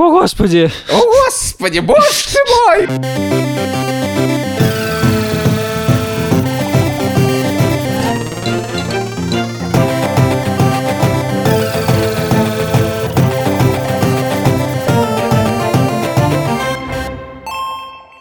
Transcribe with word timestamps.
О, 0.00 0.12
Господи! 0.12 0.70
О, 0.92 1.24
Господи, 1.26 1.80
боже 1.80 2.38
мой! 2.68 2.86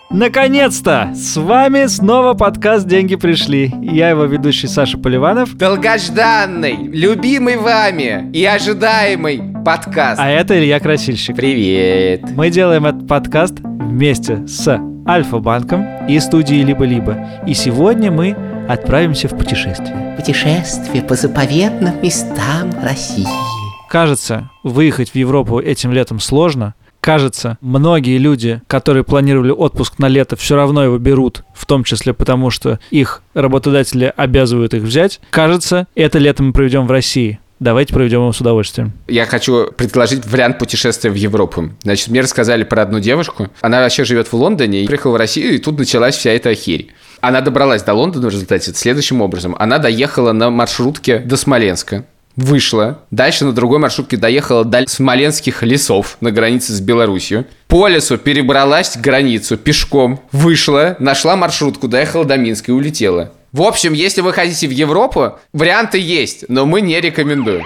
Наконец-то! 0.10 1.12
С 1.14 1.38
вами 1.38 1.86
снова 1.86 2.34
подкаст 2.34 2.88
«Деньги 2.88 3.16
пришли». 3.16 3.72
Я 3.84 4.10
его 4.10 4.24
ведущий 4.24 4.66
Саша 4.66 4.98
Поливанов. 4.98 5.56
Долгожданный, 5.56 6.88
любимый 6.88 7.58
вами 7.58 8.32
и 8.34 8.44
ожидаемый 8.46 9.57
подкаст. 9.68 10.18
А 10.18 10.30
это 10.30 10.58
Илья 10.58 10.80
Красильщик. 10.80 11.36
Привет. 11.36 12.22
Мы 12.38 12.50
делаем 12.50 12.86
этот 12.86 13.06
подкаст 13.06 13.56
вместе 13.60 14.48
с 14.48 14.80
Альфа-банком 15.06 16.08
и 16.08 16.18
студией 16.22 16.64
«Либо-либо». 16.64 17.42
И 17.46 17.54
сегодня 17.54 18.10
мы 18.10 18.34
отправимся 18.70 19.28
в 19.28 19.38
путешествие. 19.38 20.16
Путешествие 20.16 21.04
по 21.04 21.16
заповедным 21.16 22.02
местам 22.02 22.72
России. 22.82 23.28
Кажется, 23.90 24.50
выехать 24.64 25.10
в 25.10 25.16
Европу 25.16 25.60
этим 25.60 25.92
летом 25.92 26.22
сложно. 26.22 26.74
Кажется, 27.02 27.58
многие 27.60 28.18
люди, 28.20 28.62
которые 28.68 29.04
планировали 29.04 29.52
отпуск 29.52 30.00
на 30.00 30.08
лето, 30.08 30.38
все 30.38 30.56
равно 30.56 30.82
его 30.82 30.98
берут, 30.98 31.44
в 31.54 31.66
том 31.66 31.84
числе 31.84 32.14
потому, 32.14 32.52
что 32.52 32.80
их 32.90 33.22
работодатели 33.34 34.14
обязывают 34.16 34.74
их 34.74 34.84
взять. 34.84 35.20
Кажется, 35.30 35.88
это 35.94 36.20
лето 36.20 36.42
мы 36.42 36.54
проведем 36.54 36.88
в 36.88 36.92
России. 36.92 37.42
Давайте 37.60 37.94
проведем 37.94 38.22
его 38.22 38.34
с 38.34 38.40
удовольствием. 38.40 38.94
Я 39.08 39.26
хочу 39.26 39.72
предложить 39.72 40.26
вариант 40.26 40.60
путешествия 40.60 41.10
в 41.10 41.16
Европу. 41.16 41.72
Значит, 41.84 42.10
мне 42.10 42.22
рассказали 42.22 42.64
про 42.64 42.84
одну 42.84 43.00
девушку. 43.00 43.50
Она 43.62 43.82
вообще 43.82 44.06
живет 44.06 44.28
в 44.28 44.34
Лондоне, 44.34 44.84
и 44.84 44.88
приехала 44.88 45.14
в 45.14 45.16
Россию, 45.16 45.56
и 45.56 45.58
тут 45.58 45.80
началась 45.80 46.16
вся 46.16 46.32
эта 46.32 46.54
херь. 46.54 46.90
Она 47.20 47.42
добралась 47.42 47.82
до 47.82 47.94
Лондона 47.94 48.30
в 48.30 48.32
результате 48.32 48.74
следующим 48.74 49.22
образом. 49.22 49.56
Она 49.58 49.80
доехала 49.80 50.34
на 50.34 50.50
маршрутке 50.50 51.20
до 51.20 51.36
Смоленска 51.36 52.06
вышла, 52.38 53.00
дальше 53.12 53.44
на 53.44 53.52
другой 53.52 53.80
маршрутке 53.80 54.16
доехала 54.16 54.64
до 54.64 54.88
Смоленских 54.88 55.64
лесов 55.64 56.18
на 56.22 56.32
границе 56.32 56.72
с 56.72 56.80
Беларусью, 56.80 57.46
по 57.68 57.88
лесу 57.88 58.18
перебралась 58.18 58.96
границу 58.96 59.58
пешком, 59.58 60.22
вышла, 60.32 60.96
нашла 61.00 61.36
маршрутку, 61.36 61.88
доехала 61.88 62.24
до 62.24 62.38
Минска 62.38 62.72
и 62.72 62.76
улетела. 62.76 63.32
В 63.58 63.64
общем, 63.64 63.94
если 63.94 64.22
вы 64.22 64.34
хотите 64.34 64.68
в 64.68 64.70
Европу, 64.70 65.40
варианты 65.52 65.98
есть, 65.98 66.46
но 66.48 66.68
мы 66.68 66.80
не 66.80 67.02
рекомендуем 67.02 67.66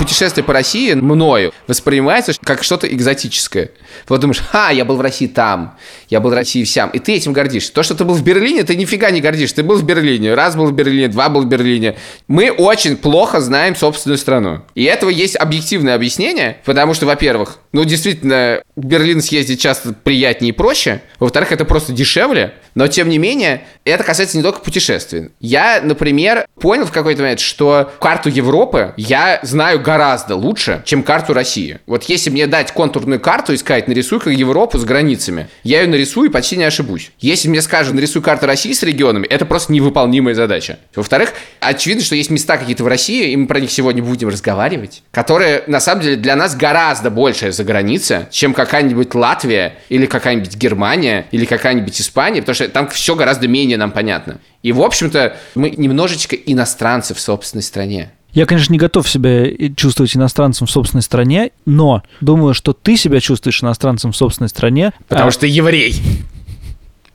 путешествие 0.00 0.42
по 0.42 0.54
России 0.54 0.94
мною 0.94 1.52
воспринимается 1.66 2.32
как 2.42 2.62
что-то 2.64 2.86
экзотическое. 2.86 3.72
Вот 4.08 4.18
думаешь, 4.20 4.40
ха, 4.40 4.70
я 4.70 4.86
был 4.86 4.96
в 4.96 5.02
России 5.02 5.26
там, 5.26 5.76
я 6.08 6.20
был 6.20 6.30
в 6.30 6.32
России 6.32 6.64
всем, 6.64 6.88
и 6.88 6.98
ты 6.98 7.12
этим 7.12 7.34
гордишься. 7.34 7.70
То, 7.74 7.82
что 7.82 7.94
ты 7.94 8.04
был 8.04 8.14
в 8.14 8.22
Берлине, 8.22 8.62
ты 8.62 8.76
нифига 8.76 9.10
не 9.10 9.20
гордишься. 9.20 9.56
Ты 9.56 9.62
был 9.62 9.76
в 9.76 9.84
Берлине, 9.84 10.32
раз 10.32 10.56
был 10.56 10.64
в 10.64 10.72
Берлине, 10.72 11.08
два 11.08 11.28
был 11.28 11.42
в 11.42 11.48
Берлине. 11.48 11.96
Мы 12.28 12.50
очень 12.50 12.96
плохо 12.96 13.42
знаем 13.42 13.76
собственную 13.76 14.16
страну. 14.16 14.62
И 14.74 14.84
этого 14.84 15.10
есть 15.10 15.36
объективное 15.36 15.94
объяснение, 15.94 16.56
потому 16.64 16.94
что, 16.94 17.04
во-первых, 17.04 17.58
ну, 17.72 17.84
действительно, 17.84 18.62
в 18.76 18.84
Берлин 18.84 19.20
съездить 19.20 19.60
часто 19.60 19.92
приятнее 19.92 20.50
и 20.50 20.52
проще. 20.52 21.02
Во-вторых, 21.18 21.52
это 21.52 21.66
просто 21.66 21.92
дешевле. 21.92 22.54
Но, 22.74 22.88
тем 22.88 23.08
не 23.08 23.18
менее, 23.18 23.66
это 23.84 24.02
касается 24.02 24.36
не 24.38 24.42
только 24.42 24.60
путешествий. 24.60 25.30
Я, 25.40 25.80
например, 25.82 26.46
понял 26.58 26.86
в 26.86 26.92
какой-то 26.92 27.22
момент, 27.22 27.40
что 27.40 27.92
карту 28.00 28.30
Европы 28.30 28.94
я 28.96 29.40
знаю 29.42 29.80
гораздо 29.90 30.36
лучше, 30.36 30.82
чем 30.84 31.02
карту 31.02 31.34
России. 31.34 31.80
Вот 31.86 32.04
если 32.04 32.30
мне 32.30 32.46
дать 32.46 32.70
контурную 32.70 33.18
карту 33.18 33.52
и 33.52 33.56
сказать, 33.56 33.88
нарисуй-ка 33.88 34.30
Европу 34.30 34.78
с 34.78 34.84
границами, 34.84 35.48
я 35.64 35.80
ее 35.82 35.88
нарисую 35.88 36.30
и 36.30 36.32
почти 36.32 36.56
не 36.56 36.62
ошибусь. 36.62 37.10
Если 37.18 37.48
мне 37.48 37.60
скажут, 37.60 37.94
нарисуй 37.94 38.22
карту 38.22 38.46
России 38.46 38.72
с 38.72 38.84
регионами, 38.84 39.26
это 39.26 39.46
просто 39.46 39.72
невыполнимая 39.72 40.36
задача. 40.36 40.78
Во-вторых, 40.94 41.32
очевидно, 41.58 42.04
что 42.04 42.14
есть 42.14 42.30
места 42.30 42.56
какие-то 42.56 42.84
в 42.84 42.86
России, 42.86 43.32
и 43.32 43.36
мы 43.36 43.48
про 43.48 43.58
них 43.58 43.72
сегодня 43.72 44.00
будем 44.00 44.28
разговаривать, 44.28 45.02
которые, 45.10 45.64
на 45.66 45.80
самом 45.80 46.02
деле, 46.02 46.14
для 46.14 46.36
нас 46.36 46.54
гораздо 46.54 47.10
большая 47.10 47.50
за 47.50 47.64
граница, 47.64 48.28
чем 48.30 48.54
какая-нибудь 48.54 49.12
Латвия 49.16 49.74
или 49.88 50.06
какая-нибудь 50.06 50.54
Германия 50.54 51.26
или 51.32 51.46
какая-нибудь 51.46 52.00
Испания, 52.00 52.42
потому 52.42 52.54
что 52.54 52.68
там 52.68 52.86
все 52.90 53.16
гораздо 53.16 53.48
менее 53.48 53.76
нам 53.76 53.90
понятно. 53.90 54.38
И, 54.62 54.70
в 54.70 54.82
общем-то, 54.82 55.36
мы 55.56 55.70
немножечко 55.70 56.36
иностранцы 56.36 57.12
в 57.12 57.18
собственной 57.18 57.62
стране. 57.62 58.12
Я, 58.32 58.46
конечно, 58.46 58.72
не 58.72 58.78
готов 58.78 59.08
себя 59.08 59.46
чувствовать 59.76 60.14
иностранцем 60.16 60.66
в 60.66 60.70
собственной 60.70 61.02
стране, 61.02 61.50
но 61.66 62.02
думаю, 62.20 62.54
что 62.54 62.72
ты 62.72 62.96
себя 62.96 63.20
чувствуешь 63.20 63.62
иностранцем 63.62 64.12
в 64.12 64.16
собственной 64.16 64.48
стране. 64.48 64.92
Потому 65.08 65.28
а... 65.28 65.30
что 65.30 65.42
ты 65.42 65.48
еврей 65.48 65.94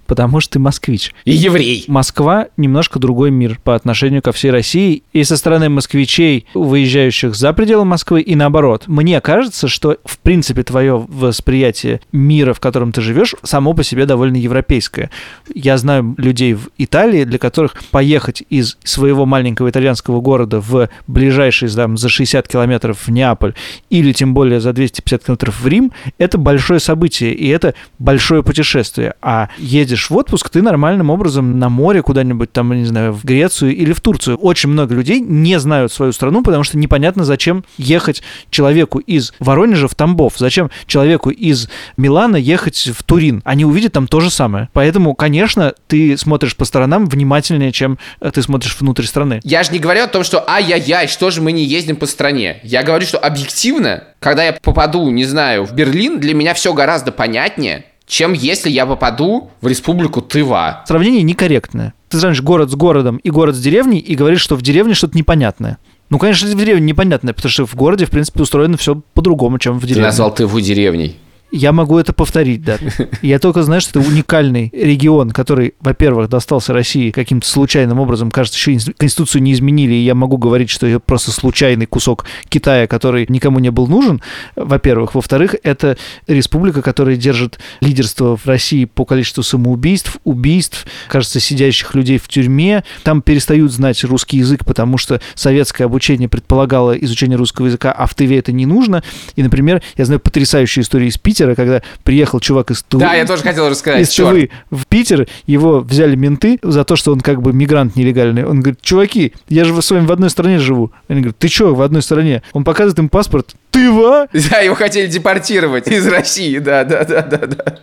потому 0.07 0.39
что 0.39 0.53
ты 0.53 0.59
москвич. 0.59 1.13
И 1.25 1.31
еврей. 1.31 1.85
Москва 1.87 2.47
немножко 2.57 2.99
другой 2.99 3.31
мир 3.31 3.59
по 3.63 3.75
отношению 3.75 4.21
ко 4.21 4.31
всей 4.31 4.51
России. 4.51 5.03
И 5.13 5.23
со 5.23 5.37
стороны 5.37 5.69
москвичей, 5.69 6.45
выезжающих 6.53 7.35
за 7.35 7.53
пределы 7.53 7.85
Москвы, 7.85 8.21
и 8.21 8.35
наоборот. 8.35 8.83
Мне 8.87 9.19
кажется, 9.21 9.67
что, 9.67 9.97
в 10.05 10.19
принципе, 10.19 10.63
твое 10.63 11.05
восприятие 11.07 12.01
мира, 12.11 12.53
в 12.53 12.59
котором 12.59 12.91
ты 12.91 13.01
живешь, 13.01 13.35
само 13.43 13.73
по 13.73 13.83
себе 13.83 14.05
довольно 14.05 14.37
европейское. 14.37 15.09
Я 15.53 15.77
знаю 15.77 16.15
людей 16.17 16.53
в 16.53 16.69
Италии, 16.77 17.23
для 17.23 17.39
которых 17.39 17.75
поехать 17.91 18.43
из 18.49 18.77
своего 18.83 19.25
маленького 19.25 19.69
итальянского 19.69 20.21
города 20.21 20.59
в 20.59 20.89
ближайший 21.07 21.69
там, 21.69 21.97
за 21.97 22.09
60 22.09 22.47
километров 22.47 23.07
в 23.07 23.11
Неаполь 23.11 23.53
или 23.89 24.11
тем 24.11 24.33
более 24.33 24.59
за 24.59 24.73
250 24.73 25.23
километров 25.23 25.59
в 25.61 25.67
Рим, 25.67 25.91
это 26.17 26.37
большое 26.37 26.79
событие, 26.79 27.33
и 27.33 27.47
это 27.47 27.73
большое 27.99 28.43
путешествие. 28.43 29.13
А 29.21 29.49
едешь 29.57 29.94
едешь 29.95 30.09
в 30.09 30.15
отпуск, 30.15 30.49
ты 30.49 30.61
нормальным 30.61 31.09
образом 31.09 31.57
на 31.57 31.69
море 31.69 32.01
куда-нибудь 32.01 32.51
там, 32.51 32.73
не 32.73 32.85
знаю, 32.85 33.13
в 33.13 33.23
Грецию 33.23 33.75
или 33.75 33.93
в 33.93 34.01
Турцию. 34.01 34.37
Очень 34.37 34.69
много 34.69 34.93
людей 34.93 35.19
не 35.19 35.57
знают 35.59 35.91
свою 35.91 36.11
страну, 36.11 36.43
потому 36.43 36.63
что 36.63 36.77
непонятно, 36.77 37.23
зачем 37.23 37.63
ехать 37.77 38.21
человеку 38.49 38.99
из 38.99 39.33
Воронежа 39.39 39.87
в 39.87 39.95
Тамбов, 39.95 40.33
зачем 40.37 40.69
человеку 40.85 41.29
из 41.29 41.69
Милана 41.97 42.35
ехать 42.35 42.89
в 42.95 43.03
Турин. 43.03 43.41
Они 43.45 43.65
увидят 43.65 43.93
там 43.93 44.07
то 44.07 44.19
же 44.19 44.29
самое. 44.29 44.69
Поэтому, 44.73 45.15
конечно, 45.15 45.73
ты 45.87 46.17
смотришь 46.17 46.55
по 46.55 46.65
сторонам 46.65 47.07
внимательнее, 47.07 47.71
чем 47.71 47.97
э, 48.19 48.31
ты 48.31 48.41
смотришь 48.41 48.77
внутрь 48.79 49.03
страны. 49.03 49.39
Я 49.43 49.63
же 49.63 49.71
не 49.71 49.79
говорю 49.79 50.03
о 50.03 50.07
том, 50.07 50.23
что 50.23 50.43
ай-яй-яй, 50.47 51.07
что 51.07 51.31
же 51.31 51.41
мы 51.41 51.51
не 51.51 51.63
ездим 51.63 51.95
по 51.95 52.05
стране. 52.05 52.59
Я 52.63 52.83
говорю, 52.83 53.05
что 53.05 53.17
объективно, 53.17 54.03
когда 54.19 54.43
я 54.43 54.53
попаду, 54.53 55.09
не 55.09 55.25
знаю, 55.25 55.65
в 55.65 55.73
Берлин, 55.73 56.19
для 56.19 56.33
меня 56.33 56.53
все 56.53 56.73
гораздо 56.73 57.11
понятнее, 57.11 57.85
чем 58.05 58.33
если 58.33 58.69
я 58.69 58.85
попаду 58.85 59.49
в 59.61 59.67
республику 59.67 60.21
Тыва. 60.21 60.83
Сравнение 60.87 61.23
некорректное. 61.23 61.93
Ты 62.09 62.19
сравнишь 62.19 62.41
город 62.41 62.69
с 62.69 62.75
городом 62.75 63.17
и 63.17 63.29
город 63.29 63.55
с 63.55 63.59
деревней 63.59 63.99
и 63.99 64.15
говоришь, 64.15 64.41
что 64.41 64.55
в 64.55 64.61
деревне 64.61 64.93
что-то 64.93 65.17
непонятное. 65.17 65.77
Ну, 66.09 66.19
конечно, 66.19 66.47
в 66.47 66.55
деревне 66.55 66.85
непонятное, 66.85 67.33
потому 67.33 67.49
что 67.49 67.65
в 67.65 67.75
городе, 67.75 68.05
в 68.05 68.11
принципе, 68.11 68.43
устроено 68.43 68.77
все 68.77 69.01
по-другому, 69.13 69.57
чем 69.57 69.79
в 69.79 69.81
деревне. 69.81 70.03
Ты 70.03 70.07
назвал 70.07 70.33
Тыву 70.33 70.61
деревней. 70.61 71.17
Я 71.55 71.71
могу 71.71 71.97
это 71.97 72.11
повторить, 72.11 72.63
да. 72.63 72.77
Я 73.21 73.39
только 73.39 73.63
знаю, 73.63 73.79
что 73.79 74.01
это 74.01 74.09
уникальный 74.09 74.69
регион, 74.73 75.31
который, 75.31 75.73
во-первых, 75.79 76.27
достался 76.27 76.73
России 76.73 77.11
каким-то 77.11 77.47
случайным 77.47 77.97
образом. 77.97 78.29
Кажется, 78.29 78.57
еще 78.57 78.91
Конституцию 78.97 79.41
не 79.41 79.53
изменили, 79.53 79.93
и 79.93 80.03
я 80.03 80.15
могу 80.15 80.37
говорить, 80.37 80.69
что 80.69 80.85
это 80.85 80.99
просто 80.99 81.31
случайный 81.31 81.85
кусок 81.85 82.25
Китая, 82.49 82.87
который 82.87 83.25
никому 83.29 83.59
не 83.59 83.71
был 83.71 83.87
нужен, 83.87 84.21
во-первых. 84.57 85.15
Во-вторых, 85.15 85.55
это 85.63 85.97
республика, 86.27 86.81
которая 86.81 87.15
держит 87.15 87.57
лидерство 87.79 88.35
в 88.35 88.45
России 88.45 88.83
по 88.83 89.05
количеству 89.05 89.41
самоубийств, 89.41 90.17
убийств, 90.25 90.85
кажется, 91.07 91.39
сидящих 91.39 91.95
людей 91.95 92.17
в 92.17 92.27
тюрьме. 92.27 92.83
Там 93.03 93.21
перестают 93.21 93.71
знать 93.71 94.03
русский 94.03 94.39
язык, 94.39 94.65
потому 94.65 94.97
что 94.97 95.21
советское 95.35 95.85
обучение 95.85 96.27
предполагало 96.27 96.91
изучение 96.97 97.37
русского 97.37 97.67
языка, 97.67 97.93
а 97.93 98.07
в 98.07 98.13
ТВ 98.13 98.31
это 98.31 98.51
не 98.51 98.65
нужно. 98.65 99.03
И, 99.37 99.43
например, 99.43 99.81
я 99.95 100.03
знаю 100.03 100.19
потрясающую 100.19 100.83
историю 100.83 101.07
из 101.09 101.17
Питера, 101.17 101.44
Питера, 101.45 101.55
когда 101.55 101.81
приехал 102.03 102.39
чувак 102.39 102.71
из 102.71 102.83
Тувы. 102.83 103.03
Да, 103.03 103.13
я 103.13 103.25
тоже 103.25 103.43
хотел 103.43 103.69
рассказать. 103.69 104.01
Из 104.01 104.13
Тувы 104.13 104.49
в 104.71 104.85
Питер, 104.87 105.27
его 105.45 105.79
взяли 105.79 106.15
менты 106.15 106.59
за 106.61 106.83
то, 106.83 106.95
что 106.95 107.11
он 107.11 107.21
как 107.21 107.41
бы 107.41 107.53
мигрант 107.53 107.95
нелегальный. 107.95 108.45
Он 108.45 108.61
говорит, 108.61 108.81
чуваки, 108.81 109.33
я 109.47 109.65
же 109.65 109.79
с 109.81 109.91
вами 109.91 110.05
в 110.05 110.11
одной 110.11 110.29
стране 110.29 110.59
живу. 110.59 110.91
Они 111.07 111.21
говорят, 111.21 111.37
ты 111.37 111.47
что, 111.47 111.75
в 111.75 111.81
одной 111.81 112.01
стране? 112.01 112.41
Он 112.53 112.63
показывает 112.63 112.99
им 112.99 113.09
паспорт. 113.09 113.55
Тыва? 113.71 114.27
Да, 114.49 114.59
его 114.59 114.75
хотели 114.75 115.07
депортировать 115.07 115.87
из 115.87 116.07
России, 116.07 116.57
да, 116.59 116.83
да, 116.83 117.03
да, 117.03 117.21
да, 117.21 117.37
да. 117.47 117.79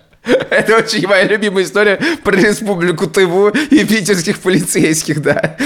Это 0.50 0.76
очень 0.76 1.06
моя 1.06 1.24
любимая 1.24 1.64
история 1.64 1.98
про 2.22 2.36
республику 2.36 3.08
Тыву 3.08 3.48
и 3.48 3.84
питерских 3.84 4.38
полицейских, 4.38 5.20
да. 5.20 5.56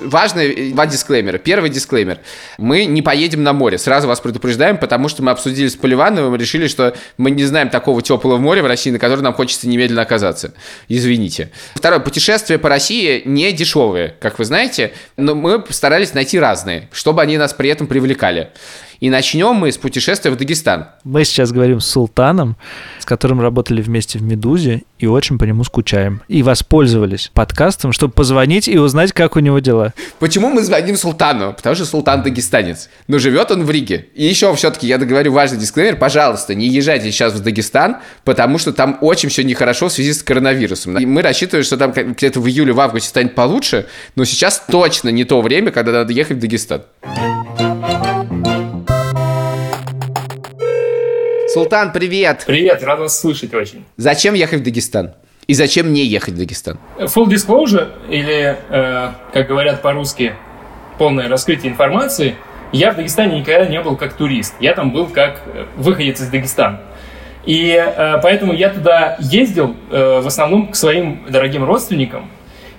Важные 0.00 0.72
два 0.74 0.86
дисклеймера. 0.86 1.38
Первый 1.38 1.70
дисклеймер. 1.70 2.20
Мы 2.56 2.84
не 2.84 3.02
поедем 3.02 3.42
на 3.42 3.52
море. 3.52 3.78
Сразу 3.78 4.06
вас 4.06 4.20
предупреждаем, 4.20 4.78
потому 4.78 5.08
что 5.08 5.24
мы 5.24 5.32
обсудили 5.32 5.66
с 5.66 5.74
Поливановым 5.74 6.36
и 6.36 6.38
решили, 6.38 6.68
что 6.68 6.94
мы 7.16 7.32
не 7.32 7.44
знаем 7.44 7.68
такого 7.68 8.00
теплого 8.00 8.38
моря 8.38 8.62
в 8.62 8.66
России, 8.66 8.92
на 8.92 9.00
котором 9.00 9.24
нам 9.24 9.34
хочется 9.34 9.68
немедленно 9.68 10.02
оказаться. 10.02 10.54
Извините. 10.88 11.50
Второе. 11.74 11.98
Путешествия 11.98 12.58
по 12.58 12.68
России 12.68 13.22
не 13.24 13.50
дешевые, 13.52 14.14
как 14.20 14.38
вы 14.38 14.44
знаете, 14.44 14.92
но 15.16 15.34
мы 15.34 15.58
постарались 15.58 16.14
найти 16.14 16.38
разные, 16.38 16.88
чтобы 16.92 17.20
они 17.20 17.36
нас 17.36 17.52
при 17.52 17.68
этом 17.68 17.88
привлекали. 17.88 18.50
И 19.00 19.10
начнем 19.10 19.54
мы 19.54 19.70
с 19.70 19.78
путешествия 19.78 20.30
в 20.32 20.36
Дагестан. 20.36 20.88
Мы 21.04 21.24
сейчас 21.24 21.52
говорим 21.52 21.78
с 21.78 21.86
Султаном, 21.86 22.56
с 22.98 23.04
которым 23.04 23.40
работали 23.40 23.80
вместе 23.80 24.18
в 24.18 24.22
«Медузе», 24.22 24.82
и 24.98 25.06
очень 25.06 25.38
по 25.38 25.44
нему 25.44 25.62
скучаем. 25.62 26.22
И 26.26 26.42
воспользовались 26.42 27.30
подкастом, 27.32 27.92
чтобы 27.92 28.12
позвонить 28.12 28.66
и 28.66 28.78
узнать, 28.78 29.12
как 29.12 29.36
у 29.36 29.38
него 29.38 29.60
дела. 29.60 29.94
Почему 30.18 30.50
мы 30.50 30.64
звоним 30.64 30.96
Султану? 30.96 31.52
Потому 31.52 31.76
что 31.76 31.84
Султан 31.84 32.22
дагестанец. 32.22 32.88
Но 33.06 33.18
живет 33.18 33.52
он 33.52 33.64
в 33.64 33.70
Риге. 33.70 34.06
И 34.14 34.24
еще 34.24 34.52
все-таки 34.56 34.88
я 34.88 34.98
договорю 34.98 35.32
важный 35.32 35.58
дисклеймер. 35.58 35.96
Пожалуйста, 35.96 36.56
не 36.56 36.66
езжайте 36.66 37.12
сейчас 37.12 37.34
в 37.34 37.42
Дагестан, 37.42 37.98
потому 38.24 38.58
что 38.58 38.72
там 38.72 38.98
очень 39.00 39.28
все 39.28 39.44
нехорошо 39.44 39.88
в 39.88 39.92
связи 39.92 40.12
с 40.12 40.22
коронавирусом. 40.24 40.98
И 40.98 41.06
мы 41.06 41.22
рассчитываем, 41.22 41.64
что 41.64 41.76
там 41.76 41.92
где-то 41.92 42.40
в 42.40 42.48
июле, 42.48 42.72
в 42.72 42.80
августе 42.80 43.08
станет 43.08 43.36
получше, 43.36 43.86
но 44.16 44.24
сейчас 44.24 44.64
точно 44.68 45.10
не 45.10 45.22
то 45.22 45.40
время, 45.40 45.70
когда 45.70 45.92
надо 45.92 46.12
ехать 46.12 46.38
в 46.38 46.40
Дагестан. 46.40 46.82
Султан, 51.58 51.90
привет! 51.92 52.44
Привет, 52.46 52.84
рад 52.84 53.00
вас 53.00 53.18
слышать 53.18 53.52
очень. 53.52 53.84
Зачем 53.96 54.34
ехать 54.34 54.60
в 54.60 54.62
Дагестан? 54.62 55.14
И 55.48 55.54
зачем 55.54 55.92
не 55.92 56.04
ехать 56.04 56.34
в 56.34 56.38
Дагестан? 56.38 56.78
Full 57.00 57.26
disclosure, 57.26 57.88
или, 58.08 58.56
э, 58.70 59.10
как 59.32 59.48
говорят 59.48 59.82
по-русски, 59.82 60.34
полное 60.98 61.28
раскрытие 61.28 61.72
информации, 61.72 62.36
я 62.70 62.92
в 62.92 62.96
Дагестане 62.96 63.40
никогда 63.40 63.66
не 63.66 63.80
был 63.80 63.96
как 63.96 64.12
турист. 64.12 64.54
Я 64.60 64.72
там 64.72 64.92
был 64.92 65.06
как 65.06 65.40
э, 65.46 65.64
выходец 65.76 66.20
из 66.20 66.28
Дагестана. 66.28 66.80
И 67.44 67.70
э, 67.70 68.20
поэтому 68.22 68.52
я 68.52 68.68
туда 68.68 69.16
ездил 69.18 69.74
э, 69.90 70.20
в 70.20 70.28
основном 70.28 70.70
к 70.70 70.76
своим 70.76 71.26
дорогим 71.28 71.64
родственникам, 71.64 72.30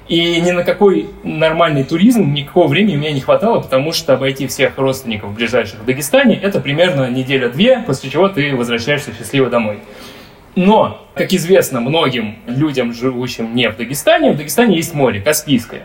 и 0.10 0.42
ни 0.42 0.50
на 0.50 0.64
какой 0.64 1.08
нормальный 1.24 1.84
туризм 1.84 2.34
никакого 2.34 2.68
времени 2.68 2.96
у 2.96 3.00
меня 3.00 3.12
не 3.12 3.22
хватало, 3.22 3.60
потому 3.60 3.94
что 3.94 4.14
обойти 4.14 4.48
всех 4.48 4.76
родственников 4.78 5.34
ближайших 5.36 5.80
в 5.82 5.86
Дагестане– 5.86 6.36
это 6.42 6.60
примерно 6.60 7.10
неделя-две, 7.12 7.84
после 7.86 8.10
чего 8.10 8.28
ты 8.28 8.56
возвращаешься 8.56 9.12
счастливо 9.16 9.52
домой. 9.52 9.80
Но, 10.56 11.08
как 11.14 11.32
известно 11.32 11.80
многим 11.80 12.38
людям, 12.48 12.92
живущим 12.92 13.56
не 13.56 13.70
в 13.70 13.78
Дагестане, 13.78 14.32
в 14.32 14.38
Дагестане 14.38 14.78
есть 14.78 14.96
море, 14.96 15.22
Каспийское. 15.22 15.84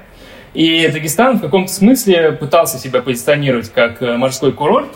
И 0.54 0.88
Дагестан 0.88 1.36
в 1.36 1.42
каком-то 1.42 1.70
смысле 1.70 2.32
пытался 2.32 2.78
себя 2.78 3.02
позиционировать 3.02 3.70
как 3.70 4.00
э, 4.00 4.16
морской 4.16 4.52
курорт, 4.52 4.88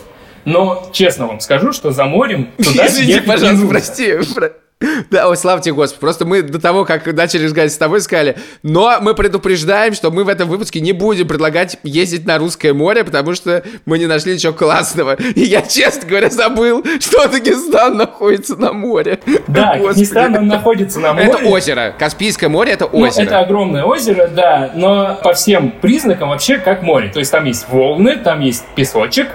но 0.45 0.89
честно 0.91 1.27
вам 1.27 1.39
скажу, 1.39 1.71
что 1.71 1.91
за 1.91 2.05
морем 2.05 2.49
туда 2.57 2.87
Извините, 2.87 3.21
пожалуйста, 3.21 3.67
прости. 3.67 4.15
Да, 5.09 5.27
ой, 5.27 5.37
слава 5.37 5.61
тебе, 5.61 5.73
Господи. 5.73 5.99
Просто 5.99 6.25
мы 6.25 6.41
до 6.41 6.59
того, 6.59 6.85
как 6.85 7.05
начали 7.13 7.45
разговаривать 7.45 7.73
с 7.73 7.77
тобой, 7.77 8.01
сказали, 8.01 8.37
но 8.63 8.97
мы 9.01 9.13
предупреждаем, 9.13 9.93
что 9.93 10.11
мы 10.11 10.23
в 10.23 10.29
этом 10.29 10.47
выпуске 10.47 10.79
не 10.79 10.93
будем 10.93 11.27
предлагать 11.27 11.77
ездить 11.83 12.25
на 12.25 12.37
русское 12.37 12.73
море, 12.73 13.03
потому 13.03 13.33
что 13.33 13.63
мы 13.85 13.99
не 13.99 14.05
нашли 14.05 14.33
ничего 14.33 14.53
классного. 14.53 15.13
И 15.13 15.41
я, 15.41 15.61
честно 15.61 16.07
говоря, 16.07 16.29
забыл, 16.29 16.83
что 16.99 17.27
Дагестан 17.27 17.97
находится 17.97 18.55
на 18.55 18.73
море. 18.73 19.19
Да, 19.47 19.77
Дагестан 19.77 20.47
находится 20.47 20.99
на 20.99 21.13
море. 21.13 21.27
Это 21.27 21.37
озеро. 21.45 21.93
Каспийское 21.97 22.49
море— 22.49 22.71
это 22.73 22.87
ну, 22.91 22.99
озеро. 22.99 23.23
это 23.23 23.39
огромное 23.39 23.83
озеро, 23.83 24.27
да, 24.27 24.71
но 24.75 25.19
по 25.23 25.33
всем 25.33 25.71
признакам 25.71 26.29
вообще 26.29 26.59
как 26.59 26.83
море. 26.83 27.09
То 27.09 27.19
есть 27.19 27.31
там 27.31 27.45
есть 27.45 27.67
волны, 27.69 28.17
там 28.17 28.41
есть 28.41 28.63
песочек, 28.75 29.27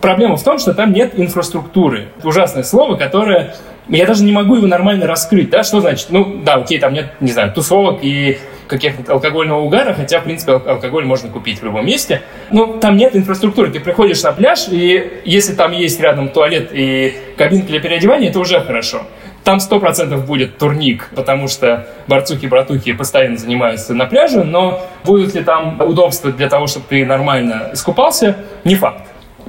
Проблема 0.00 0.36
в 0.36 0.42
том, 0.42 0.58
что 0.58 0.74
там 0.74 0.92
нет 0.92 1.18
инфраструктуры. 1.18 2.08
Ужасное 2.22 2.62
слово, 2.62 2.96
которое 2.96 3.54
я 3.88 4.06
даже 4.06 4.24
не 4.24 4.32
могу 4.32 4.56
его 4.56 4.66
нормально 4.66 5.06
раскрыть, 5.06 5.50
да, 5.50 5.62
что 5.62 5.80
значит? 5.80 6.06
Ну, 6.10 6.40
да, 6.42 6.54
окей, 6.54 6.78
там 6.78 6.94
нет, 6.94 7.12
не 7.20 7.32
знаю, 7.32 7.52
тусовок 7.52 7.98
и 8.02 8.38
каких-то 8.66 9.12
алкогольного 9.12 9.60
угара, 9.60 9.92
хотя, 9.92 10.20
в 10.20 10.24
принципе, 10.24 10.52
алкоголь 10.52 11.04
можно 11.04 11.28
купить 11.28 11.60
в 11.60 11.64
любом 11.64 11.84
месте. 11.86 12.22
Но 12.50 12.78
там 12.78 12.96
нет 12.96 13.14
инфраструктуры. 13.14 13.70
Ты 13.70 13.80
приходишь 13.80 14.22
на 14.22 14.32
пляж, 14.32 14.68
и 14.70 15.20
если 15.24 15.54
там 15.54 15.72
есть 15.72 16.00
рядом 16.00 16.30
туалет 16.30 16.70
и 16.72 17.14
кабинка 17.36 17.68
для 17.68 17.80
переодевания, 17.80 18.30
это 18.30 18.38
уже 18.38 18.60
хорошо. 18.60 19.02
Там 19.44 19.60
сто 19.60 19.78
процентов 19.78 20.24
будет 20.24 20.56
турник, 20.56 21.10
потому 21.14 21.48
что 21.48 21.86
борцухи-братухи 22.06 22.94
постоянно 22.94 23.36
занимаются 23.36 23.92
на 23.92 24.06
пляже, 24.06 24.42
но 24.42 24.80
будут 25.04 25.34
ли 25.34 25.44
там 25.44 25.78
удобства 25.82 26.32
для 26.32 26.48
того, 26.48 26.66
чтобы 26.66 26.86
ты 26.88 27.04
нормально 27.04 27.70
искупался, 27.74 28.36
не 28.64 28.74
факт. 28.74 29.02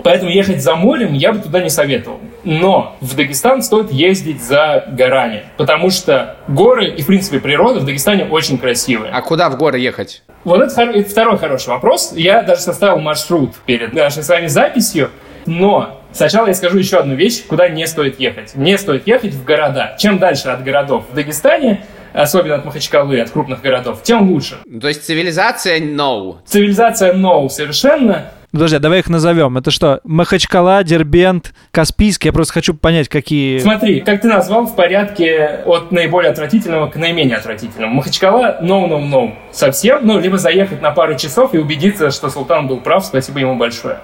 Поэтому 0.04 0.30
ехать 0.30 0.62
за 0.62 0.76
морем 0.76 1.14
я 1.14 1.32
бы 1.32 1.40
туда 1.40 1.62
не 1.62 1.70
советовал. 1.70 2.20
Но 2.46 2.96
в 3.02 3.16
Дагестан 3.16 3.62
стоит 3.62 3.92
ездить 3.92 4.42
за 4.42 4.86
горами, 4.88 5.44
потому 5.58 5.90
что 5.90 6.38
горы 6.48 6.88
и, 6.88 7.02
в 7.02 7.08
принципе, 7.08 7.40
природа 7.40 7.80
в 7.80 7.86
Дагестане 7.86 8.26
очень 8.26 8.58
красивые. 8.58 9.12
А 9.12 9.22
куда 9.22 9.50
в 9.50 9.58
горы 9.58 9.80
ехать? 9.80 10.24
Вот 10.44 10.62
это, 10.62 10.82
это 10.82 11.10
второй 11.10 11.38
хороший 11.38 11.70
вопрос. 11.70 12.14
Я 12.16 12.44
даже 12.44 12.62
составил 12.62 13.00
маршрут 13.00 13.56
перед 13.66 13.94
нашей 13.94 14.24
с 14.24 14.30
вами 14.30 14.48
записью, 14.48 15.10
но 15.46 16.02
Сначала 16.16 16.48
я 16.48 16.54
скажу 16.54 16.78
еще 16.78 17.00
одну 17.00 17.14
вещь, 17.14 17.44
куда 17.46 17.68
не 17.68 17.86
стоит 17.86 18.22
ехать. 18.22 18.56
Не 18.56 18.78
стоит 18.78 19.06
ехать 19.06 19.34
в 19.34 19.44
города. 19.44 19.98
Чем 20.00 20.18
дальше 20.18 20.48
от 20.48 20.64
городов 20.64 21.04
в 21.12 21.14
Дагестане, 21.14 21.86
особенно 22.14 22.56
от 22.56 22.64
Махачкалы, 22.64 23.20
от 23.20 23.32
крупных 23.32 23.62
городов, 23.62 24.02
тем 24.02 24.32
лучше. 24.32 24.56
То 24.80 24.88
есть 24.88 25.04
цивилизация 25.04 25.82
no. 25.82 26.38
Цивилизация 26.46 27.14
no 27.14 27.50
совершенно. 27.50 28.32
Подожди, 28.56 28.78
а 28.78 28.80
давай 28.80 29.00
их 29.00 29.10
назовем. 29.10 29.58
Это 29.58 29.70
что? 29.70 30.00
Махачкала, 30.06 30.82
Дербент, 30.86 31.54
Каспийский. 31.72 32.30
Я 32.30 32.32
просто 32.32 32.54
хочу 32.54 32.74
понять, 32.74 33.10
какие... 33.10 33.60
Смотри, 33.60 34.00
как 34.00 34.22
ты 34.22 34.30
назвал 34.30 34.66
в 34.66 34.78
порядке 34.78 35.60
от 35.66 35.92
наиболее 35.92 36.32
отвратительного 36.32 36.88
к 36.88 36.96
наименее 36.96 37.36
отвратительному. 37.36 37.96
Махачкала 37.96 38.60
no-no-no 38.62 39.34
совсем, 39.52 40.08
ну, 40.08 40.22
либо 40.22 40.38
заехать 40.38 40.82
на 40.82 40.92
пару 40.92 41.18
часов 41.18 41.54
и 41.54 41.58
убедиться, 41.58 42.12
что 42.12 42.30
Султан 42.30 42.68
был 42.68 42.80
прав, 42.80 43.06
спасибо 43.06 43.40
ему 43.40 43.58
большое. 43.58 44.00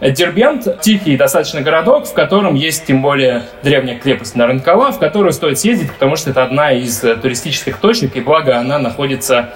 Дербент– 0.00 0.80
тихий 0.80 1.18
достаточно 1.18 1.60
городок, 1.60 2.06
в 2.06 2.14
котором 2.14 2.54
есть 2.54 2.86
тем 2.86 3.02
более 3.02 3.42
древняя 3.62 3.98
крепость 3.98 4.34
Нарынкала, 4.34 4.92
в 4.92 4.98
которую 4.98 5.34
стоит 5.34 5.58
съездить, 5.58 5.92
потому 5.92 6.16
что 6.16 6.30
это 6.30 6.42
одна 6.42 6.72
из 6.72 7.00
туристических 7.00 7.76
точек, 7.76 8.16
и 8.16 8.22
благо 8.22 8.56
она 8.56 8.78
находится 8.78 9.50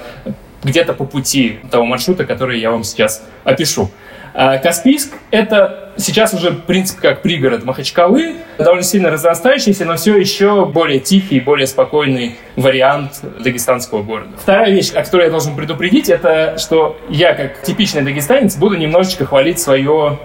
где-то 0.62 0.92
по 0.92 1.06
пути 1.06 1.60
того 1.70 1.86
маршрута, 1.86 2.26
который 2.26 2.60
я 2.60 2.70
вам 2.70 2.84
сейчас 2.84 3.24
опишу. 3.44 3.90
А 4.36 4.58
Каспийск— 4.58 5.12
это 5.30 5.92
сейчас 5.96 6.34
уже, 6.34 6.50
в 6.50 6.62
принципе, 6.62 7.00
как 7.00 7.22
пригород 7.22 7.62
Махачкалы, 7.64 8.34
довольно 8.58 8.82
сильно 8.82 9.10
разрастающийся, 9.10 9.84
но 9.84 9.94
все 9.94 10.16
еще 10.16 10.66
более 10.66 10.98
тихий, 10.98 11.38
более 11.38 11.68
спокойный 11.68 12.36
вариант 12.56 13.20
дагестанского 13.38 14.02
города. 14.02 14.32
Вторая 14.36 14.70
вещь, 14.72 14.90
о 14.92 15.04
которой 15.04 15.26
я 15.26 15.30
должен 15.30 15.54
предупредить, 15.54 16.08
это 16.08 16.56
что 16.58 16.96
я, 17.08 17.34
как 17.34 17.62
типичный 17.62 18.02
дагестанец, 18.02 18.56
буду 18.56 18.74
немножечко 18.76 19.24
хвалить 19.24 19.60
свое 19.60 20.18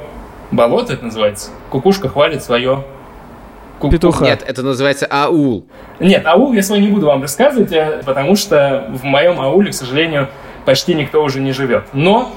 болото, 0.50 0.94
это 0.94 1.06
называется. 1.06 1.52
Кукушка 1.70 2.10
хвалит 2.10 2.44
свое 2.44 2.84
Ку- 3.78 3.92
Петуха. 3.92 4.26
Нет, 4.26 4.44
это 4.48 4.64
называется 4.64 5.06
аул. 5.08 5.68
Нет, 6.00 6.26
аул 6.26 6.52
я 6.54 6.64
свой 6.64 6.80
не 6.80 6.88
буду 6.88 7.06
вам 7.06 7.22
рассказывать, 7.22 7.72
э, 7.72 8.02
потому 8.04 8.36
что 8.36 8.88
в 8.92 9.04
моем 9.04 9.40
ауле, 9.40 9.70
к 9.70 9.76
сожалению, 9.76 10.30
почти 10.66 10.96
никто 10.96 11.24
уже 11.24 11.40
не 11.40 11.52
живет. 11.52 11.84
Но 11.94 12.32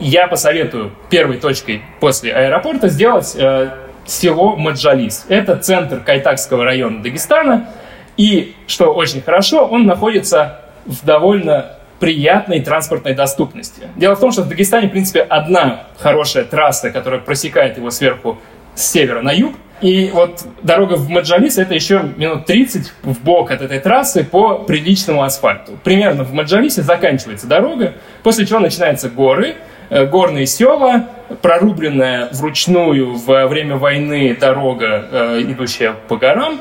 я 0.00 0.26
посоветую 0.26 0.92
первой 1.10 1.36
точкой 1.36 1.82
после 2.00 2.32
аэропорта 2.32 2.88
сделать 2.88 3.34
э, 3.36 3.70
село 4.06 4.56
Маджалис. 4.56 5.26
Это 5.28 5.56
центр 5.56 6.00
Кайтакского 6.00 6.64
района 6.64 7.02
Дагестана. 7.02 7.68
И, 8.16 8.54
что 8.66 8.92
очень 8.92 9.22
хорошо, 9.22 9.66
он 9.66 9.86
находится 9.86 10.62
в 10.84 11.04
довольно 11.04 11.76
приятной 12.00 12.60
транспортной 12.60 13.14
доступности. 13.14 13.82
Дело 13.96 14.16
в 14.16 14.20
том, 14.20 14.32
что 14.32 14.42
в 14.42 14.48
Дагестане, 14.48 14.88
в 14.88 14.90
принципе, 14.90 15.20
одна 15.20 15.84
хорошая 15.98 16.44
трасса, 16.44 16.90
которая 16.90 17.20
просекает 17.20 17.76
его 17.76 17.90
сверху 17.90 18.38
с 18.74 18.90
севера 18.90 19.20
на 19.20 19.32
юг. 19.32 19.54
И 19.80 20.10
вот 20.12 20.44
дорога 20.62 20.94
в 20.94 21.08
Маджалис 21.08 21.56
это 21.56 21.74
еще 21.74 22.02
минут 22.16 22.44
30 22.44 22.92
в 23.02 23.22
бок 23.22 23.50
от 23.50 23.62
этой 23.62 23.78
трассы 23.78 24.24
по 24.24 24.58
приличному 24.58 25.22
асфальту. 25.22 25.78
Примерно 25.82 26.24
в 26.24 26.34
Маджалисе 26.34 26.82
заканчивается 26.82 27.46
дорога, 27.46 27.94
после 28.22 28.44
чего 28.44 28.58
начинаются 28.58 29.08
горы, 29.08 29.56
горные 29.90 30.46
села, 30.46 31.08
прорубленная 31.42 32.28
вручную 32.32 33.16
во 33.16 33.46
время 33.46 33.76
войны 33.76 34.36
дорога, 34.38 35.08
э, 35.10 35.42
идущая 35.42 35.94
по 36.08 36.16
горам. 36.16 36.60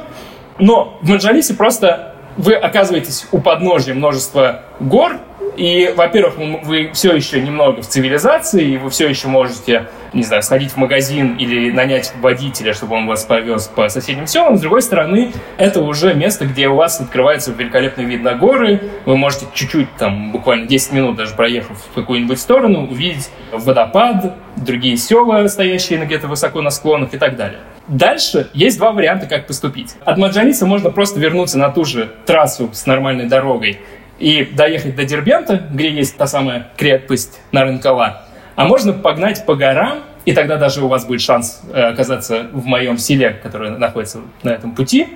Но 0.58 0.98
в 1.02 1.10
Маджалисе 1.10 1.54
просто 1.54 2.09
вы 2.40 2.54
оказываетесь 2.54 3.28
у 3.32 3.40
подножия 3.40 3.94
множества 3.94 4.62
гор, 4.80 5.18
и, 5.58 5.94
во-первых, 5.94 6.36
вы 6.64 6.92
все 6.94 7.14
еще 7.14 7.42
немного 7.42 7.82
в 7.82 7.88
цивилизации, 7.88 8.64
и 8.64 8.78
вы 8.78 8.90
все 8.90 9.10
еще 9.10 9.28
можете, 9.28 9.88
не 10.14 10.24
знаю, 10.24 10.42
сходить 10.42 10.72
в 10.72 10.78
магазин 10.78 11.36
или 11.36 11.70
нанять 11.70 12.14
водителя, 12.22 12.74
чтобы 12.74 12.96
он 12.96 13.08
вас 13.08 13.26
повез 13.26 13.68
по 13.68 13.90
соседним 13.90 14.26
селам. 14.26 14.56
С 14.56 14.62
другой 14.62 14.82
стороны, 14.82 15.34
это 15.58 15.82
уже 15.82 16.14
место, 16.14 16.46
где 16.46 16.70
у 16.70 16.76
вас 16.76 17.02
открывается 17.02 17.52
великолепный 17.52 18.06
вид 18.06 18.24
на 18.24 18.36
горы. 18.36 18.80
Вы 19.06 19.18
можете 19.18 19.48
чуть-чуть, 19.54 19.94
там, 19.98 20.32
буквально 20.32 20.66
10 20.66 20.94
минут 20.94 21.18
даже 21.18 21.36
проехав 21.36 21.78
в 21.92 21.94
какую-нибудь 21.94 22.40
сторону, 22.40 22.88
увидеть 22.90 23.30
водопад, 23.52 24.36
другие 24.56 24.96
села, 24.96 25.46
стоящие 25.48 26.00
где-то 26.06 26.28
высоко 26.28 26.62
на 26.62 26.70
склонах 26.70 27.14
и 27.14 27.18
так 27.18 27.36
далее. 27.36 27.60
Дальше 27.90 28.50
есть 28.54 28.78
два 28.78 28.92
варианта, 28.92 29.26
как 29.26 29.48
поступить. 29.48 29.96
От 30.06 30.18
Маджалиса 30.18 30.66
можно 30.66 30.92
просто 30.92 31.20
вернуться 31.20 31.58
на 31.58 31.70
ту 31.70 31.86
же 31.86 32.10
трассу 32.26 32.70
с 32.72 32.86
нормальной 32.86 33.26
дорогой 33.26 33.80
и 34.20 34.44
доехать 34.46 34.96
до 34.96 35.06
Дербента, 35.06 35.68
где 35.72 35.90
есть 35.90 36.16
та 36.18 36.28
самая 36.28 36.68
крепость 36.78 37.40
Нарынкала, 37.52 38.24
а 38.56 38.66
можно 38.66 38.94
погнать 38.94 39.46
по 39.46 39.56
горам 39.56 40.04
и 40.26 40.34
тогда 40.34 40.58
даже 40.58 40.84
у 40.84 40.88
вас 40.88 41.06
будет 41.06 41.22
шанс 41.22 41.62
э, 41.74 41.82
оказаться 41.82 42.48
в 42.52 42.66
моем 42.66 42.98
селе, 42.98 43.32
который 43.42 43.72
находится 43.72 44.20
на 44.44 44.50
этом 44.52 44.76
пути. 44.76 45.08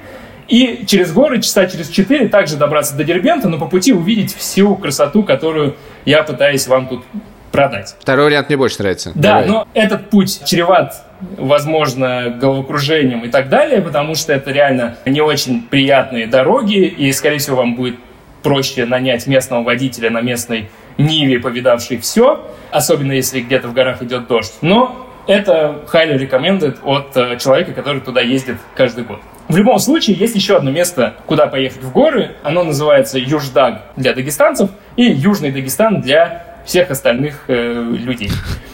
И 0.47 0.85
через 0.87 1.11
горы, 1.11 1.41
часа 1.41 1.67
через 1.67 1.89
четыре, 1.89 2.27
также 2.29 2.57
добраться 2.57 2.95
до 2.95 3.03
Дербента, 3.03 3.47
но 3.47 3.57
по 3.57 3.67
пути 3.67 3.93
увидеть 3.93 4.35
всю 4.35 4.75
красоту, 4.75 5.23
которую 5.23 5.75
я 6.05 6.23
пытаюсь 6.23 6.67
вам 6.67 6.87
тут 6.87 7.03
продать. 7.51 7.95
Второй 7.99 8.25
вариант 8.25 8.49
мне 8.49 8.57
больше 8.57 8.79
нравится. 8.79 9.11
Да, 9.13 9.41
Давай. 9.41 9.47
но 9.47 9.67
этот 9.73 10.09
путь 10.09 10.41
чреват, 10.45 11.05
возможно, 11.37 12.29
головокружением 12.29 13.23
и 13.25 13.29
так 13.29 13.49
далее, 13.49 13.81
потому 13.81 14.15
что 14.15 14.33
это 14.33 14.51
реально 14.51 14.97
не 15.05 15.21
очень 15.21 15.63
приятные 15.63 16.27
дороги, 16.27 16.85
и, 16.85 17.11
скорее 17.11 17.37
всего, 17.37 17.57
вам 17.57 17.75
будет 17.75 17.95
проще 18.41 18.85
нанять 18.85 19.25
местного 19.27 19.63
водителя 19.63 20.09
на 20.09 20.21
местной 20.21 20.69
Ниве, 20.97 21.39
повидавший 21.39 21.97
все, 21.97 22.45
особенно 22.71 23.13
если 23.13 23.41
где-то 23.41 23.67
в 23.67 23.73
горах 23.73 24.01
идет 24.03 24.27
дождь. 24.27 24.53
Но 24.61 25.09
это 25.27 25.83
highly 25.91 26.19
recommended 26.19 26.77
от 26.83 27.15
э, 27.15 27.37
человека, 27.39 27.71
который 27.73 28.01
туда 28.01 28.21
ездит 28.21 28.57
каждый 28.75 29.05
год. 29.05 29.19
В 29.47 29.57
любом 29.57 29.79
случае, 29.79 30.15
есть 30.17 30.35
еще 30.35 30.57
одно 30.57 30.71
место, 30.71 31.15
куда 31.25 31.47
поехать 31.47 31.83
в 31.83 31.91
горы. 31.91 32.35
Оно 32.43 32.63
называется 32.63 33.17
Юждаг 33.17 33.83
для 33.95 34.13
дагестанцев 34.13 34.69
и 34.95 35.03
Южный 35.03 35.51
Дагестан 35.51 36.01
для 36.01 36.45
всех 36.65 36.91
остальных 36.91 37.45
э, 37.47 37.73
людей. 37.73 38.29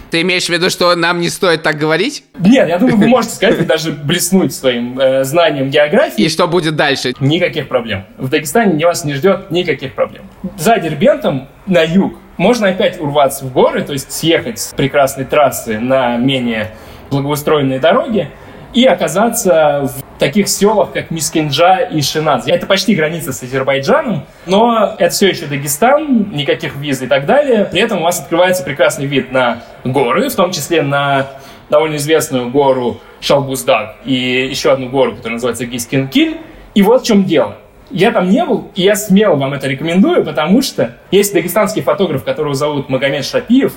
Ты 0.10 0.22
имеешь 0.22 0.46
в 0.46 0.50
виду, 0.50 0.70
что 0.70 0.96
нам 0.96 1.20
не 1.20 1.30
стоит 1.30 1.64
так 1.64 1.78
говорить? 1.78 2.24
Нет, 2.40 2.68
я 2.68 2.80
думаю, 2.80 2.98
вы 2.98 3.08
можете 3.08 3.36
сказать 3.36 3.62
и 3.62 3.66
даже 3.66 3.92
блеснуть 3.92 4.54
своим 4.54 5.00
э, 5.00 5.24
знанием 5.24 5.70
географии. 5.70 6.24
И 6.24 6.30
что 6.30 6.48
будет 6.48 6.76
дальше? 6.76 7.14
Никаких 7.20 7.68
проблем. 7.68 8.06
В 8.18 8.30
Дагестане 8.30 8.86
вас 8.86 9.06
не 9.06 9.14
ждет 9.14 9.52
никаких 9.52 9.94
проблем. 9.94 10.24
За 10.58 10.78
Дербентом 10.78 11.48
на 11.68 11.84
юг 11.84 12.14
можно 12.38 12.70
опять 12.70 13.00
урваться 13.00 13.46
в 13.46 13.54
горы, 13.54 13.84
то 13.84 13.94
есть 13.94 14.12
съехать 14.12 14.60
с 14.60 14.74
прекрасной 14.74 15.26
трассы 15.26 15.80
на 15.80 16.18
менее 16.18 16.72
благоустроенные 17.12 17.80
дороги 17.80 18.30
и 18.74 18.86
оказаться 18.86 19.82
в 19.84 20.20
таких 20.20 20.48
селах, 20.48 20.92
как 20.92 21.12
Мискинджа 21.12 21.78
и 21.78 22.02
Шиназ. 22.02 22.48
Это 22.48 22.66
почти 22.66 22.94
граница 22.94 23.34
с 23.34 23.42
Азербайджаном, 23.42 24.26
но 24.46 24.96
это 24.98 25.12
все 25.12 25.30
еще 25.30 25.46
Дагестан, 25.46 26.32
никаких 26.32 26.76
виз 26.76 27.02
и 27.02 27.08
так 27.08 27.26
далее. 27.26 27.66
При 27.66 27.82
этом 27.82 28.00
у 28.00 28.04
вас 28.04 28.20
открывается 28.20 28.64
прекрасный 28.64 29.06
вид 29.06 29.32
на 29.32 29.64
горы, 29.84 30.30
в 30.30 30.36
том 30.36 30.52
числе 30.52 30.82
на 30.82 31.28
довольно 31.70 31.96
известную 31.96 32.50
гору 32.50 33.00
Шалбуздаг 33.22 33.96
и 34.06 34.48
еще 34.50 34.72
одну 34.72 34.90
гору, 34.90 35.16
которая 35.16 35.36
называется 35.36 35.66
Гискинкиль. 35.66 36.38
И 36.76 36.82
вот 36.82 37.04
в 37.04 37.06
чем 37.06 37.24
дело. 37.24 37.56
Я 37.92 38.12
там 38.12 38.30
не 38.30 38.46
был, 38.46 38.70
и 38.76 38.84
я 38.84 38.96
смело 38.96 39.36
вам 39.36 39.54
это 39.54 39.68
рекомендую, 39.68 40.24
потому 40.24 40.62
что 40.62 40.98
есть 41.10 41.34
дагестанский 41.34 41.82
фотограф, 41.82 42.24
которого 42.24 42.54
зовут 42.54 42.88
Магомед 42.88 43.26
Шапиев, 43.26 43.74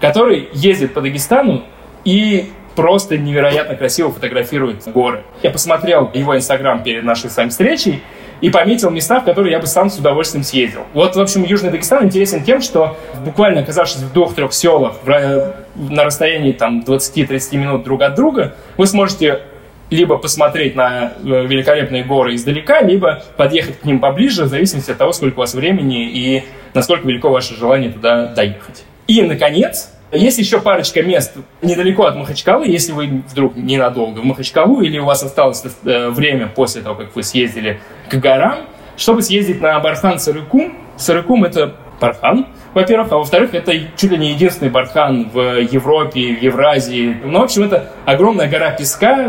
который 0.00 0.48
ездит 0.54 0.94
по 0.94 1.02
Дагестану 1.02 1.64
и 2.04 2.50
просто 2.74 3.18
невероятно 3.18 3.74
красиво 3.74 4.12
фотографирует 4.12 4.86
горы. 4.86 5.22
Я 5.42 5.50
посмотрел 5.50 6.10
его 6.14 6.36
инстаграм 6.36 6.82
перед 6.82 7.04
нашей 7.04 7.30
с 7.30 7.36
вами 7.36 7.48
встречей 7.48 8.02
и 8.40 8.50
пометил 8.50 8.90
места, 8.90 9.20
в 9.20 9.24
которые 9.24 9.52
я 9.52 9.58
бы 9.58 9.66
сам 9.66 9.90
с 9.90 9.98
удовольствием 9.98 10.44
съездил. 10.44 10.82
Вот, 10.94 11.14
в 11.14 11.20
общем, 11.20 11.44
Южный 11.44 11.70
Дагестан 11.70 12.04
интересен 12.04 12.42
тем, 12.42 12.62
что 12.62 12.96
буквально 13.24 13.60
оказавшись 13.60 13.98
в 13.98 14.12
двух-трех 14.12 14.52
селах 14.52 14.94
в, 15.02 15.54
на 15.74 16.04
расстоянии 16.04 16.52
там 16.52 16.80
20-30 16.80 17.56
минут 17.56 17.84
друг 17.84 18.02
от 18.02 18.14
друга, 18.14 18.54
вы 18.76 18.86
сможете 18.86 19.42
либо 19.90 20.16
посмотреть 20.16 20.76
на 20.76 21.12
э, 21.16 21.46
великолепные 21.46 22.04
горы 22.04 22.36
издалека, 22.36 22.80
либо 22.80 23.24
подъехать 23.36 23.80
к 23.80 23.84
ним 23.84 23.98
поближе, 23.98 24.44
в 24.44 24.48
зависимости 24.48 24.92
от 24.92 24.98
того, 24.98 25.12
сколько 25.12 25.34
у 25.34 25.40
вас 25.40 25.52
времени 25.52 26.08
и 26.08 26.44
насколько 26.74 27.06
велико 27.06 27.28
ваше 27.28 27.56
желание 27.56 27.90
туда 27.90 28.26
доехать. 28.26 28.84
И, 29.08 29.20
наконец, 29.22 29.92
есть 30.12 30.38
еще 30.38 30.60
парочка 30.60 31.02
мест 31.02 31.34
недалеко 31.62 32.04
от 32.04 32.16
Махачкалы, 32.16 32.66
если 32.66 32.92
вы 32.92 33.22
вдруг 33.28 33.56
ненадолго 33.56 34.20
в 34.20 34.24
Махачкалу, 34.24 34.80
или 34.80 34.98
у 34.98 35.04
вас 35.04 35.22
осталось 35.22 35.62
э, 35.84 36.08
время 36.10 36.48
после 36.48 36.82
того, 36.82 36.96
как 36.96 37.14
вы 37.14 37.22
съездили 37.22 37.80
к 38.10 38.14
горам, 38.16 38.60
чтобы 38.96 39.22
съездить 39.22 39.60
на 39.60 39.78
Бархан-Сарыкум. 39.78 40.74
Сарыкум— 40.96 41.44
это 41.44 41.76
Бархан, 42.00 42.46
во-первых, 42.74 43.10
а 43.10 43.16
во-вторых, 43.16 43.54
это 43.54 43.72
чуть 43.96 44.12
ли 44.12 44.16
не 44.16 44.30
единственный 44.30 44.70
бархан 44.70 45.28
в 45.30 45.60
Европе, 45.60 46.34
в 46.34 46.42
Евразии. 46.42 47.16
Ну, 47.24 47.40
в 47.40 47.42
общем, 47.42 47.64
это 47.64 47.90
огромная 48.04 48.48
гора 48.48 48.70
песка, 48.70 49.26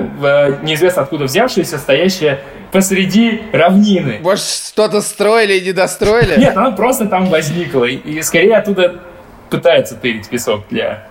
неизвестно 0.61 1.01
откуда 1.01 1.25
взявшаяся, 1.25 1.77
стоящая 1.79 2.39
посреди 2.71 3.41
равнины. 3.51 4.19
Может, 4.21 4.45
что-то 4.45 5.01
строили 5.01 5.55
и 5.55 5.65
не 5.65 5.73
достроили? 5.73 6.39
Нет, 6.39 6.55
она 6.55 6.71
просто 6.71 7.07
там 7.07 7.25
возникла. 7.25 7.85
И 7.85 8.21
скорее 8.21 8.57
оттуда 8.57 9.01
пытается 9.51 9.95
тырить 9.95 10.27
песок 10.29 10.63
для 10.69 11.03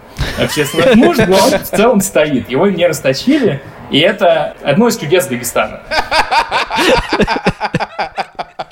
общественных 0.42 0.96
нужд, 0.96 1.20
но 1.28 1.36
он 1.36 1.50
в 1.50 1.62
целом 1.62 2.00
стоит. 2.00 2.50
Его 2.50 2.66
не 2.66 2.86
расточили, 2.86 3.60
и 3.90 4.00
это 4.00 4.56
одно 4.62 4.88
из 4.88 4.96
чудес 4.96 5.26
Дагестана. 5.26 5.82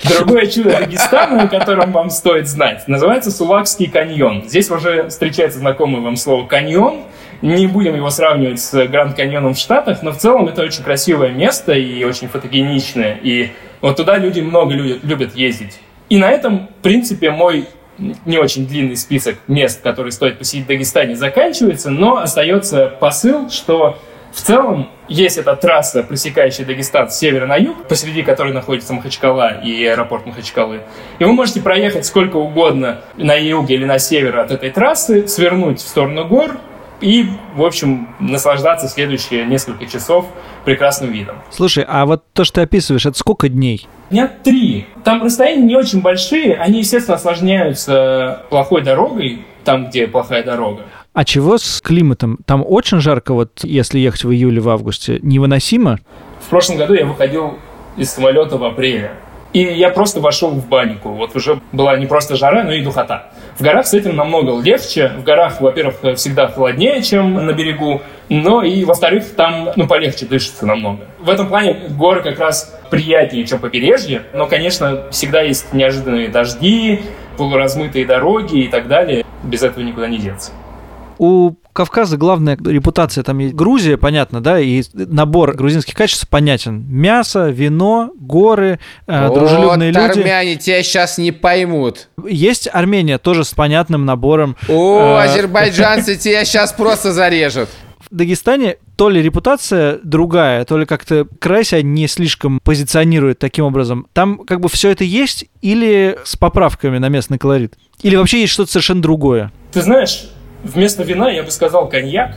Другое 0.04 0.46
чудо 0.46 0.70
Дагестана, 0.70 1.42
о 1.42 1.48
котором 1.48 1.92
вам 1.92 2.10
стоит 2.10 2.48
знать, 2.48 2.88
называется 2.88 3.30
Сулакский 3.30 3.88
каньон. 3.88 4.44
Здесь 4.48 4.70
уже 4.70 5.08
встречается 5.08 5.58
знакомое 5.58 6.00
вам 6.00 6.16
слово 6.16 6.46
«каньон». 6.46 7.02
Не 7.40 7.68
будем 7.68 7.94
его 7.94 8.10
сравнивать 8.10 8.58
с 8.58 8.86
Гранд 8.88 9.14
Каньоном 9.14 9.54
в 9.54 9.58
Штатах, 9.58 10.02
но 10.02 10.10
в 10.10 10.16
целом 10.16 10.48
это 10.48 10.62
очень 10.62 10.82
красивое 10.82 11.28
место 11.28 11.72
и 11.72 12.02
очень 12.02 12.26
фотогеничное. 12.26 13.16
И 13.22 13.52
вот 13.80 13.96
туда 13.96 14.18
люди 14.18 14.40
много 14.40 14.74
любят, 14.74 15.04
любят 15.04 15.36
ездить. 15.36 15.78
И 16.08 16.18
на 16.18 16.28
этом, 16.30 16.66
в 16.66 16.82
принципе, 16.82 17.30
мой 17.30 17.68
не 17.98 18.38
очень 18.38 18.66
длинный 18.66 18.96
список 18.96 19.36
мест, 19.48 19.82
которые 19.82 20.12
стоит 20.12 20.38
посетить 20.38 20.64
в 20.64 20.68
Дагестане, 20.68 21.16
заканчивается, 21.16 21.90
но 21.90 22.18
остается 22.18 22.86
посыл, 23.00 23.50
что 23.50 23.98
в 24.32 24.40
целом 24.40 24.90
есть 25.08 25.38
эта 25.38 25.56
трасса, 25.56 26.02
пресекающая 26.02 26.64
Дагестан 26.64 27.10
с 27.10 27.18
севера 27.18 27.46
на 27.46 27.56
юг, 27.56 27.88
посреди 27.88 28.22
которой 28.22 28.52
находится 28.52 28.92
Махачкала 28.92 29.60
и 29.62 29.84
аэропорт 29.84 30.26
Махачкалы. 30.26 30.82
И 31.18 31.24
вы 31.24 31.32
можете 31.32 31.60
проехать 31.60 32.04
сколько 32.04 32.36
угодно 32.36 33.00
на 33.16 33.34
юг 33.34 33.70
или 33.70 33.84
на 33.84 33.98
север 33.98 34.38
от 34.38 34.50
этой 34.50 34.70
трассы, 34.70 35.26
свернуть 35.26 35.80
в 35.80 35.88
сторону 35.88 36.26
гор, 36.26 36.58
и, 37.00 37.28
в 37.54 37.64
общем, 37.64 38.08
наслаждаться 38.18 38.88
следующие 38.88 39.46
несколько 39.46 39.86
часов 39.86 40.26
прекрасным 40.64 41.12
видом. 41.12 41.36
Слушай, 41.50 41.84
а 41.86 42.06
вот 42.06 42.24
то, 42.32 42.44
что 42.44 42.56
ты 42.56 42.60
описываешь, 42.62 43.06
это 43.06 43.18
сколько 43.18 43.48
дней? 43.48 43.86
Дня 44.10 44.30
три. 44.42 44.86
Там 45.04 45.22
расстояния 45.22 45.62
не 45.62 45.76
очень 45.76 46.00
большие, 46.00 46.56
они, 46.56 46.80
естественно, 46.80 47.16
осложняются 47.16 48.44
плохой 48.50 48.82
дорогой, 48.82 49.44
там, 49.64 49.88
где 49.88 50.06
плохая 50.06 50.42
дорога. 50.42 50.82
А 51.12 51.24
чего 51.24 51.58
с 51.58 51.80
климатом? 51.80 52.38
Там 52.46 52.64
очень 52.66 53.00
жарко, 53.00 53.34
вот 53.34 53.64
если 53.64 53.98
ехать 53.98 54.24
в 54.24 54.32
июле, 54.32 54.60
в 54.60 54.68
августе. 54.68 55.18
Невыносимо? 55.22 55.98
В 56.40 56.48
прошлом 56.48 56.76
году 56.76 56.94
я 56.94 57.04
выходил 57.04 57.58
из 57.96 58.10
самолета 58.10 58.56
в 58.56 58.64
апреле. 58.64 59.12
И 59.52 59.60
я 59.60 59.90
просто 59.90 60.20
вошел 60.20 60.50
в 60.50 60.68
банику. 60.68 61.10
Вот 61.10 61.34
уже 61.34 61.60
была 61.72 61.96
не 61.96 62.06
просто 62.06 62.36
жара, 62.36 62.64
но 62.64 62.72
и 62.72 62.82
духота. 62.82 63.30
В 63.58 63.62
горах 63.62 63.88
с 63.88 63.94
этим 63.94 64.14
намного 64.14 64.60
легче. 64.62 65.08
В 65.08 65.24
горах, 65.24 65.60
во-первых, 65.60 65.96
всегда 66.16 66.46
холоднее, 66.46 67.02
чем 67.02 67.34
на 67.34 67.52
берегу. 67.52 68.02
Но 68.28 68.62
и, 68.62 68.84
во-вторых, 68.84 69.34
там 69.34 69.70
ну, 69.74 69.88
полегче 69.88 70.26
дышится 70.26 70.64
намного. 70.64 71.06
В 71.18 71.28
этом 71.28 71.48
плане 71.48 71.88
горы 71.90 72.22
как 72.22 72.38
раз 72.38 72.78
приятнее, 72.88 73.44
чем 73.46 73.58
побережье. 73.58 74.22
Но, 74.32 74.46
конечно, 74.46 75.10
всегда 75.10 75.42
есть 75.42 75.72
неожиданные 75.72 76.28
дожди, 76.28 77.00
полуразмытые 77.36 78.06
дороги 78.06 78.60
и 78.60 78.68
так 78.68 78.86
далее. 78.86 79.24
Без 79.42 79.64
этого 79.64 79.82
никуда 79.82 80.06
не 80.06 80.18
деться. 80.18 80.52
У 81.18 81.54
Кавказа 81.78 82.16
главная 82.16 82.56
репутация, 82.56 83.22
там 83.22 83.38
есть 83.38 83.54
Грузия, 83.54 83.96
понятно, 83.96 84.40
да, 84.40 84.58
и 84.58 84.82
набор 84.94 85.54
грузинских 85.54 85.94
качеств 85.94 86.28
понятен. 86.28 86.84
Мясо, 86.88 87.50
вино, 87.50 88.10
горы, 88.18 88.80
э, 89.06 89.30
дружелюбные 89.32 89.92
вот, 89.92 90.08
люди. 90.08 90.18
армяне 90.18 90.56
тебя 90.56 90.82
сейчас 90.82 91.18
не 91.18 91.30
поймут. 91.30 92.08
Есть 92.28 92.68
Армения 92.72 93.18
тоже 93.18 93.44
с 93.44 93.54
понятным 93.54 94.04
набором. 94.04 94.56
О, 94.68 95.20
э, 95.20 95.22
азербайджанцы 95.22 96.16
тебя 96.18 96.44
сейчас 96.44 96.72
просто 96.72 97.12
зарежут. 97.12 97.68
В 98.10 98.12
Дагестане 98.12 98.78
то 98.96 99.08
ли 99.08 99.22
репутация 99.22 100.00
другая, 100.02 100.64
то 100.64 100.78
ли 100.78 100.84
как-то 100.84 101.28
край 101.38 101.62
себя 101.62 101.82
не 101.82 102.08
слишком 102.08 102.58
позиционирует 102.58 103.38
таким 103.38 103.66
образом. 103.66 104.08
Там 104.14 104.38
как 104.38 104.58
бы 104.58 104.68
все 104.68 104.90
это 104.90 105.04
есть 105.04 105.46
или 105.62 106.18
с 106.24 106.34
поправками 106.34 106.98
на 106.98 107.08
местный 107.08 107.38
колорит? 107.38 107.78
Или 108.02 108.16
вообще 108.16 108.40
есть 108.40 108.52
что-то 108.52 108.72
совершенно 108.72 109.00
другое? 109.00 109.52
Ты 109.70 109.82
знаешь, 109.82 110.28
Вместо 110.62 111.02
вина 111.02 111.30
я 111.30 111.42
бы 111.42 111.50
сказал 111.50 111.88
коньяк. 111.88 112.36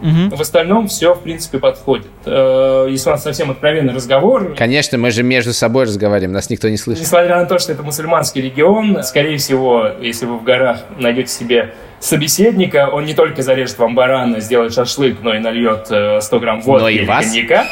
Угу. 0.00 0.36
В 0.36 0.40
остальном 0.40 0.86
все, 0.86 1.14
в 1.14 1.22
принципе, 1.22 1.58
подходит. 1.58 2.06
Э, 2.24 2.86
если 2.88 3.08
у 3.08 3.12
нас 3.12 3.22
совсем 3.24 3.50
откровенный 3.50 3.92
разговор... 3.92 4.54
Конечно, 4.56 4.96
мы 4.96 5.10
же 5.10 5.24
между 5.24 5.52
собой 5.52 5.84
разговариваем, 5.84 6.32
нас 6.32 6.50
никто 6.50 6.68
не 6.68 6.76
слышит. 6.76 7.02
Несмотря 7.02 7.36
на 7.38 7.46
то, 7.46 7.58
что 7.58 7.72
это 7.72 7.82
мусульманский 7.82 8.40
регион, 8.40 9.02
скорее 9.02 9.38
всего, 9.38 9.88
если 10.00 10.26
вы 10.26 10.38
в 10.38 10.44
горах 10.44 10.84
найдете 10.98 11.32
себе 11.32 11.74
собеседника, 11.98 12.88
он 12.92 13.06
не 13.06 13.14
только 13.14 13.42
зарежет 13.42 13.76
вам 13.78 13.96
барана, 13.96 14.38
сделает 14.38 14.72
шашлык, 14.72 15.18
но 15.20 15.34
и 15.34 15.40
нальет 15.40 15.86
100 15.86 15.92
э, 15.96 16.38
грамм 16.38 16.60
водки 16.60 16.82
но 16.82 16.88
и 16.88 16.94
или 16.94 17.04
вас? 17.04 17.24
коньяка. 17.24 17.66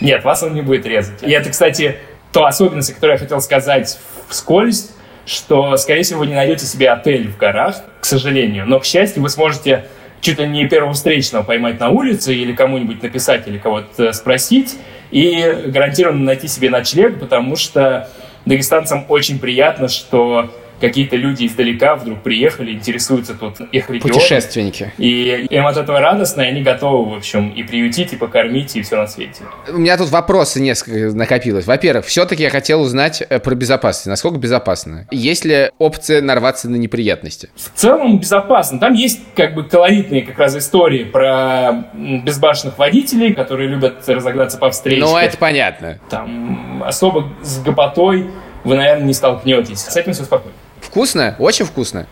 Нет, 0.00 0.24
вас 0.24 0.42
он 0.42 0.54
не 0.54 0.62
будет 0.62 0.86
резать. 0.86 1.22
И 1.22 1.30
это, 1.30 1.50
кстати, 1.50 1.96
то 2.32 2.46
особенность, 2.46 2.94
которую 2.94 3.16
я 3.16 3.18
хотел 3.18 3.40
сказать 3.42 3.98
вскользь, 4.28 4.91
что, 5.26 5.76
скорее 5.76 6.02
всего, 6.02 6.20
вы 6.20 6.26
не 6.26 6.34
найдете 6.34 6.66
себе 6.66 6.90
отель 6.90 7.28
в 7.28 7.36
горах, 7.36 7.76
к 8.00 8.04
сожалению. 8.04 8.66
Но, 8.66 8.80
к 8.80 8.84
счастью, 8.84 9.22
вы 9.22 9.28
сможете 9.28 9.86
чуть 10.20 10.38
ли 10.38 10.46
не 10.46 10.66
первого 10.68 10.92
встречного 10.92 11.42
поймать 11.42 11.80
на 11.80 11.90
улице 11.90 12.34
или 12.34 12.52
кому-нибудь 12.52 13.02
написать 13.02 13.46
или 13.48 13.58
кого-то 13.58 14.12
спросить 14.12 14.76
и 15.10 15.64
гарантированно 15.66 16.24
найти 16.24 16.48
себе 16.48 16.70
ночлег, 16.70 17.18
потому 17.20 17.56
что 17.56 18.08
дагестанцам 18.46 19.04
очень 19.08 19.38
приятно, 19.38 19.88
что 19.88 20.50
какие-то 20.82 21.16
люди 21.16 21.46
издалека 21.46 21.94
вдруг 21.94 22.22
приехали, 22.22 22.72
интересуются 22.72 23.34
тут 23.34 23.60
их 23.60 23.88
регионом. 23.88 24.16
Путешественники. 24.16 24.92
И 24.98 25.46
им 25.48 25.66
от 25.66 25.76
этого 25.76 26.00
радостно, 26.00 26.42
и 26.42 26.46
они 26.46 26.62
готовы, 26.62 27.14
в 27.14 27.16
общем, 27.18 27.50
и 27.50 27.62
приютить, 27.62 28.12
и 28.12 28.16
покормить, 28.16 28.74
и 28.76 28.82
все 28.82 28.96
на 28.96 29.06
свете. 29.06 29.44
У 29.68 29.78
меня 29.78 29.96
тут 29.96 30.10
вопросы 30.10 30.60
несколько 30.60 31.16
накопилось. 31.16 31.66
Во-первых, 31.66 32.04
все-таки 32.06 32.42
я 32.42 32.50
хотел 32.50 32.82
узнать 32.82 33.22
э, 33.26 33.38
про 33.38 33.54
безопасность. 33.54 34.08
Насколько 34.08 34.38
безопасно? 34.38 35.06
Есть 35.12 35.44
ли 35.44 35.70
опция 35.78 36.20
нарваться 36.20 36.68
на 36.68 36.76
неприятности? 36.76 37.48
В 37.54 37.78
целом 37.78 38.18
безопасно. 38.18 38.80
Там 38.80 38.94
есть 38.94 39.20
как 39.36 39.54
бы 39.54 39.62
колоритные 39.62 40.22
как 40.22 40.38
раз 40.38 40.56
истории 40.56 41.04
про 41.04 41.84
безбашенных 41.94 42.76
водителей, 42.76 43.32
которые 43.32 43.68
любят 43.68 44.02
разогнаться 44.08 44.58
по 44.58 44.70
встречке. 44.70 45.04
Ну, 45.04 45.16
это 45.16 45.38
понятно. 45.38 46.00
Там 46.10 46.82
особо 46.84 47.32
с 47.42 47.60
гопотой 47.62 48.26
вы, 48.64 48.76
наверное, 48.76 49.06
не 49.06 49.14
столкнетесь. 49.14 49.80
С 49.80 49.96
этим 49.96 50.12
все 50.12 50.24
спокойно. 50.24 50.56
Вкусно? 50.92 51.36
Очень 51.38 51.64
вкусно. 51.64 52.06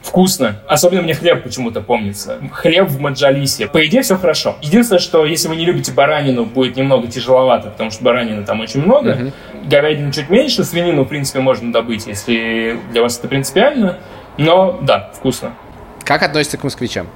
Вкусно. 0.00 0.62
Особенно 0.66 1.02
мне 1.02 1.12
хлеб 1.12 1.42
почему-то 1.42 1.82
помнится. 1.82 2.38
Хлеб 2.50 2.88
в 2.88 2.98
Маджалисе. 2.98 3.66
По 3.66 3.86
идее, 3.86 4.00
все 4.00 4.16
хорошо. 4.16 4.56
Единственное, 4.62 5.00
что 5.00 5.26
если 5.26 5.48
вы 5.48 5.56
не 5.56 5.66
любите 5.66 5.92
баранину, 5.92 6.46
будет 6.46 6.76
немного 6.76 7.08
тяжеловато, 7.08 7.68
потому 7.68 7.90
что 7.90 8.02
баранины 8.02 8.42
там 8.44 8.60
очень 8.60 8.82
много. 8.82 9.16
Мгм. 9.16 9.32
Говядины 9.68 10.12
чуть 10.12 10.30
меньше, 10.30 10.64
свинину, 10.64 11.04
в 11.04 11.08
принципе, 11.08 11.40
можно 11.40 11.70
добыть, 11.70 12.06
если 12.06 12.80
для 12.90 13.02
вас 13.02 13.18
это 13.18 13.28
принципиально. 13.28 13.98
Но 14.38 14.78
да, 14.80 15.10
вкусно. 15.14 15.52
Как 16.02 16.22
относится 16.22 16.56
к 16.56 16.64
москвичам? 16.64 17.08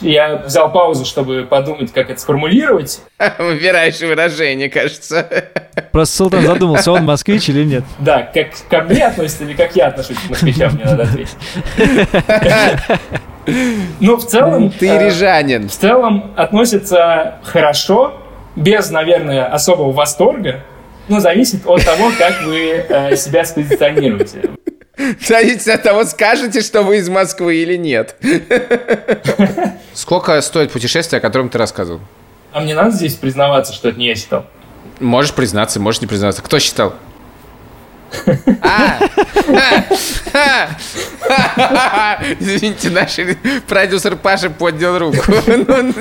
Я 0.00 0.36
взял 0.36 0.70
паузу, 0.72 1.04
чтобы 1.04 1.46
подумать, 1.48 1.92
как 1.92 2.10
это 2.10 2.20
сформулировать. 2.20 3.00
Выбираешь 3.38 4.00
выражение, 4.00 4.68
кажется. 4.68 5.26
Просто 5.92 6.16
Султан 6.16 6.44
задумался, 6.44 6.92
он 6.92 7.04
москвич 7.04 7.48
или 7.48 7.64
нет. 7.64 7.84
Да, 7.98 8.22
как 8.22 8.48
ко 8.68 8.82
мне 8.82 9.06
относится 9.06 9.44
или 9.44 9.54
как 9.54 9.74
я 9.76 9.88
отношусь 9.88 10.18
к 10.18 10.30
москвичам, 10.30 10.74
мне 10.74 10.84
надо 10.84 11.04
ответить. 11.04 11.36
Ну, 13.98 14.18
в 14.18 14.24
целом... 14.24 14.70
Ты 14.70 14.88
э, 14.88 15.06
рижанин. 15.06 15.68
В 15.68 15.72
целом 15.72 16.32
относится 16.36 17.38
хорошо, 17.42 18.14
без, 18.54 18.90
наверное, 18.90 19.46
особого 19.46 19.90
восторга. 19.90 20.60
Ну, 21.08 21.18
зависит 21.18 21.66
от 21.66 21.84
того, 21.84 22.12
как 22.16 22.42
вы 22.42 22.84
э, 22.88 23.16
себя 23.16 23.44
спозиционируете. 23.44 24.50
Зависит 25.26 25.68
от 25.68 25.82
того, 25.82 26.04
скажете, 26.04 26.60
что 26.60 26.82
вы 26.82 26.98
из 26.98 27.08
Москвы 27.08 27.56
или 27.56 27.76
нет. 27.76 28.16
Сколько 29.94 30.40
стоит 30.40 30.70
путешествие, 30.70 31.18
о 31.18 31.20
котором 31.20 31.48
ты 31.48 31.58
рассказывал? 31.58 32.00
А 32.52 32.60
мне 32.60 32.74
надо 32.74 32.90
здесь 32.90 33.14
признаваться, 33.14 33.72
что 33.72 33.88
это 33.88 33.98
не 33.98 34.08
я 34.08 34.14
считал. 34.14 34.46
Можешь 35.00 35.32
признаться, 35.32 35.80
можешь 35.80 36.00
не 36.02 36.06
признаться. 36.06 36.42
Кто 36.42 36.58
считал? 36.58 36.94
А! 38.62 38.98
Извините, 42.40 42.90
наш 42.90 43.16
продюсер 43.66 44.16
Паша 44.16 44.50
поднял 44.50 44.98
руку. 44.98 45.16
Ну, 45.46 45.94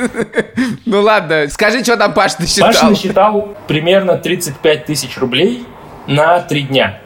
Ну 0.86 1.02
ладно, 1.02 1.48
скажи, 1.50 1.84
что 1.84 1.96
там 1.98 2.14
Паша 2.14 2.36
Паша 2.38 2.42
насчитал. 2.66 2.90
насчитал 2.90 3.58
примерно 3.68 4.18
35 4.18 4.86
тысяч 4.86 5.18
рублей 5.18 5.66
на 6.08 6.42
три 6.42 6.64
дня. 6.64 7.00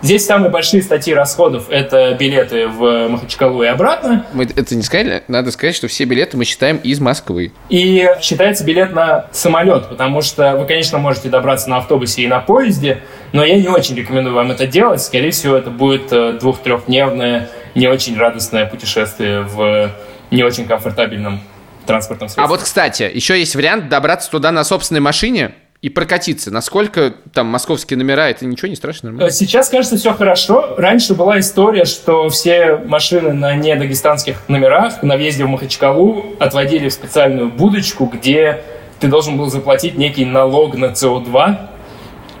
Здесь 0.00 0.24
самые 0.26 0.50
большие 0.50 0.82
статьи 0.82 1.12
расходов– 1.12 1.66
это 1.70 2.14
билеты 2.14 2.68
в 2.68 3.08
Махачкалу 3.08 3.64
и 3.64 3.66
обратно. 3.66 4.24
Мы 4.32 4.44
это 4.44 4.76
не 4.76 4.82
сказали? 4.82 5.24
Надо 5.26 5.50
сказать, 5.50 5.74
что 5.74 5.88
все 5.88 6.04
билеты 6.04 6.36
мы 6.36 6.44
считаем 6.44 6.76
из 6.76 7.00
Москвы. 7.00 7.52
И 7.68 8.08
считается 8.20 8.64
билет 8.64 8.92
на 8.92 9.26
самолет, 9.32 9.88
потому 9.88 10.22
что 10.22 10.56
вы, 10.56 10.66
конечно, 10.66 10.98
можете 10.98 11.28
добраться 11.28 11.68
на 11.68 11.78
автобусе 11.78 12.22
и 12.22 12.28
на 12.28 12.38
поезде, 12.38 13.02
но 13.32 13.44
я 13.44 13.58
не 13.58 13.68
очень 13.68 13.96
рекомендую 13.96 14.36
вам 14.36 14.52
это 14.52 14.68
делать. 14.68 15.02
Скорее 15.02 15.32
всего, 15.32 15.56
это 15.56 15.70
будет 15.70 16.12
э, 16.12 16.34
двух-трехдневное, 16.34 17.48
не 17.74 17.88
очень 17.88 18.16
радостное 18.16 18.66
путешествие 18.66 19.42
в 19.42 19.90
не 20.30 20.44
очень 20.44 20.66
комфортабельном 20.66 21.40
транспортном 21.86 22.28
средстве. 22.28 22.44
А 22.44 22.46
вот, 22.46 22.62
кстати, 22.62 23.10
еще 23.12 23.38
есть 23.38 23.56
вариант 23.56 23.88
добраться 23.88 24.30
туда 24.30 24.52
на 24.52 24.62
собственной 24.62 25.00
машине 25.00 25.54
и 25.80 25.88
прокатиться. 25.90 26.50
Насколько 26.50 27.14
там 27.32 27.46
московские 27.46 27.98
номера, 27.98 28.28
это 28.28 28.44
ничего 28.44 28.68
не 28.68 28.74
страшно? 28.74 29.10
нормально? 29.10 29.28
Э, 29.28 29.30
Сейчас, 29.32 29.68
кажется, 29.68 29.96
все 29.96 30.12
хорошо. 30.12 30.74
Раньше 30.76 31.14
была 31.14 31.38
история, 31.38 31.84
что 31.84 32.28
все 32.30 32.76
машины 32.76 33.32
на 33.32 33.54
недагестанских 33.54 34.48
номерах 34.48 35.02
на 35.04 35.16
въезде 35.16 35.44
в 35.44 35.48
Махачкалу 35.48 36.34
отводили 36.40 36.88
в 36.88 36.92
специальную 36.92 37.48
будочку, 37.48 38.06
где 38.06 38.60
ты 38.98 39.06
должен 39.06 39.36
был 39.36 39.46
заплатить 39.50 39.96
некий 39.96 40.24
налог 40.24 40.74
на 40.76 40.86
СО2. 40.86 41.56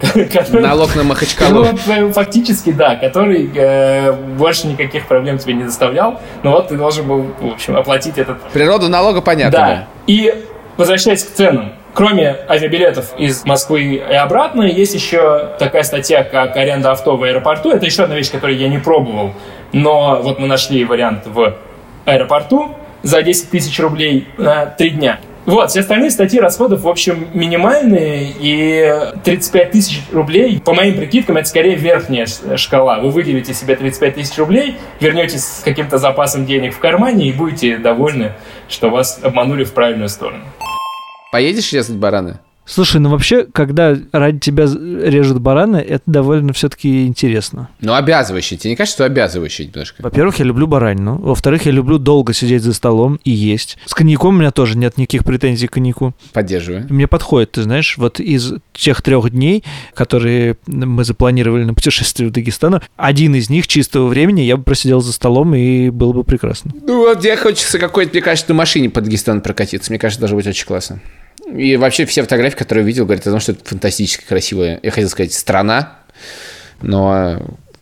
который- 0.00 0.62
Налог 0.62 0.94
на 0.96 1.02
Ну, 1.02 1.08
Махачкалу. 1.08 1.64
вот, 1.64 1.80
э, 1.88 2.12
фактически, 2.12 2.70
да, 2.72 2.96
который 2.96 3.50
э, 3.54 4.12
больше 4.12 4.66
никаких 4.68 5.06
проблем 5.06 5.38
тебе 5.38 5.54
не 5.54 5.64
доставлял. 5.64 6.20
Но 6.42 6.52
вот 6.52 6.68
ты 6.68 6.76
должен 6.76 7.06
был, 7.06 7.26
в 7.40 7.46
общем, 7.52 7.76
оплатить 7.76 8.16
этот 8.18 8.40
Природу 8.52 8.88
налога 8.88 9.20
понятно, 9.20 9.58
да. 9.58 9.66
да. 9.66 9.88
И 10.06 10.34
возвращаясь 10.76 11.24
к 11.24 11.34
ценам, 11.34 11.72
кроме 11.94 12.36
авиабилетов 12.48 13.18
из 13.18 13.44
Москвы 13.44 13.82
и 13.94 14.14
обратно, 14.14 14.62
есть 14.62 14.94
еще 14.94 15.50
такая 15.58 15.82
статья, 15.82 16.24
как 16.24 16.56
аренда 16.56 16.92
авто 16.92 17.16
в 17.16 17.22
аэропорту. 17.22 17.70
Это 17.70 17.86
еще 17.86 18.04
одна 18.04 18.16
вещь, 18.16 18.30
которую 18.30 18.58
я 18.58 18.68
не 18.68 18.78
пробовал. 18.78 19.32
Но 19.72 20.20
вот 20.22 20.38
мы 20.38 20.46
нашли 20.46 20.84
вариант 20.84 21.26
в 21.26 21.56
аэропорту 22.04 22.74
за 23.02 23.22
10 23.22 23.50
тысяч 23.50 23.78
рублей 23.80 24.28
на 24.36 24.66
3 24.66 24.90
дня. 24.90 25.20
Вот, 25.48 25.70
все 25.70 25.80
остальные 25.80 26.10
статьи 26.10 26.38
расходов, 26.38 26.82
в 26.82 26.88
общем, 26.88 27.28
минимальные, 27.32 28.34
и 28.38 28.92
35 29.24 29.70
тысяч 29.70 30.02
рублей, 30.12 30.60
по 30.62 30.74
моим 30.74 30.98
прикидкам, 30.98 31.38
это 31.38 31.48
скорее 31.48 31.74
верхняя 31.74 32.26
шкала. 32.56 32.98
Вы 32.98 33.08
выделите 33.08 33.54
себе 33.54 33.74
35 33.74 34.14
тысяч 34.16 34.36
рублей, 34.36 34.76
вернетесь 35.00 35.42
с 35.42 35.62
каким-то 35.64 35.96
запасом 35.96 36.44
денег 36.44 36.74
в 36.74 36.78
кармане 36.78 37.28
и 37.28 37.32
будете 37.32 37.78
довольны, 37.78 38.32
что 38.68 38.90
вас 38.90 39.20
обманули 39.22 39.64
в 39.64 39.72
правильную 39.72 40.10
сторону. 40.10 40.44
Поедешь 41.30 41.72
резать 41.72 41.96
бараны? 41.96 42.38
Слушай, 42.68 43.00
ну 43.00 43.08
вообще, 43.08 43.46
когда 43.50 43.96
ради 44.12 44.40
тебя 44.40 44.64
режут 44.64 45.40
бараны, 45.40 45.78
это 45.78 46.02
довольно 46.04 46.52
все-таки 46.52 47.06
интересно. 47.06 47.70
Ну, 47.80 47.94
обязывающий. 47.94 48.58
Тебе 48.58 48.72
не 48.72 48.76
кажется, 48.76 48.96
что 48.96 49.04
обязывающий 49.06 49.66
немножко? 49.66 50.02
Во-первых, 50.02 50.38
я 50.38 50.44
люблю 50.44 50.66
баранину. 50.66 51.16
Во-вторых, 51.16 51.64
я 51.64 51.72
люблю 51.72 51.96
долго 51.96 52.34
сидеть 52.34 52.62
за 52.62 52.74
столом 52.74 53.20
и 53.24 53.30
есть. 53.30 53.78
С 53.86 53.94
коньяком 53.94 54.34
у 54.34 54.38
меня 54.38 54.50
тоже 54.50 54.76
нет 54.76 54.98
никаких 54.98 55.24
претензий 55.24 55.66
к 55.66 55.72
коньяку. 55.72 56.12
Поддерживаю. 56.34 56.86
Мне 56.90 57.06
подходит, 57.06 57.52
ты 57.52 57.62
знаешь, 57.62 57.96
вот 57.96 58.20
из 58.20 58.52
тех 58.74 59.00
трех 59.00 59.30
дней, 59.30 59.64
которые 59.94 60.58
мы 60.66 61.04
запланировали 61.04 61.64
на 61.64 61.72
путешествие 61.72 62.28
в 62.28 62.32
Дагестан, 62.32 62.82
один 62.98 63.34
из 63.34 63.48
них 63.48 63.66
чистого 63.66 64.08
времени 64.08 64.42
я 64.42 64.58
бы 64.58 64.62
просидел 64.62 65.00
за 65.00 65.14
столом 65.14 65.54
и 65.54 65.88
было 65.88 66.12
бы 66.12 66.22
прекрасно. 66.22 66.72
Ну, 66.82 66.98
вот 66.98 67.22
мне 67.22 67.34
хочется 67.38 67.78
какой-то, 67.78 68.12
мне 68.12 68.20
кажется, 68.20 68.50
на 68.50 68.56
машине 68.56 68.90
по 68.90 69.00
Дагестану 69.00 69.40
прокатиться. 69.40 69.90
Мне 69.90 69.98
кажется, 69.98 70.20
должно 70.20 70.36
быть 70.36 70.46
очень 70.46 70.66
классно. 70.66 71.00
И 71.54 71.76
вообще 71.76 72.04
все 72.06 72.22
фотографии, 72.22 72.56
которые 72.56 72.82
я 72.82 72.86
видел, 72.86 73.04
говорят 73.04 73.26
о 73.26 73.30
том, 73.30 73.40
что 73.40 73.52
это 73.52 73.64
фантастически 73.64 74.24
красивая, 74.26 74.80
я 74.82 74.90
хотел 74.90 75.08
сказать, 75.08 75.32
страна, 75.32 75.98
но 76.82 77.40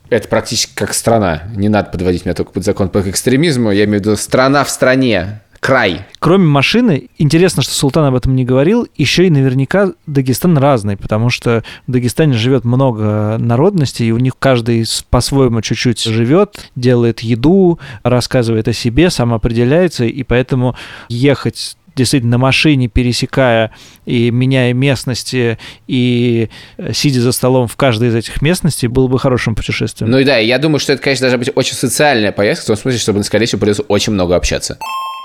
это 0.08 0.28
практически 0.28 0.72
как 0.74 0.94
страна. 0.94 1.44
Не 1.54 1.68
надо 1.68 1.90
подводить 1.90 2.24
меня 2.24 2.34
только 2.34 2.52
под 2.52 2.64
закон 2.64 2.88
по 2.88 2.98
экстремизму. 3.08 3.70
Я 3.70 3.84
имею 3.84 3.98
в 3.98 4.04
виду 4.04 4.16
страна 4.16 4.64
в 4.64 4.70
стране, 4.70 5.40
край. 5.60 6.04
Кроме 6.20 6.46
машины, 6.46 7.08
интересно, 7.18 7.62
что 7.62 7.74
Султан 7.74 8.04
об 8.04 8.14
этом 8.14 8.36
не 8.36 8.44
говорил, 8.44 8.86
еще 8.94 9.26
и 9.26 9.30
наверняка 9.30 9.92
Дагестан 10.06 10.56
разный, 10.58 10.96
потому 10.96 11.28
что 11.28 11.64
в 11.86 11.92
Дагестане 11.92 12.34
живет 12.34 12.64
много 12.64 13.36
народностей, 13.38 14.06
и 14.06 14.12
у 14.12 14.18
них 14.18 14.34
каждый 14.38 14.86
по-своему 15.10 15.60
чуть-чуть 15.62 16.02
живет, 16.04 16.70
делает 16.76 17.20
еду, 17.20 17.80
рассказывает 18.04 18.68
о 18.68 18.72
себе, 18.72 19.10
сам 19.10 19.34
определяется, 19.34 20.04
и 20.04 20.22
поэтому 20.22 20.76
ехать 21.08 21.76
действительно 21.96 22.32
на 22.32 22.38
машине, 22.38 22.88
пересекая 22.88 23.72
и 24.04 24.30
меняя 24.30 24.72
местности, 24.72 25.58
и 25.88 26.48
э, 26.76 26.92
сидя 26.92 27.20
за 27.20 27.32
столом 27.32 27.66
в 27.66 27.76
каждой 27.76 28.08
из 28.08 28.14
этих 28.14 28.42
местностей, 28.42 28.86
было 28.86 29.08
бы 29.08 29.18
хорошим 29.18 29.54
путешествием. 29.54 30.10
Ну 30.10 30.18
и 30.18 30.24
да, 30.24 30.36
я 30.36 30.58
думаю, 30.58 30.78
что 30.78 30.92
это, 30.92 31.02
конечно, 31.02 31.24
должна 31.24 31.38
быть 31.38 31.50
очень 31.54 31.74
социальная 31.74 32.32
поездка, 32.32 32.64
в 32.64 32.66
том 32.68 32.76
смысле, 32.76 33.00
чтобы, 33.00 33.24
скорее 33.24 33.46
всего, 33.46 33.60
придется 33.60 33.82
очень 33.82 34.12
много 34.12 34.36
общаться. 34.36 34.78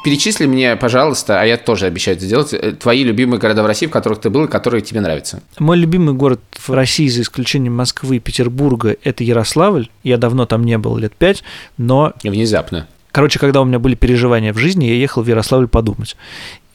Перечисли 0.03 0.47
мне, 0.47 0.75
пожалуйста, 0.77 1.39
а 1.39 1.45
я 1.45 1.57
тоже 1.57 1.86
обещаю 1.86 2.17
это 2.17 2.25
сделать, 2.25 2.53
э, 2.53 2.71
твои 2.71 3.03
любимые 3.03 3.39
города 3.39 3.62
в 3.62 3.67
России, 3.67 3.86
в 3.86 3.91
которых 3.91 4.19
ты 4.19 4.31
был 4.31 4.45
и 4.45 4.47
которые 4.47 4.81
тебе 4.81 4.99
нравятся. 4.99 5.43
Мой 5.60 5.77
любимый 5.77 6.15
город 6.15 6.39
в 6.57 6.71
России, 6.71 7.07
за 7.07 7.21
исключением 7.21 7.75
Москвы 7.75 8.15
и 8.15 8.19
Петербурга, 8.19 8.95
это 9.03 9.23
Ярославль. 9.23 9.89
Я 10.03 10.17
давно 10.17 10.47
там 10.47 10.63
не 10.63 10.77
был, 10.79 10.97
лет 10.97 11.13
пять, 11.13 11.43
но 11.77 12.13
Внезапно. 12.23 12.88
Короче, 13.12 13.39
когда 13.39 13.62
у 13.62 13.65
меня 13.65 13.77
были 13.77 13.95
переживания 13.95 14.53
в 14.53 14.57
жизни, 14.57 14.86
я 14.86 14.95
ехал 14.95 15.21
в 15.21 15.27
Ярославль 15.27 15.67
подумать. 15.67 16.15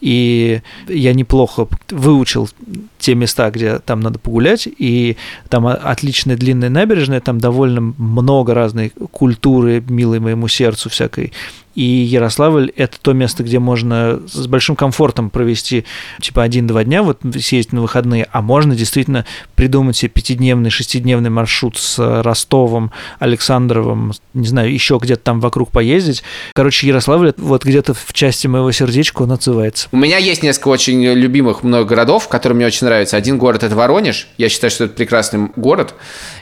И 0.06 0.62
я 0.86 1.14
неплохо 1.14 1.66
выучил 1.90 2.48
те 2.96 3.16
места, 3.16 3.50
где 3.50 3.80
там 3.80 3.98
надо 3.98 4.20
погулять, 4.20 4.68
и 4.78 5.16
там 5.48 5.66
отличная 5.66 6.36
длинная 6.36 6.70
набережная, 6.70 7.20
там 7.20 7.40
довольно 7.40 7.80
много 7.80 8.54
разной 8.54 8.90
культуры, 8.90 9.82
милой 9.88 10.20
моему 10.20 10.46
сердцу 10.46 10.90
всякой 10.90 11.32
и 11.76 11.82
Ярославль– 11.82 12.72
это 12.76 12.98
то 13.00 13.12
место, 13.12 13.44
где 13.44 13.58
можно 13.58 14.20
с 14.26 14.46
большим 14.46 14.76
комфортом 14.76 15.28
провести 15.28 15.84
типа 16.20 16.42
один-два 16.42 16.84
дня, 16.84 17.02
вот 17.02 17.20
съездить 17.38 17.72
на 17.72 17.82
выходные, 17.82 18.26
а 18.32 18.40
можно 18.40 18.74
действительно 18.74 19.26
придумать 19.54 19.96
себе 19.96 20.08
пятидневный, 20.08 20.70
шестидневный 20.70 21.28
маршрут 21.28 21.76
с 21.76 21.98
Ростовом, 22.22 22.92
Александровым, 23.18 24.12
не 24.32 24.46
знаю, 24.46 24.72
еще 24.72 24.98
где-то 25.00 25.22
там 25.22 25.40
вокруг 25.40 25.70
поездить. 25.70 26.22
Короче, 26.54 26.86
Ярославль 26.86 27.34
вот 27.36 27.64
где-то 27.64 27.92
в 27.92 28.12
части 28.14 28.46
моего 28.46 28.72
сердечка 28.72 29.22
он 29.22 29.32
отзывается. 29.32 29.88
У 29.92 29.98
меня 29.98 30.16
есть 30.16 30.42
несколько 30.42 30.68
очень 30.68 31.04
любимых 31.04 31.62
много 31.62 31.84
городов, 31.84 32.28
которые 32.28 32.56
мне 32.56 32.66
очень 32.66 32.86
нравятся. 32.86 33.18
Один 33.18 33.36
город– 33.36 33.62
это 33.64 33.76
Воронеж. 33.76 34.28
Я 34.38 34.48
считаю, 34.48 34.70
что 34.70 34.84
это 34.84 34.94
прекрасный 34.94 35.50
город. 35.56 35.94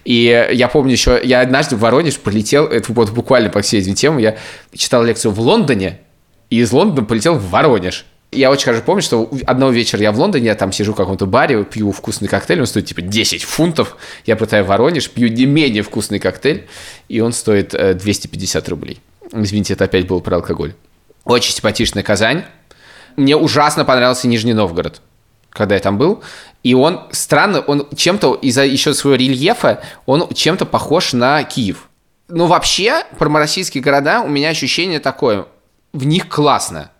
И 0.04 0.48
я 0.52 0.68
помню 0.68 0.92
еще, 0.92 1.20
я 1.24 1.40
однажды 1.40 1.74
в 1.74 1.80
Воронеж 1.80 2.18
полетел, 2.18 2.66
это 2.66 2.92
вот 2.92 3.10
буквально 3.10 3.50
по 3.50 3.62
всей 3.62 3.80
этой 3.80 3.94
теме, 3.94 4.22
я 4.22 4.36
читал 4.76 5.02
лекцию 5.02 5.23
в 5.30 5.40
Лондоне, 5.40 6.00
и 6.50 6.58
из 6.58 6.72
Лондона 6.72 7.06
полетел 7.06 7.34
в 7.36 7.50
Воронеж. 7.50 8.06
Я 8.30 8.50
очень 8.50 8.64
хорошо 8.64 8.82
помню, 8.84 9.02
что 9.02 9.30
одного 9.46 9.70
вечера 9.70 10.02
я 10.02 10.10
в 10.10 10.18
Лондоне, 10.18 10.46
я 10.46 10.54
там 10.54 10.72
сижу 10.72 10.92
в 10.92 10.96
каком-то 10.96 11.26
баре, 11.26 11.62
пью 11.64 11.92
вкусный 11.92 12.28
коктейль, 12.28 12.60
он 12.60 12.66
стоит 12.66 12.86
типа 12.86 13.02
10 13.02 13.44
фунтов. 13.44 13.96
Я 14.26 14.34
прилетаю 14.36 14.64
в 14.64 14.68
Воронеж, 14.68 15.08
пью 15.10 15.28
не 15.28 15.46
менее 15.46 15.82
вкусный 15.82 16.18
коктейль, 16.18 16.66
и 17.08 17.20
он 17.20 17.32
стоит 17.32 17.70
250 17.70 18.66
э, 18.66 18.70
рублей. 18.70 19.00
Извините, 19.32 19.74
это 19.74 19.84
опять 19.84 20.06
был 20.06 20.20
про 20.20 20.36
алкоголь. 20.36 20.74
Очень 21.24 21.54
симпатичная 21.54 22.02
Казань. 22.02 22.44
Мне 23.16 23.36
ужасно 23.36 23.84
понравился 23.84 24.26
Нижний 24.26 24.52
Новгород, 24.52 25.00
когда 25.50 25.76
я 25.76 25.80
там 25.80 25.96
был. 25.96 26.22
И 26.62 26.74
он 26.74 27.02
странно, 27.12 27.60
он 27.60 27.88
чем-то 27.94 28.34
из-за 28.34 28.64
еще 28.64 28.94
своего 28.94 29.16
рельефа, 29.16 29.82
он 30.06 30.28
чем-то 30.32 30.66
похож 30.66 31.12
на 31.12 31.42
Киев. 31.44 31.88
Но 32.28 32.46
вообще, 32.46 33.04
про 33.18 33.28
российские 33.28 33.82
города 33.82 34.22
у 34.22 34.28
меня 34.28 34.48
ощущение 34.48 35.00
такое. 35.00 35.46
В 35.92 36.06
них 36.06 36.28
классно. 36.28 36.90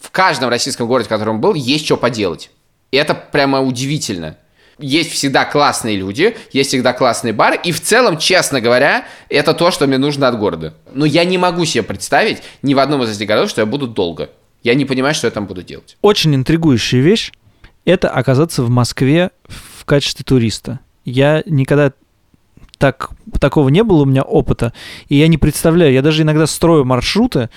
В 0.00 0.10
каждом 0.10 0.50
российском 0.50 0.86
городе, 0.86 1.06
в 1.06 1.10
котором 1.10 1.40
был, 1.40 1.54
есть 1.54 1.84
что 1.84 1.96
поделать. 1.96 2.50
И 2.90 2.96
это 2.96 3.14
прямо 3.14 3.60
удивительно. 3.60 4.36
Есть 4.78 5.12
всегда 5.12 5.44
классные 5.44 5.96
люди, 5.96 6.36
есть 6.52 6.70
всегда 6.70 6.92
классные 6.92 7.32
бары, 7.32 7.58
и 7.62 7.70
в 7.70 7.80
целом, 7.80 8.18
честно 8.18 8.60
говоря, 8.60 9.06
это 9.28 9.54
то, 9.54 9.70
что 9.70 9.86
мне 9.86 9.98
нужно 9.98 10.26
от 10.26 10.36
города. 10.38 10.74
Но 10.92 11.04
я 11.04 11.24
не 11.24 11.38
могу 11.38 11.64
себе 11.64 11.84
представить 11.84 12.42
ни 12.62 12.74
в 12.74 12.80
одном 12.80 13.02
из 13.04 13.16
этих 13.16 13.28
городов, 13.28 13.50
что 13.50 13.60
я 13.60 13.66
буду 13.66 13.86
долго. 13.86 14.30
Я 14.62 14.74
не 14.74 14.84
понимаю, 14.84 15.14
что 15.14 15.26
я 15.26 15.30
там 15.30 15.46
буду 15.46 15.62
делать. 15.62 15.96
Очень 16.02 16.34
интригующая 16.34 17.00
вещь– 17.00 17.32
это 17.84 18.10
оказаться 18.10 18.62
в 18.62 18.70
Москве 18.70 19.30
в 19.46 19.84
качестве 19.84 20.24
туриста. 20.24 20.80
Я 21.04 21.42
никогда 21.46 21.92
так, 22.84 23.12
такого 23.40 23.70
не 23.70 23.82
было 23.82 24.02
у 24.02 24.04
меня 24.04 24.20
опыта, 24.20 24.74
и 25.08 25.16
я 25.16 25.26
не 25.26 25.38
представляю, 25.38 25.94
я 25.94 26.02
даже 26.02 26.20
иногда 26.20 26.46
строю 26.46 26.84
маршруты, 26.84 27.48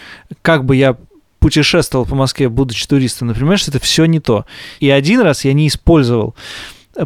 как 0.41 0.63
бы 0.63 0.77
я 0.77 0.95
путешествовал 1.39 2.05
по 2.05 2.15
Москве, 2.15 2.47
будучи 2.47 2.87
туристом, 2.87 3.27
например, 3.27 3.59
что 3.59 3.71
это 3.71 3.81
все 3.81 4.05
не 4.05 4.21
то. 4.21 4.45
И 4.79 4.89
один 4.89 5.19
раз 5.19 5.43
я 5.43 5.51
не 5.51 5.67
использовал 5.67 6.33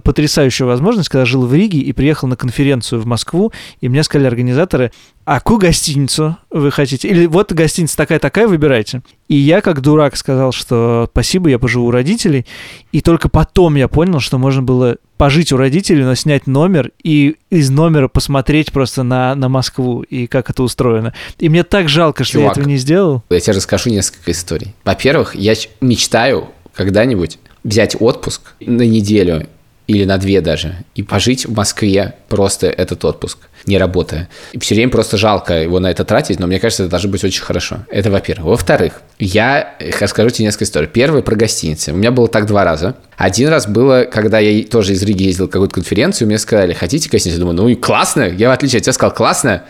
потрясающую 0.04 0.68
возможность, 0.68 1.10
когда 1.10 1.26
жил 1.26 1.48
в 1.48 1.54
Риге 1.56 1.80
и 1.80 1.94
приехал 1.94 2.28
на 2.28 2.36
конференцию 2.36 3.02
в 3.02 3.08
Москву, 3.08 3.52
и 3.80 3.90
мне 3.90 4.04
сказали 4.04 4.28
организаторы, 4.28 4.92
а 5.24 5.40
какую 5.40 5.60
гостиницу 5.60 6.38
вы 6.50 6.72
хотите? 6.72 7.08
Или 7.08 7.26
вот 7.26 7.54
гостиница 7.54 7.96
такая-такая, 7.96 8.48
выбирайте. 8.48 9.02
И 9.28 9.36
я, 9.36 9.62
как 9.62 9.82
дурак, 9.82 10.18
сказал, 10.18 10.52
что 10.52 11.08
спасибо, 11.12 11.50
я 11.50 11.60
поживу 11.60 11.88
у 11.88 11.92
родителей. 11.92 12.46
И 12.92 13.02
только 13.02 13.30
потом 13.30 13.76
я 13.76 13.88
понял, 13.88 14.20
что 14.20 14.38
можно 14.38 14.64
было 14.64 14.98
пожить 15.18 15.52
у 15.52 15.58
родителей, 15.58 16.04
но 16.04 16.16
снять 16.16 16.48
номер 16.48 16.92
и 17.04 17.36
из 17.52 17.70
номера 17.70 18.08
посмотреть 18.08 18.72
просто 18.72 19.04
на, 19.04 19.36
на 19.36 19.50
Москву 19.50 20.02
и 20.02 20.26
как 20.26 20.50
это 20.50 20.64
устроено. 20.64 21.14
И 21.38 21.48
мне 21.50 21.64
так 21.64 21.88
жалко, 21.88 22.24
что 22.24 22.40
Чувак, 22.40 22.48
я 22.48 22.52
этого 22.54 22.68
не 22.68 22.78
сделал. 22.78 23.24
Я 23.30 23.40
тебе 23.40 23.54
расскажу 23.54 23.92
несколько 23.92 24.32
историй. 24.32 24.74
Во-первых, 24.84 25.36
я 25.36 25.54
мечтаю 25.80 26.50
когда-нибудь 26.74 27.38
взять 27.64 27.96
отпуск 28.00 28.54
на 28.60 28.82
неделю 28.82 29.48
или 29.92 30.06
на 30.06 30.18
две 30.18 30.40
даже, 30.40 30.76
и 30.96 31.04
пожить 31.04 31.46
в 31.46 31.54
Москве 31.54 32.16
просто 32.30 32.68
этот 32.68 33.04
отпуск, 33.04 33.40
не 33.66 33.78
работая. 33.78 34.30
И 34.54 34.60
все 34.60 34.74
время 34.74 34.90
просто 34.90 35.18
жалко 35.18 35.62
его 35.62 35.80
на 35.80 35.92
это 35.92 36.06
тратить, 36.06 36.40
но 36.40 36.48
мне 36.48 36.60
кажется, 36.60 36.84
это 36.84 36.92
должно 36.92 37.10
быть 37.10 37.24
очень 37.24 37.42
хорошо. 37.42 37.80
Это 37.90 38.10
во-первых. 38.10 38.46
Во-вторых, 38.46 39.02
я 39.20 39.76
расскажу 40.00 40.30
тебе 40.30 40.46
несколько 40.46 40.64
историй. 40.64 40.88
Первый 40.88 41.24
про 41.24 41.36
гостиницы. 41.36 41.92
У 41.92 41.98
меня 41.98 42.12
было 42.12 42.30
так 42.30 42.46
два 42.46 42.64
раза. 42.64 42.96
Один 43.18 43.50
раз 43.50 43.68
было, 43.68 44.06
когда 44.10 44.40
я 44.40 44.64
тоже 44.64 44.94
из 44.94 45.04
Риги 45.04 45.24
ездил 45.24 45.48
в 45.48 45.50
какую-то 45.50 45.76
конференцию, 45.76 46.28
мне 46.28 46.38
сказали, 46.38 46.74
хотите 46.74 47.10
гостиницу? 47.10 47.38
Я 47.38 47.42
думаю, 47.42 47.58
ну 47.58 47.68
и 47.68 47.76
классно. 47.76 48.30
Я, 48.30 48.50
в 48.50 48.54
отличие 48.54 48.78
от 48.78 48.84
тебя, 48.84 48.94
сказал, 48.94 49.14
классно. 49.14 49.64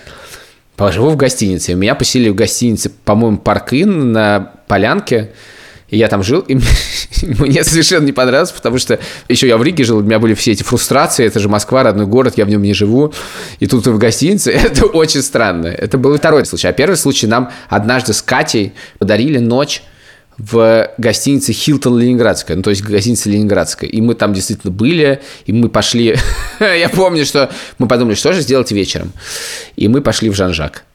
Поживу 0.75 1.09
в 1.09 1.15
гостинице. 1.15 1.73
Меня 1.73 1.95
поселили 1.95 2.29
в 2.29 2.35
гостинице, 2.35 2.91
по-моему, 3.03 3.39
Park 3.39 3.81
Inn 3.81 4.11
на 4.11 4.51
Полянке. 4.67 5.31
И 5.91 5.97
я 5.97 6.07
там 6.07 6.23
жил, 6.23 6.39
и 6.39 6.55
мне 7.21 7.63
совершенно 7.63 8.05
не 8.05 8.13
понравилось, 8.13 8.51
потому 8.51 8.79
что 8.79 8.97
еще 9.27 9.47
я 9.47 9.57
в 9.57 9.63
Риге 9.63 9.83
жил, 9.83 9.97
у 9.97 10.01
меня 10.01 10.19
были 10.19 10.33
все 10.33 10.53
эти 10.53 10.63
фрустрации, 10.63 11.25
это 11.25 11.39
же 11.39 11.49
Москва, 11.49 11.83
родной 11.83 12.07
город, 12.07 12.35
я 12.37 12.45
в 12.45 12.49
нем 12.49 12.63
не 12.63 12.73
живу, 12.73 13.13
и 13.59 13.67
тут 13.67 13.85
в 13.85 13.97
гостинице, 13.97 14.51
это 14.51 14.85
очень 14.85 15.21
странно. 15.21 15.67
Это 15.67 15.97
был 15.97 16.17
второй 16.17 16.45
случай. 16.45 16.67
А 16.67 16.71
первый 16.71 16.95
случай 16.95 17.27
нам 17.27 17.51
однажды 17.69 18.13
с 18.13 18.21
Катей 18.21 18.73
подарили 18.99 19.37
ночь 19.37 19.83
в 20.37 20.89
гостинице 20.97 21.51
Хилтон 21.51 21.99
Ленинградская, 21.99 22.55
ну, 22.55 22.63
то 22.63 22.69
есть 22.69 22.83
гостиница 22.83 23.29
Ленинградская. 23.29 23.89
И 23.89 23.99
мы 23.99 24.15
там 24.15 24.33
действительно 24.33 24.71
были, 24.71 25.21
и 25.45 25.51
мы 25.51 25.67
пошли... 25.67 26.15
Я 26.59 26.87
помню, 26.87 27.25
что 27.25 27.51
мы 27.79 27.87
подумали, 27.89 28.15
что 28.15 28.31
же 28.31 28.39
сделать 28.41 28.71
вечером. 28.71 29.11
И 29.75 29.89
мы 29.89 30.01
пошли 30.01 30.29
в 30.29 30.35
Жан-Жак. 30.35 30.85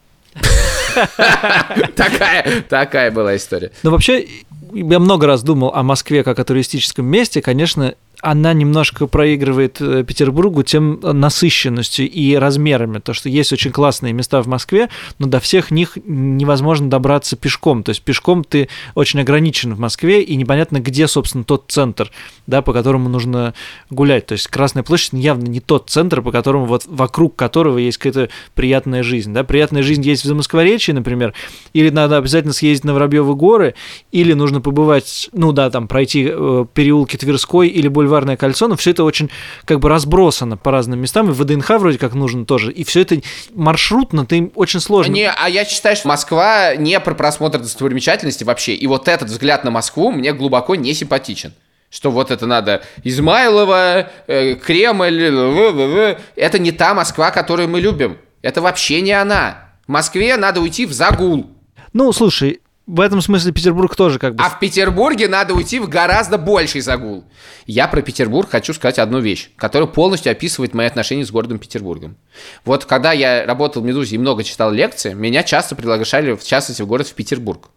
Такая, 1.94 2.62
такая 2.68 3.10
была 3.10 3.36
история. 3.36 3.70
Ну, 3.82 3.90
вообще, 3.90 4.26
я 4.72 4.98
много 4.98 5.26
раз 5.26 5.42
думал 5.42 5.72
о 5.74 5.82
Москве 5.82 6.24
как 6.24 6.38
о 6.38 6.44
туристическом 6.44 7.06
месте. 7.06 7.42
Конечно, 7.42 7.94
она 8.22 8.52
немножко 8.52 9.06
проигрывает 9.06 9.80
э, 9.80 10.02
Петербургу 10.02 10.62
тем 10.62 10.98
насыщенностью 11.02 12.10
и 12.10 12.34
размерами. 12.34 12.98
То, 12.98 13.12
что 13.12 13.28
есть 13.28 13.52
очень 13.52 13.70
классные 13.70 14.12
места 14.12 14.42
в 14.42 14.48
Москве, 14.48 14.88
но 15.18 15.26
до 15.26 15.38
всех 15.38 15.70
них 15.70 15.98
невозможно 16.04 16.90
добраться 16.90 17.36
пешком. 17.36 17.82
То 17.82 17.90
есть 17.90 18.02
пешком 18.02 18.42
ты 18.42 18.68
очень 18.94 19.20
ограничен 19.20 19.74
в 19.74 19.78
Москве, 19.78 20.22
и 20.22 20.34
непонятно, 20.36 20.80
где, 20.80 21.06
собственно, 21.06 21.44
тот 21.44 21.66
центр, 21.68 22.10
да, 22.46 22.62
по 22.62 22.72
которому 22.72 23.08
нужно 23.08 23.54
гулять. 23.90 24.26
То 24.26 24.32
есть 24.32 24.48
Красная 24.48 24.82
площадь 24.82 25.12
явно 25.12 25.44
не 25.44 25.60
тот 25.60 25.90
центр, 25.90 26.22
по 26.22 26.32
которому 26.32 26.64
вот 26.64 26.84
вокруг 26.86 27.36
которого 27.36 27.78
есть 27.78 27.98
какая-то 27.98 28.30
приятная 28.54 29.02
жизнь. 29.02 29.32
Да? 29.32 29.44
Приятная 29.44 29.82
жизнь 29.82 30.02
есть 30.02 30.24
в 30.24 30.26
Замоскворечье, 30.26 30.94
например, 30.94 31.34
или 31.74 31.90
надо 31.90 32.16
обязательно 32.16 32.54
съездить 32.54 32.84
на 32.84 32.94
Воробьевы 32.94 33.34
горы, 33.34 33.74
или 34.10 34.32
нужно 34.32 34.60
побывать, 34.60 35.28
ну 35.32 35.52
да, 35.52 35.70
там 35.70 35.86
пройти 35.86 36.28
э, 36.28 36.64
переулки 36.72 37.16
Тверской 37.16 37.68
или 37.68 37.88
бульвар 37.88 38.05
бульварное 38.06 38.36
кольцо, 38.36 38.68
но 38.68 38.76
все 38.76 38.92
это 38.92 39.04
очень 39.04 39.30
как 39.64 39.80
бы 39.80 39.88
разбросано 39.88 40.56
по 40.56 40.70
разным 40.70 41.00
местам, 41.00 41.30
и 41.30 41.32
ВДНХ 41.32 41.70
вроде 41.70 41.98
как 41.98 42.14
нужно 42.14 42.46
тоже, 42.46 42.72
и 42.72 42.84
все 42.84 43.02
это 43.02 43.20
маршрутно, 43.54 44.24
ты 44.24 44.50
очень 44.54 44.80
сложно. 44.80 45.12
Не, 45.12 45.30
а 45.30 45.48
я 45.48 45.64
считаю, 45.64 45.96
что 45.96 46.08
Москва 46.08 46.76
не 46.76 46.98
про 47.00 47.14
просмотр 47.14 47.58
достопримечательности 47.58 48.44
вообще, 48.44 48.74
и 48.74 48.86
вот 48.86 49.08
этот 49.08 49.28
взгляд 49.28 49.64
на 49.64 49.70
Москву 49.70 50.12
мне 50.12 50.32
глубоко 50.32 50.74
не 50.74 50.94
симпатичен 50.94 51.52
что 51.88 52.10
вот 52.10 52.32
это 52.32 52.46
надо 52.46 52.82
Измайлова, 53.04 54.10
э, 54.26 54.54
Кремль, 54.56 56.12
это 56.34 56.58
не 56.58 56.72
та 56.72 56.94
Москва, 56.94 57.30
которую 57.30 57.68
мы 57.68 57.80
любим. 57.80 58.18
Это 58.42 58.60
вообще 58.60 59.00
не 59.00 59.12
она. 59.12 59.70
В 59.86 59.92
Москве 59.92 60.36
надо 60.36 60.60
уйти 60.60 60.84
в 60.84 60.92
загул. 60.92 61.48
Ну, 61.92 62.12
слушай, 62.12 62.60
в 62.86 63.00
этом 63.00 63.20
смысле 63.20 63.50
Петербург 63.52 63.96
тоже 63.96 64.20
как 64.20 64.36
бы... 64.36 64.44
А 64.44 64.48
в 64.48 64.60
Петербурге 64.60 65.26
надо 65.26 65.54
уйти 65.54 65.80
в 65.80 65.88
гораздо 65.88 66.38
больший 66.38 66.80
загул. 66.80 67.24
Я 67.66 67.88
про 67.88 68.00
Петербург 68.00 68.48
хочу 68.48 68.72
сказать 68.74 69.00
одну 69.00 69.18
вещь, 69.18 69.50
которая 69.56 69.88
полностью 69.88 70.30
описывает 70.30 70.72
мои 70.72 70.86
отношения 70.86 71.26
с 71.26 71.32
городом 71.32 71.58
Петербургом. 71.58 72.16
Вот 72.64 72.84
когда 72.84 73.12
я 73.12 73.44
работал 73.44 73.82
в 73.82 73.84
«Медузе» 73.84 74.14
и 74.14 74.18
много 74.18 74.44
читал 74.44 74.70
лекции, 74.70 75.14
меня 75.14 75.42
часто 75.42 75.74
приглашали, 75.74 76.36
в 76.36 76.44
частности, 76.44 76.82
в 76.82 76.86
город 76.86 77.08
в 77.08 77.14
Петербург. 77.14 77.70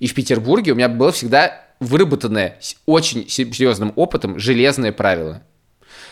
И 0.00 0.08
в 0.08 0.14
Петербурге 0.14 0.72
у 0.72 0.74
меня 0.74 0.88
было 0.88 1.12
всегда 1.12 1.64
выработанное 1.78 2.58
очень 2.84 3.28
серьезным 3.28 3.92
опытом 3.94 4.40
железное 4.40 4.90
правило. 4.90 5.42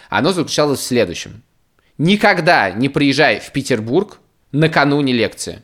Оно 0.09 0.33
заключалось 0.33 0.79
в 0.79 0.85
следующем. 0.85 1.43
Никогда 1.99 2.71
не 2.71 2.89
приезжай 2.89 3.41
в 3.41 3.51
Петербург 3.51 4.21
накануне 4.53 5.13
лекции 5.13 5.63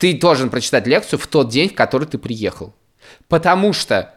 ты 0.00 0.18
должен 0.18 0.48
прочитать 0.48 0.86
лекцию 0.86 1.18
в 1.18 1.26
тот 1.26 1.50
день, 1.50 1.68
в 1.68 1.74
который 1.74 2.08
ты 2.08 2.16
приехал. 2.16 2.74
Потому 3.28 3.74
что 3.74 4.14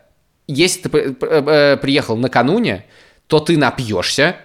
если 0.48 0.88
ты 0.88 1.16
э, 1.20 1.78
приехал 1.78 2.16
накануне, 2.16 2.86
то 3.28 3.42
ты 3.42 3.58
напьешься, 3.58 4.38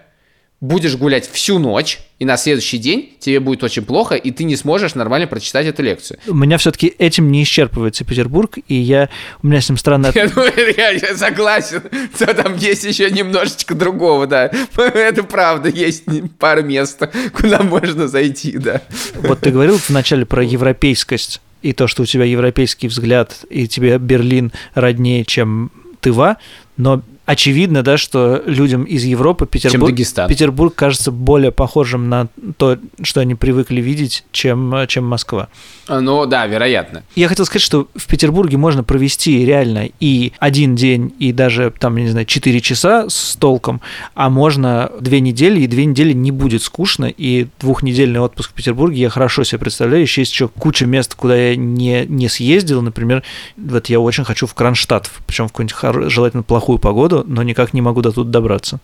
будешь 0.61 0.97
гулять 0.97 1.29
всю 1.31 1.59
ночь, 1.59 2.01
и 2.19 2.25
на 2.25 2.37
следующий 2.37 2.79
день 2.79 3.13
тебе 3.21 3.39
будет 3.39 3.63
очень 3.63 3.83
плохо, 3.85 4.17
и 4.17 4.33
ты 4.33 4.43
не 4.43 4.57
сможешь 4.57 4.97
нормально 4.97 5.29
прочитать 5.29 5.67
эту 5.67 5.85
лекцию. 5.85 6.19
У 6.27 6.35
меня 6.35 6.59
все-таки 6.59 6.93
этим 6.99 7.31
не 7.31 7.45
исчерпывается 7.45 8.05
Петербург, 8.05 8.59
и 8.67 8.75
я, 8.75 9.09
у 9.43 9.47
меня 9.47 9.61
с 9.61 9.69
ним 9.69 9.79
странно... 9.79 10.11
Я, 10.15 10.29
ну, 10.35 10.45
я, 10.77 10.91
я 10.91 11.17
согласен, 11.17 11.83
что 12.15 12.35
там 12.35 12.57
есть 12.57 12.85
еще 12.85 13.09
немножечко 13.11 13.75
другого, 13.75 14.27
да. 14.27 14.51
Это 14.77 15.23
правда, 15.23 15.69
есть 15.69 16.05
пара 16.39 16.63
мест, 16.63 17.03
куда 17.35 17.63
можно 17.63 18.09
зайти, 18.09 18.59
да. 18.59 18.83
Вот 19.15 19.41
ты 19.41 19.51
говорил 19.51 19.79
вначале 19.89 20.27
про 20.27 20.43
европейскость, 20.43 21.41
и 21.63 21.73
то, 21.73 21.87
что 21.87 22.03
у 22.03 22.07
тебя 22.07 22.25
европейский 22.25 22.89
взгляд, 22.89 23.45
и 23.49 23.69
тебе 23.69 23.99
Берлин 23.99 24.53
роднее, 24.75 25.25
чем 25.25 25.71
Тыва, 26.01 26.39
но 26.77 27.03
очевидно, 27.29 27.83
да, 27.83 27.99
что 27.99 28.43
людям 28.47 28.85
из 28.85 29.05
Европы 29.05 29.47
Петербург, 29.47 29.95
Петербург 29.95 30.75
кажется 30.75 31.13
более 31.13 31.53
похожим 31.53 32.09
на 32.09 32.29
то, 32.57 32.79
что 33.03 33.21
они 33.21 33.35
привыкли 33.35 33.83
видеть, 33.83 34.25
чем, 34.33 34.75
чем 34.89 35.05
Москва. 35.05 35.49
Ну 35.89 36.25
да, 36.25 36.47
вероятно. 36.47 37.05
Я 37.15 37.29
хотел 37.29 37.45
сказать, 37.45 37.63
что 37.63 37.89
в 37.95 38.07
Петербурге 38.07 38.57
можно 38.57 38.83
провести 38.83 39.45
реально 39.45 39.91
и 40.01 40.33
один 40.39 40.75
день, 40.75 41.15
и 41.19 41.33
даже 41.33 41.71
там, 41.79 41.99
не 41.99 42.09
знаю, 42.09 42.25
4 42.25 42.61
часа 42.63 43.11
с 43.11 43.37
толком, 43.37 43.83
а 44.15 44.31
можно 44.31 44.91
две 44.99 45.21
недели, 45.21 45.61
и 45.61 45.67
две 45.67 45.85
недели 45.85 46.15
не 46.15 46.31
будет 46.31 46.63
скучно, 46.63 47.13
и 47.15 47.47
двухнедельный 47.61 48.21
отпуск 48.21 48.53
в 48.53 48.55
Петербурге 48.55 49.03
я 49.03 49.11
хорошо 49.11 49.45
себе 49.45 49.59
представляю. 49.59 50.01
Еще 50.01 50.23
есть 50.23 50.33
еще 50.33 50.49
куча 50.49 50.87
мест, 50.87 51.15
куда 51.15 51.37
я 51.37 51.57
не, 51.57 52.07
не 52.07 52.31
съездил, 52.31 52.81
например, 52.81 53.23
вот 53.59 53.91
я 53.91 54.01
очень 54.01 54.25
хочу 54.25 54.47
в 54.47 54.55
Кронштадт, 54.55 55.11
причем 55.27 55.49
в 55.49 55.53
какую-нибудь 55.53 56.11
желательно 56.11 56.43
плохую 56.43 56.79
погоду, 56.79 57.18
но 57.27 57.43
никак 57.43 57.75
не 57.75 57.81
могу 57.81 58.03
до 58.03 58.13
тут 58.13 58.31
добраться. 58.31 58.81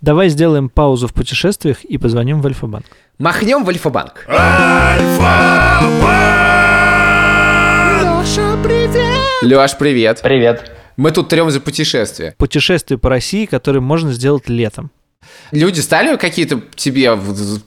Давай 0.00 0.28
сделаем 0.28 0.68
паузу 0.68 1.08
в 1.08 1.14
путешествиях 1.14 1.84
и 1.84 1.98
позвоним 1.98 2.40
в 2.40 2.46
Альфа-банк. 2.46 2.84
Махнем 3.18 3.64
в 3.64 3.68
Альфа-банк. 3.68 4.26
Леша, 8.26 8.56
привет! 8.62 9.42
Леш, 9.42 9.76
привет. 9.78 10.20
Привет. 10.22 10.70
Мы 10.96 11.10
тут 11.10 11.28
трем 11.28 11.50
за 11.50 11.60
путешествие. 11.60 12.34
Путешествие 12.38 12.98
по 12.98 13.08
России, 13.08 13.46
которые 13.46 13.82
можно 13.82 14.12
сделать 14.12 14.48
летом. 14.48 14.90
Люди 15.52 15.80
стали 15.80 16.16
какие-то 16.16 16.60
тебе 16.74 17.16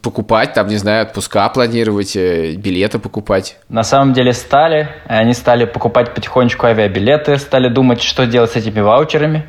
покупать, 0.01 0.53
там, 0.53 0.67
не 0.67 0.77
знаю, 0.77 1.05
отпуска 1.05 1.47
планировать, 1.49 2.15
э, 2.15 2.53
билеты 2.55 2.99
покупать? 2.99 3.57
На 3.69 3.83
самом 3.83 4.13
деле 4.13 4.33
стали. 4.33 4.89
Они 5.05 5.33
стали 5.33 5.65
покупать 5.65 6.13
потихонечку 6.13 6.65
авиабилеты, 6.65 7.37
стали 7.37 7.69
думать, 7.69 8.01
что 8.01 8.25
делать 8.25 8.51
с 8.51 8.55
этими 8.55 8.79
ваучерами. 8.79 9.45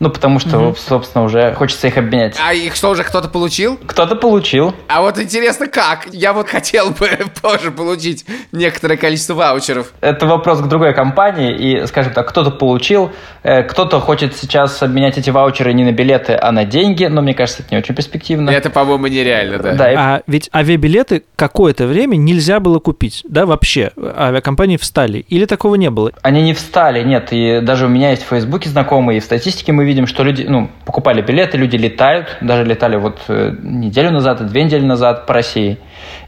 Ну, 0.00 0.10
потому 0.10 0.38
что, 0.38 0.58
угу. 0.58 0.76
собственно, 0.76 1.24
уже 1.24 1.54
хочется 1.54 1.86
их 1.86 1.96
обменять. 1.96 2.36
А 2.44 2.52
их 2.52 2.74
что, 2.74 2.90
уже 2.90 3.04
кто-то 3.04 3.28
получил? 3.28 3.78
Кто-то 3.86 4.16
получил. 4.16 4.74
А 4.88 5.00
вот 5.02 5.18
интересно, 5.18 5.66
как? 5.66 6.08
Я 6.12 6.32
вот 6.32 6.48
хотел 6.48 6.90
бы 6.90 7.08
тоже 7.42 7.70
получить 7.70 8.24
некоторое 8.52 8.96
количество 8.96 9.34
ваучеров. 9.34 9.92
Это 10.00 10.26
вопрос 10.26 10.60
к 10.60 10.66
другой 10.66 10.94
компании, 10.94 11.54
и, 11.56 11.86
скажем 11.86 12.12
так, 12.12 12.28
кто-то 12.28 12.50
получил, 12.50 13.12
э, 13.42 13.62
кто-то 13.62 14.00
хочет 14.00 14.36
сейчас 14.36 14.82
обменять 14.82 15.18
эти 15.18 15.30
ваучеры 15.30 15.72
не 15.72 15.84
на 15.84 15.92
билеты, 15.92 16.36
а 16.40 16.52
на 16.52 16.64
деньги, 16.64 17.04
но 17.04 17.22
мне 17.22 17.34
кажется, 17.34 17.62
это 17.62 17.74
не 17.74 17.78
очень 17.78 17.94
перспективно. 17.94 18.50
Это, 18.50 18.70
по-моему, 18.70 19.06
нереально, 19.06 19.58
да. 19.58 19.74
да 19.74 19.92
и... 19.92 19.94
А 19.96 20.22
ведь 20.26 20.50
авиабилеты 20.54 21.24
какое-то 21.36 21.86
время 21.86 22.16
нельзя 22.16 22.60
было 22.60 22.78
купить, 22.78 23.22
да, 23.28 23.46
вообще? 23.46 23.92
Авиакомпании 23.96 24.76
встали, 24.76 25.18
или 25.28 25.44
такого 25.44 25.76
не 25.76 25.90
было? 25.90 26.12
Они 26.22 26.42
не 26.42 26.54
встали, 26.54 27.02
нет, 27.02 27.28
и 27.30 27.60
даже 27.60 27.86
у 27.86 27.88
меня 27.88 28.10
есть 28.10 28.22
в 28.22 28.28
Фейсбуке 28.28 28.68
знакомые, 28.68 29.18
и 29.18 29.20
в 29.20 29.24
статистике 29.24 29.72
мы 29.72 29.83
видим, 29.84 30.06
что 30.06 30.22
люди, 30.24 30.44
ну, 30.48 30.70
покупали 30.84 31.22
билеты, 31.22 31.56
люди 31.56 31.76
летают, 31.76 32.36
даже 32.40 32.64
летали 32.64 32.96
вот 32.96 33.20
э, 33.28 33.54
неделю 33.62 34.10
назад 34.10 34.40
и 34.40 34.44
две 34.44 34.64
недели 34.64 34.84
назад 34.84 35.26
по 35.26 35.34
России. 35.34 35.78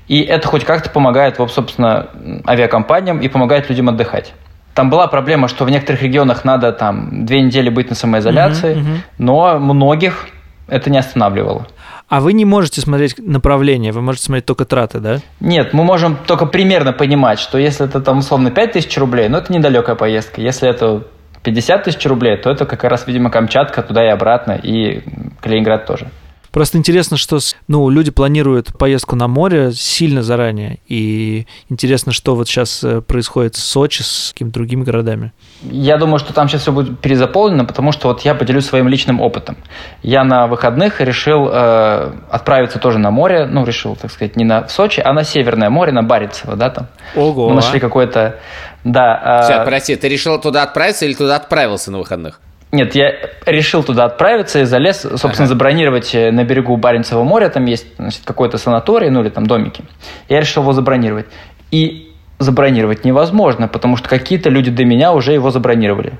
И 0.08 0.20
это 0.20 0.46
хоть 0.46 0.64
как-то 0.64 0.90
помогает, 0.90 1.38
вот, 1.38 1.52
собственно, 1.52 2.08
авиакомпаниям 2.46 3.20
и 3.20 3.28
помогает 3.28 3.68
людям 3.68 3.88
отдыхать. 3.88 4.32
Там 4.74 4.90
была 4.90 5.06
проблема, 5.06 5.48
что 5.48 5.64
в 5.64 5.70
некоторых 5.70 6.02
регионах 6.02 6.44
надо 6.44 6.72
там 6.72 7.24
две 7.24 7.40
недели 7.40 7.70
быть 7.70 7.88
на 7.88 7.96
самоизоляции, 7.96 8.72
угу, 8.72 8.80
угу. 8.80 8.98
но 9.18 9.58
многих 9.58 10.28
это 10.68 10.90
не 10.90 10.98
останавливало. 10.98 11.66
А 12.08 12.20
вы 12.20 12.34
не 12.34 12.44
можете 12.44 12.80
смотреть 12.80 13.16
направление, 13.18 13.90
вы 13.90 14.00
можете 14.00 14.26
смотреть 14.26 14.46
только 14.46 14.64
траты, 14.64 15.00
да? 15.00 15.18
Нет, 15.40 15.72
мы 15.72 15.82
можем 15.82 16.16
только 16.16 16.46
примерно 16.46 16.92
понимать, 16.92 17.40
что 17.40 17.58
если 17.58 17.84
это 17.84 18.00
там 18.00 18.18
условно 18.18 18.52
5000 18.52 18.98
рублей, 18.98 19.28
ну 19.28 19.38
это 19.38 19.52
недалекая 19.52 19.96
поездка. 19.96 20.40
Если 20.40 20.68
это 20.68 21.04
50 21.46 21.84
тысяч 21.84 22.04
рублей, 22.06 22.36
то 22.36 22.50
это 22.50 22.66
как 22.66 22.82
раз, 22.82 23.06
видимо, 23.06 23.30
Камчатка 23.30 23.80
туда 23.82 24.04
и 24.04 24.08
обратно, 24.08 24.58
и 24.60 25.02
Калининград 25.40 25.86
тоже. 25.86 26.08
Просто 26.56 26.78
интересно, 26.78 27.18
что 27.18 27.38
ну, 27.68 27.90
люди 27.90 28.10
планируют 28.10 28.72
поездку 28.78 29.14
на 29.14 29.28
море 29.28 29.72
сильно 29.72 30.22
заранее. 30.22 30.78
И 30.86 31.46
интересно, 31.68 32.12
что 32.12 32.34
вот 32.34 32.48
сейчас 32.48 32.82
э, 32.82 33.02
происходит 33.02 33.56
с 33.56 33.62
Сочи, 33.62 34.00
с 34.00 34.30
какими-то 34.32 34.54
другими 34.54 34.82
городами. 34.82 35.34
Я 35.60 35.98
думаю, 35.98 36.18
что 36.18 36.32
там 36.32 36.48
сейчас 36.48 36.62
все 36.62 36.72
будет 36.72 36.98
перезаполнено, 37.00 37.66
потому 37.66 37.92
что 37.92 38.08
вот 38.08 38.22
я 38.22 38.34
поделюсь 38.34 38.64
своим 38.64 38.88
личным 38.88 39.20
опытом. 39.20 39.58
Я 40.02 40.24
на 40.24 40.46
выходных 40.46 41.02
решил 41.02 41.46
э, 41.46 42.12
отправиться 42.30 42.78
тоже 42.78 42.98
на 42.98 43.10
море. 43.10 43.44
Ну, 43.44 43.66
решил, 43.66 43.94
так 43.94 44.10
сказать, 44.10 44.36
не 44.36 44.46
на 44.46 44.66
Сочи, 44.66 45.02
а 45.04 45.12
на 45.12 45.24
Северное 45.24 45.68
море, 45.68 45.92
на 45.92 46.04
Баренцево, 46.04 46.56
да, 46.56 46.70
там. 46.70 46.86
Ого. 47.16 47.50
Мы 47.50 47.56
нашли 47.56 47.80
какое-то... 47.80 48.36
Да. 48.82 49.42
Э... 49.42 49.44
Все, 49.44 49.64
прости, 49.66 49.94
ты 49.94 50.08
решил 50.08 50.40
туда 50.40 50.62
отправиться 50.62 51.04
или 51.04 51.12
туда 51.12 51.36
отправился 51.36 51.90
на 51.90 51.98
выходных? 51.98 52.40
Нет, 52.72 52.94
я 52.94 53.14
решил 53.46 53.82
туда 53.82 54.04
отправиться 54.04 54.60
и 54.60 54.64
залез, 54.64 55.00
собственно, 55.00 55.32
ага. 55.32 55.46
забронировать 55.46 56.14
э, 56.14 56.30
на 56.32 56.44
берегу 56.44 56.76
Баренцева 56.76 57.22
моря, 57.22 57.48
там 57.48 57.64
есть 57.64 57.86
значит, 57.96 58.22
какой-то 58.24 58.58
санаторий, 58.58 59.08
ну 59.08 59.22
или 59.22 59.28
там 59.28 59.46
домики. 59.46 59.84
Я 60.28 60.40
решил 60.40 60.62
его 60.62 60.72
забронировать. 60.72 61.26
И 61.70 62.12
забронировать 62.38 63.04
невозможно, 63.04 63.68
потому 63.68 63.96
что 63.96 64.08
какие-то 64.08 64.50
люди 64.50 64.70
до 64.70 64.84
меня 64.84 65.12
уже 65.12 65.32
его 65.32 65.50
забронировали. 65.50 66.12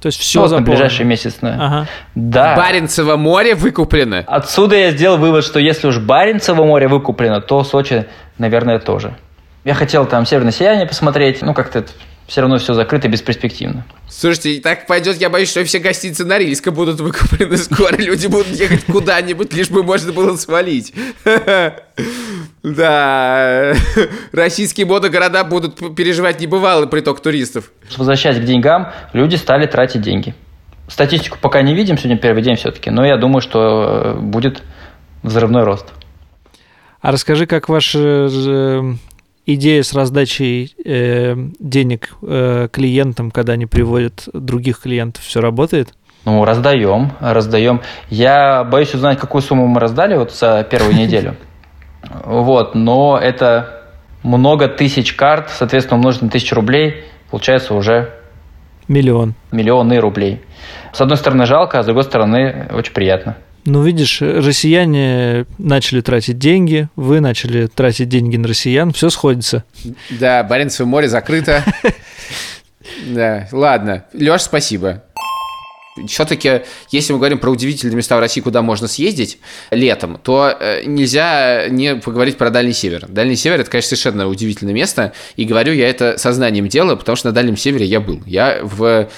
То 0.00 0.06
есть 0.06 0.18
все 0.18 0.48
ну, 0.48 0.56
на 0.56 0.62
ближайший 0.62 1.04
месяц. 1.04 1.38
Ага. 1.42 1.86
Да. 2.14 2.56
Баренцево 2.56 3.16
море 3.16 3.54
выкуплено. 3.54 4.24
Отсюда 4.26 4.76
я 4.76 4.90
сделал 4.90 5.16
вывод, 5.16 5.44
что 5.44 5.60
если 5.60 5.86
уж 5.86 5.98
Баренцево 5.98 6.64
море 6.64 6.88
выкуплено, 6.88 7.40
то 7.40 7.62
Сочи, 7.62 8.06
наверное, 8.38 8.80
тоже. 8.80 9.14
Я 9.64 9.74
хотел 9.74 10.06
там 10.06 10.26
северное 10.26 10.50
сияние 10.50 10.86
посмотреть, 10.86 11.42
ну 11.42 11.54
как-то 11.54 11.84
все 12.32 12.40
равно 12.40 12.56
все 12.56 12.72
закрыто 12.72 13.08
бесперспективно. 13.08 13.84
Слушайте, 14.08 14.62
так 14.62 14.86
пойдет, 14.86 15.20
я 15.20 15.28
боюсь, 15.28 15.50
что 15.50 15.62
все 15.66 15.80
гостиницы 15.80 16.24
на 16.24 16.38
Рильска 16.38 16.70
будут 16.70 16.98
выкуплены 16.98 17.56
скоро. 17.58 17.94
Люди 17.98 18.26
будут 18.26 18.46
ехать 18.46 18.86
куда-нибудь, 18.86 19.52
лишь 19.52 19.68
бы 19.68 19.82
можно 19.82 20.12
было 20.12 20.36
свалить. 20.36 20.94
Да, 22.62 23.74
российские 24.30 24.86
мотогорода 24.86 25.42
будут 25.42 25.96
переживать 25.96 26.40
небывалый 26.40 26.88
приток 26.88 27.20
туристов. 27.20 27.72
Возвращаясь 27.96 28.38
к 28.38 28.44
деньгам, 28.44 28.92
люди 29.12 29.34
стали 29.34 29.66
тратить 29.66 30.00
деньги. 30.00 30.36
Статистику 30.86 31.38
пока 31.40 31.60
не 31.60 31.74
видим, 31.74 31.98
сегодня 31.98 32.18
первый 32.18 32.40
день 32.44 32.54
все-таки, 32.54 32.90
но 32.90 33.04
я 33.04 33.16
думаю, 33.16 33.40
что 33.40 34.14
э, 34.14 34.14
будет 34.20 34.62
взрывной 35.24 35.64
рост. 35.64 35.86
А 37.00 37.10
расскажи, 37.10 37.46
как 37.46 37.68
ваш 37.68 37.96
э, 37.96 38.94
идея 39.46 39.82
с 39.82 39.92
раздачей 39.94 40.74
э, 40.84 41.34
денег 41.58 42.14
э, 42.22 42.68
клиентам, 42.70 43.30
когда 43.30 43.54
они 43.54 43.66
приводят 43.66 44.28
других 44.32 44.80
клиентов, 44.80 45.24
все 45.24 45.40
работает? 45.40 45.94
Ну, 46.24 46.44
раздаем, 46.44 47.12
раздаем. 47.20 47.80
Я 48.08 48.62
боюсь 48.64 48.94
узнать, 48.94 49.18
какую 49.18 49.42
сумму 49.42 49.66
мы 49.66 49.80
раздали 49.80 50.16
вот 50.16 50.32
за 50.32 50.66
первую 50.68 50.94
неделю. 50.94 51.36
Вот, 52.24 52.74
но 52.74 53.16
это 53.16 53.84
много 54.24 54.66
тысяч 54.66 55.14
карт, 55.14 55.50
соответственно, 55.50 55.98
умножить 55.98 56.22
на 56.22 56.30
тысячу 56.30 56.56
рублей, 56.56 57.04
получается 57.30 57.74
уже... 57.74 58.10
Миллион. 58.88 59.34
Миллионы 59.52 59.98
рублей. 60.00 60.40
С 60.92 61.00
одной 61.00 61.16
стороны 61.16 61.46
жалко, 61.46 61.78
а 61.78 61.82
с 61.84 61.86
другой 61.86 62.02
стороны 62.02 62.68
очень 62.72 62.92
приятно. 62.92 63.36
Ну, 63.64 63.82
видишь, 63.84 64.20
россияне 64.20 65.46
начали 65.58 66.00
тратить 66.00 66.38
деньги, 66.38 66.88
вы 66.96 67.20
начали 67.20 67.68
тратить 67.68 68.08
деньги 68.08 68.36
на 68.36 68.48
россиян, 68.48 68.92
все 68.92 69.08
сходится. 69.08 69.64
Да, 70.10 70.42
Баренцево 70.42 70.86
море 70.86 71.08
закрыто. 71.08 71.64
Да, 73.06 73.48
ладно. 73.52 74.04
Леш, 74.12 74.42
спасибо. 74.42 75.04
Все-таки, 76.06 76.62
если 76.90 77.12
мы 77.12 77.18
говорим 77.18 77.38
про 77.38 77.50
удивительные 77.50 77.96
места 77.96 78.16
в 78.16 78.20
России, 78.20 78.40
куда 78.40 78.62
можно 78.62 78.88
съездить 78.88 79.38
летом, 79.70 80.18
то 80.22 80.56
э, 80.58 80.84
нельзя 80.86 81.68
не 81.68 81.96
поговорить 81.96 82.38
про 82.38 82.48
Дальний 82.48 82.72
Север. 82.72 83.06
Дальний 83.08 83.36
Север– 83.36 83.60
это, 83.60 83.70
конечно, 83.70 83.88
совершенно 83.90 84.26
удивительное 84.26 84.72
место, 84.72 85.12
и 85.36 85.44
говорю 85.44 85.74
я 85.74 85.88
это 85.88 86.16
сознанием 86.16 86.66
дела, 86.66 86.96
потому 86.96 87.16
что 87.16 87.28
на 87.28 87.34
Дальнем 87.34 87.58
Севере 87.58 87.84
я 87.84 88.00
был. 88.00 88.22
Я 88.24 88.60
в 88.62 89.10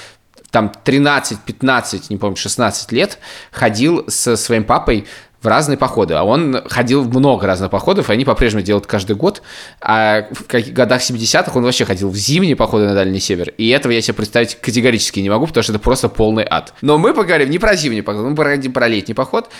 там 0.54 0.70
13, 0.84 1.40
15, 1.40 2.10
не 2.10 2.16
помню, 2.16 2.36
16 2.36 2.92
лет 2.92 3.18
ходил 3.50 4.04
со 4.06 4.36
своим 4.36 4.62
папой 4.62 5.04
в 5.42 5.48
разные 5.48 5.76
походы. 5.76 6.14
А 6.14 6.22
он 6.22 6.62
ходил 6.68 7.02
в 7.02 7.08
много 7.08 7.44
разных 7.48 7.70
походов, 7.70 8.08
и 8.08 8.12
они 8.12 8.24
по-прежнему 8.24 8.64
делают 8.64 8.86
каждый 8.86 9.16
год. 9.16 9.42
А 9.80 10.28
в 10.30 10.46
годах 10.72 11.02
70-х 11.02 11.50
он 11.54 11.64
вообще 11.64 11.84
ходил 11.84 12.08
в 12.08 12.14
зимние 12.14 12.54
походы 12.54 12.86
на 12.86 12.94
Дальний 12.94 13.18
Север. 13.18 13.48
И 13.58 13.68
этого 13.68 13.90
я 13.90 14.00
себе 14.00 14.14
представить 14.14 14.54
категорически 14.54 15.18
не 15.18 15.28
могу, 15.28 15.48
потому 15.48 15.64
что 15.64 15.72
это 15.72 15.80
просто 15.80 16.08
полный 16.08 16.46
ад. 16.48 16.72
Но 16.82 16.98
мы 16.98 17.14
поговорим 17.14 17.50
не 17.50 17.58
про 17.58 17.74
зимний 17.74 18.02
поход, 18.02 18.24
мы 18.24 18.36
поговорим 18.36 18.72
про 18.72 18.86
летний 18.86 19.14
поход. 19.14 19.50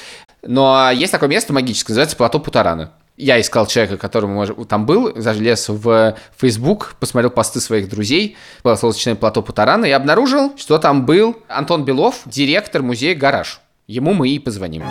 Но 0.47 0.93
есть 0.93 1.11
такое 1.11 1.29
место 1.29 1.53
магическое, 1.53 1.93
называется 1.93 2.17
плато 2.17 2.39
Путарана. 2.39 2.93
Я 3.17 3.41
искал 3.41 3.67
человека, 3.67 3.97
который 3.97 4.29
может, 4.29 4.57
там 4.67 4.87
был, 4.87 5.13
залез 5.15 5.69
в 5.69 6.17
Facebook, 6.37 6.97
посмотрел 6.99 7.31
посты 7.31 7.61
своих 7.61 7.89
друзей, 7.89 8.37
было 8.65 8.75
солнечное 8.75 9.15
плато 9.15 9.41
Путарана, 9.41 9.85
и 9.85 9.93
обнаружил, 9.93 10.53
что 10.57 10.79
там 10.79 11.07
был 11.07 11.37
Антон 11.47 11.85
Белов, 11.85 12.23
директор 12.27 12.83
музея 12.83 13.15
«Гараж». 13.15 13.61
Ему 13.87 14.15
мы 14.15 14.31
и 14.31 14.41
позвоним. 14.41 14.83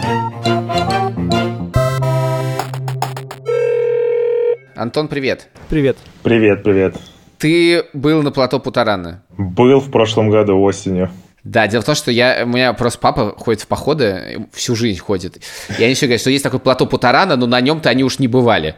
Антон, 4.77 5.09
привет. 5.09 5.49
Привет. 5.67 5.97
Привет, 6.21 6.63
привет. 6.63 6.95
Ты 7.39 7.83
был 7.91 8.23
на 8.23 8.31
плато 8.31 8.57
Путарана? 8.61 9.21
Был 9.37 9.81
в 9.81 9.91
прошлом 9.91 10.29
году 10.29 10.61
осенью. 10.61 11.09
Да, 11.43 11.67
дело 11.67 11.81
в 11.81 11.85
том, 11.85 11.95
что 11.95 12.09
я, 12.09 12.43
у 12.43 12.47
меня 12.47 12.73
просто 12.73 12.99
папа 12.99 13.35
ходит 13.37 13.61
в 13.61 13.67
походы, 13.67 14.47
всю 14.53 14.75
жизнь 14.75 14.99
ходит. 14.99 15.37
И 15.77 15.83
они 15.83 15.93
все 15.93 16.05
говорят, 16.05 16.21
что 16.21 16.29
есть 16.29 16.43
такое 16.43 16.59
плато 16.59 16.85
Путарана, 16.85 17.35
но 17.35 17.47
на 17.47 17.59
нем-то 17.59 17.89
они 17.89 18.03
уж 18.03 18.19
не 18.19 18.29
бывали. 18.29 18.75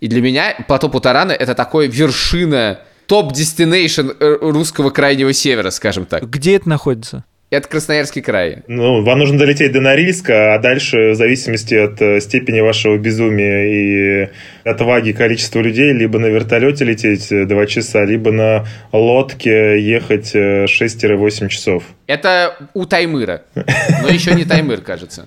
И 0.00 0.08
для 0.08 0.20
меня 0.20 0.56
плато 0.66 0.88
Путорана 0.88 1.30
это 1.30 1.54
такое 1.54 1.86
вершина, 1.86 2.80
top 3.06 3.28
destination 3.28 4.10
русского 4.40 4.90
крайнего 4.90 5.32
севера, 5.32 5.70
скажем 5.70 6.04
так. 6.06 6.28
Где 6.28 6.56
это 6.56 6.68
находится? 6.68 7.24
Это 7.50 7.66
Красноярский 7.68 8.22
край. 8.22 8.62
Ну, 8.68 9.02
вам 9.02 9.18
нужно 9.18 9.36
долететь 9.36 9.72
до 9.72 9.80
Норильска, 9.80 10.54
а 10.54 10.58
дальше, 10.60 11.10
в 11.10 11.14
зависимости 11.16 11.74
от 11.74 12.00
э, 12.00 12.20
степени 12.20 12.60
вашего 12.60 12.96
безумия 12.96 13.64
и 13.66 14.28
отваги 14.64 15.10
количества 15.10 15.58
людей, 15.58 15.92
либо 15.92 16.20
на 16.20 16.26
вертолете 16.26 16.84
лететь 16.84 17.32
э, 17.32 17.46
2 17.46 17.66
часа, 17.66 18.04
либо 18.04 18.30
на 18.30 18.66
лодке 18.92 19.80
ехать 19.80 20.30
э, 20.32 20.66
6-8 20.66 21.48
часов. 21.48 21.82
Это 22.06 22.56
у 22.72 22.86
Таймыра. 22.86 23.42
Но 23.56 24.08
еще 24.08 24.32
не 24.34 24.44
Таймыр, 24.44 24.80
кажется. 24.80 25.26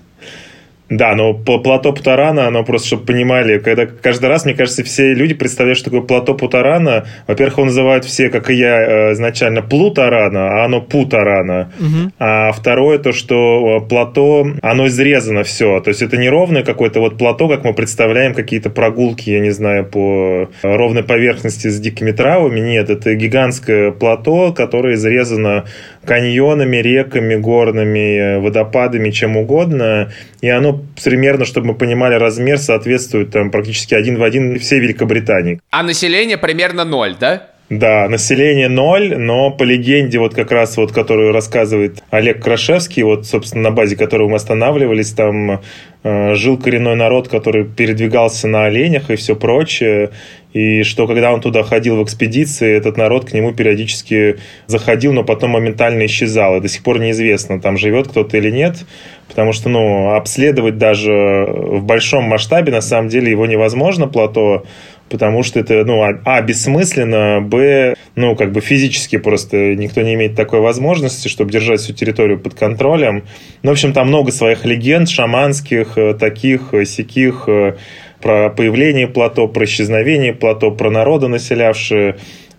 Да, 0.90 1.14
но 1.14 1.32
плато 1.32 1.92
Путарана, 1.92 2.46
оно 2.46 2.62
просто, 2.62 2.88
чтобы 2.88 3.06
понимали, 3.06 3.58
когда 3.58 3.86
каждый 3.86 4.26
раз, 4.26 4.44
мне 4.44 4.52
кажется, 4.52 4.84
все 4.84 5.14
люди 5.14 5.32
представляют, 5.32 5.78
что 5.78 5.90
такое 5.90 6.06
плато 6.06 6.34
Путарана. 6.34 7.06
Во-первых, 7.26 7.54
его 7.54 7.64
называют 7.64 8.04
все, 8.04 8.28
как 8.28 8.50
и 8.50 8.54
я, 8.54 8.82
э, 8.82 9.12
изначально 9.14 9.62
Плутарана, 9.62 10.60
а 10.60 10.64
оно 10.66 10.82
Путарана. 10.82 11.72
Мгм. 11.78 12.12
А 12.18 12.52
второе, 12.52 12.98
то, 12.98 13.12
что 13.12 13.80
э, 13.82 13.88
плато, 13.88 14.46
оно 14.60 14.86
изрезано 14.86 15.42
все. 15.42 15.80
То 15.80 15.88
есть 15.88 16.02
это 16.02 16.18
не 16.18 16.28
ровное 16.28 16.62
какое-то 16.62 17.00
вот 17.00 17.16
плато, 17.16 17.48
как 17.48 17.64
мы 17.64 17.72
представляем 17.72 18.34
какие-то 18.34 18.68
прогулки, 18.68 19.30
я 19.30 19.40
не 19.40 19.50
знаю, 19.50 19.86
по 19.86 20.50
э, 20.62 20.76
ровной 20.76 21.02
поверхности 21.02 21.68
с 21.68 21.80
дикими 21.80 22.12
травами. 22.12 22.60
Нет, 22.60 22.90
это 22.90 23.14
гигантское 23.14 23.90
плато, 23.90 24.52
которое 24.52 24.94
изрезано 24.94 25.64
каньонами, 26.06 26.76
реками, 26.78 27.36
горными, 27.36 28.18
э, 28.18 28.38
водопадами, 28.40 29.10
чем 29.10 29.36
угодно. 29.36 30.12
И 30.40 30.48
оно 30.48 30.80
примерно, 31.02 31.44
чтобы 31.44 31.68
мы 31.68 31.74
понимали 31.74 32.14
размер, 32.14 32.58
соответствует 32.58 33.30
там 33.30 33.50
практически 33.50 33.94
один 33.94 34.18
в 34.18 34.22
один 34.22 34.58
всей 34.58 34.80
Великобритании. 34.80 35.60
А 35.70 35.82
население 35.82 36.38
примерно 36.38 36.84
ноль, 36.84 37.16
да? 37.18 37.53
Да, 37.70 38.08
население 38.10 38.68
ноль, 38.68 39.16
но 39.16 39.50
по 39.50 39.62
легенде, 39.62 40.18
вот 40.18 40.34
как 40.34 40.52
раз 40.52 40.76
вот, 40.76 40.92
которую 40.92 41.32
рассказывает 41.32 42.02
Олег 42.10 42.42
Крашевский, 42.42 43.02
вот, 43.04 43.26
собственно, 43.26 43.64
на 43.64 43.70
базе 43.70 43.96
которого 43.96 44.28
мы 44.28 44.36
останавливались, 44.36 45.12
там 45.12 45.62
э, 46.02 46.34
жил 46.34 46.58
коренной 46.58 46.94
народ, 46.94 47.28
который 47.28 47.64
передвигался 47.64 48.48
на 48.48 48.66
оленях 48.66 49.10
и 49.10 49.16
все 49.16 49.34
прочее, 49.34 50.10
и 50.52 50.82
что 50.82 51.06
когда 51.06 51.32
он 51.32 51.40
туда 51.40 51.62
ходил 51.62 51.96
в 51.96 52.04
экспедиции, 52.04 52.70
этот 52.70 52.98
народ 52.98 53.24
к 53.24 53.32
нему 53.32 53.52
периодически 53.52 54.36
заходил, 54.66 55.14
но 55.14 55.24
потом 55.24 55.50
моментально 55.50 56.04
исчезал, 56.04 56.56
и 56.56 56.60
до 56.60 56.68
сих 56.68 56.82
пор 56.82 57.00
неизвестно, 57.00 57.62
там 57.62 57.78
живет 57.78 58.08
кто-то 58.08 58.36
или 58.36 58.50
нет, 58.50 58.84
потому 59.26 59.52
что, 59.52 59.70
ну, 59.70 60.10
обследовать 60.14 60.76
даже 60.76 61.12
в 61.48 61.82
большом 61.82 62.24
масштабе, 62.24 62.70
на 62.70 62.82
самом 62.82 63.08
деле, 63.08 63.30
его 63.30 63.46
невозможно, 63.46 64.06
плато, 64.06 64.64
потому 65.08 65.42
что 65.42 65.60
это, 65.60 65.84
ну, 65.84 66.02
а, 66.02 66.18
а, 66.24 66.42
бессмысленно, 66.42 67.40
б, 67.40 67.94
ну, 68.16 68.36
как 68.36 68.52
бы 68.52 68.60
физически 68.60 69.18
просто 69.18 69.74
никто 69.74 70.02
не 70.02 70.14
имеет 70.14 70.34
такой 70.34 70.60
возможности, 70.60 71.28
чтобы 71.28 71.50
держать 71.52 71.80
всю 71.80 71.92
территорию 71.92 72.38
под 72.38 72.54
контролем. 72.54 73.24
Ну, 73.62 73.70
в 73.70 73.72
общем, 73.72 73.92
там 73.92 74.08
много 74.08 74.32
своих 74.32 74.64
легенд 74.64 75.08
шаманских, 75.08 75.96
э, 75.98 76.14
таких, 76.14 76.72
э, 76.72 76.84
сяких, 76.84 77.44
э, 77.48 77.76
про 78.20 78.48
появление 78.48 79.06
плато, 79.06 79.46
про 79.48 79.66
исчезновение 79.66 80.32
плато, 80.32 80.70
про 80.70 80.90
народы, 80.90 81.28
населявшие. 81.28 82.16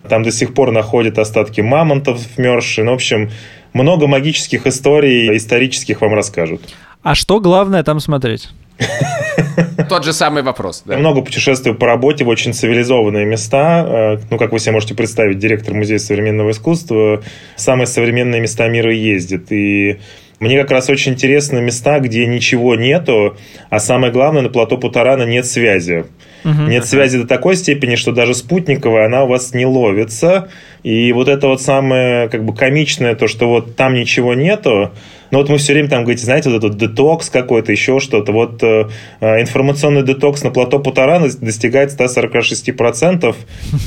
Там 0.08 0.22
до 0.22 0.30
сих 0.30 0.54
пор 0.54 0.70
находят 0.70 1.18
остатки 1.18 1.60
мамонтов 1.60 2.20
вмерзшие. 2.36 2.84
Ну, 2.84 2.92
в 2.92 2.94
общем, 2.94 3.30
много 3.72 4.06
магических 4.06 4.66
историй 4.66 5.36
исторических 5.36 6.00
вам 6.00 6.14
расскажут. 6.14 6.62
А 7.02 7.16
что 7.16 7.40
главное 7.40 7.82
там 7.82 7.98
смотреть? 7.98 8.48
Тот 9.88 10.04
же 10.04 10.12
самый 10.12 10.42
вопрос. 10.42 10.82
Я 10.86 10.92
Да. 10.92 10.98
много 10.98 11.22
путешествую 11.22 11.74
по 11.76 11.86
работе 11.86 12.24
в 12.24 12.28
очень 12.28 12.52
цивилизованные 12.52 13.24
места. 13.24 14.16
Э, 14.18 14.18
Ну, 14.30 14.38
как 14.38 14.52
вы 14.52 14.58
себе 14.58 14.72
можете 14.72 14.94
представить, 14.94 15.38
директор 15.38 15.74
Музея 15.74 15.98
современного 15.98 16.50
искусства 16.50 17.22
в 17.56 17.60
самые 17.60 17.86
современные 17.86 18.40
места 18.40 18.68
мира 18.68 18.92
ездит. 18.92 19.50
И 19.52 19.98
мне 20.40 20.60
как 20.60 20.70
раз 20.70 20.90
очень 20.90 21.12
интересны 21.12 21.60
места, 21.60 22.00
где 22.00 22.26
ничего 22.26 22.74
нету, 22.74 23.36
а 23.70 23.78
самое 23.80 24.12
главное, 24.12 24.42
на 24.42 24.48
плато 24.50 24.76
Путарана 24.76 25.22
нет 25.22 25.46
связи. 25.46 26.04
Мгм. 26.44 26.68
Нет 26.68 26.86
связи 26.86 27.18
до 27.18 27.26
такой 27.26 27.56
степени, 27.56 27.96
что 27.96 28.12
даже 28.12 28.34
спутниковая, 28.34 29.06
она 29.06 29.24
у 29.24 29.28
вас 29.28 29.54
не 29.54 29.66
ловится. 29.66 30.48
И 30.82 31.12
вот 31.12 31.28
это 31.28 31.48
вот 31.48 31.62
самое 31.62 32.28
как 32.28 32.44
бы 32.44 32.54
комичное, 32.54 33.14
то, 33.14 33.26
что 33.26 33.48
вот 33.48 33.74
там 33.76 33.94
ничего 33.94 34.34
нету, 34.34 34.92
но 35.30 35.38
вот 35.38 35.48
мы 35.48 35.58
все 35.58 35.72
время 35.72 35.88
там 35.88 36.02
говорите, 36.02 36.24
знаете, 36.24 36.50
вот 36.50 36.64
этот 36.64 36.76
детокс 36.76 37.30
какой-то, 37.30 37.72
еще 37.72 38.00
что-то. 38.00 38.32
Вот 38.32 38.62
э, 38.62 38.88
э, 39.20 39.40
информационный 39.40 40.02
детокс 40.02 40.42
на 40.42 40.50
плато 40.50 40.78
Путарана 40.78 41.28
достигает 41.28 41.90
146%. 41.98 43.34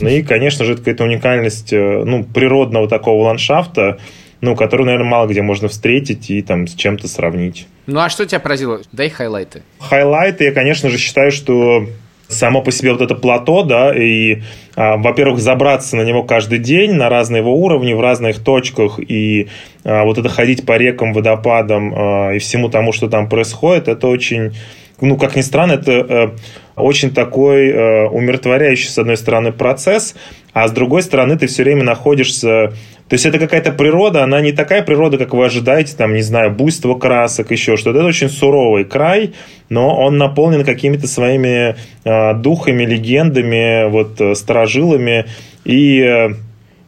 Ну 0.02 0.10
и, 0.10 0.22
конечно 0.24 0.66
же, 0.66 0.74
это 0.74 0.82
какая-то 0.82 1.04
уникальность 1.04 1.74
э, 1.74 2.04
ну, 2.06 2.24
природного 2.24 2.88
такого 2.88 3.24
ландшафта, 3.24 4.00
ну, 4.42 4.56
который, 4.56 4.86
наверное, 4.86 5.10
мало 5.10 5.28
где 5.28 5.42
можно 5.42 5.68
встретить 5.68 6.30
и 6.30 6.42
там 6.42 6.68
с 6.68 6.74
чем-то 6.74 7.08
сравнить. 7.08 7.68
Ну 7.88 8.00
а 8.00 8.10
что 8.10 8.26
тебя 8.26 8.40
поразило? 8.40 8.82
Дай 8.92 9.10
хайлайты. 9.10 9.64
Хайлайты, 9.80 10.46
я, 10.46 10.52
конечно 10.52 10.90
же, 10.90 10.98
считаю, 10.98 11.32
что 11.32 11.88
само 12.30 12.62
по 12.62 12.72
себе 12.72 12.94
вот 12.94 13.02
это 13.02 13.16
плато, 13.16 13.64
да, 13.64 13.94
и, 13.94 14.44
а, 14.76 14.98
во-первых, 14.98 15.40
забраться 15.40 15.98
на 15.98 16.04
него 16.04 16.24
каждый 16.24 16.60
день 16.60 16.94
на 16.94 17.10
разные 17.10 17.42
его 17.42 17.56
уровни, 17.56 17.94
в 17.94 18.00
разных 18.00 18.42
точках, 18.42 19.00
и 19.00 19.48
а, 19.84 20.06
вот 20.06 20.18
это 20.20 20.30
ходить 20.30 20.66
по 20.66 20.78
рекам, 20.78 21.12
водопадам 21.12 21.94
а, 21.94 22.32
и 22.34 22.40
всему 22.40 22.70
тому, 22.70 22.92
что 22.94 23.10
там 23.10 23.28
происходит, 23.28 23.88
это 23.88 24.08
очень, 24.08 24.56
ну, 25.02 25.18
как 25.18 25.36
ни 25.36 25.42
странно, 25.42 25.74
это 25.74 25.92
э, 25.92 26.30
очень 26.76 27.12
такой 27.12 27.70
э, 27.70 28.06
умиротворяющий, 28.08 28.90
с 28.90 28.98
одной 29.00 29.18
стороны, 29.18 29.52
процесс, 29.52 30.16
а 30.54 30.68
с 30.68 30.72
другой 30.72 31.02
стороны, 31.02 31.38
ты 31.38 31.48
все 31.48 31.64
время 31.64 31.84
находишься... 31.84 32.74
То 33.10 33.16
есть 33.16 33.26
это 33.26 33.40
какая-то 33.40 33.72
природа, 33.72 34.24
она 34.24 34.40
не 34.40 34.52
такая 34.52 34.84
природа, 34.84 35.18
как 35.18 35.34
вы 35.34 35.44
ожидаете, 35.44 35.96
там, 35.98 36.14
не 36.14 36.22
знаю, 36.22 36.52
буйство 36.52 36.94
красок, 36.94 37.50
еще 37.50 37.76
что-то. 37.76 37.98
Это 37.98 38.08
очень 38.08 38.30
суровый 38.30 38.86
край, 38.86 39.34
но 39.68 39.98
он 39.98 40.18
наполнен 40.18 40.64
какими-то 40.64 41.08
своими 41.08 41.76
э, 42.04 42.34
духами, 42.36 42.86
легендами, 42.86 43.90
вот, 43.90 44.22
э, 44.22 44.36
сторожилами. 44.36 45.26
И 45.66 46.02
э, 46.02 46.30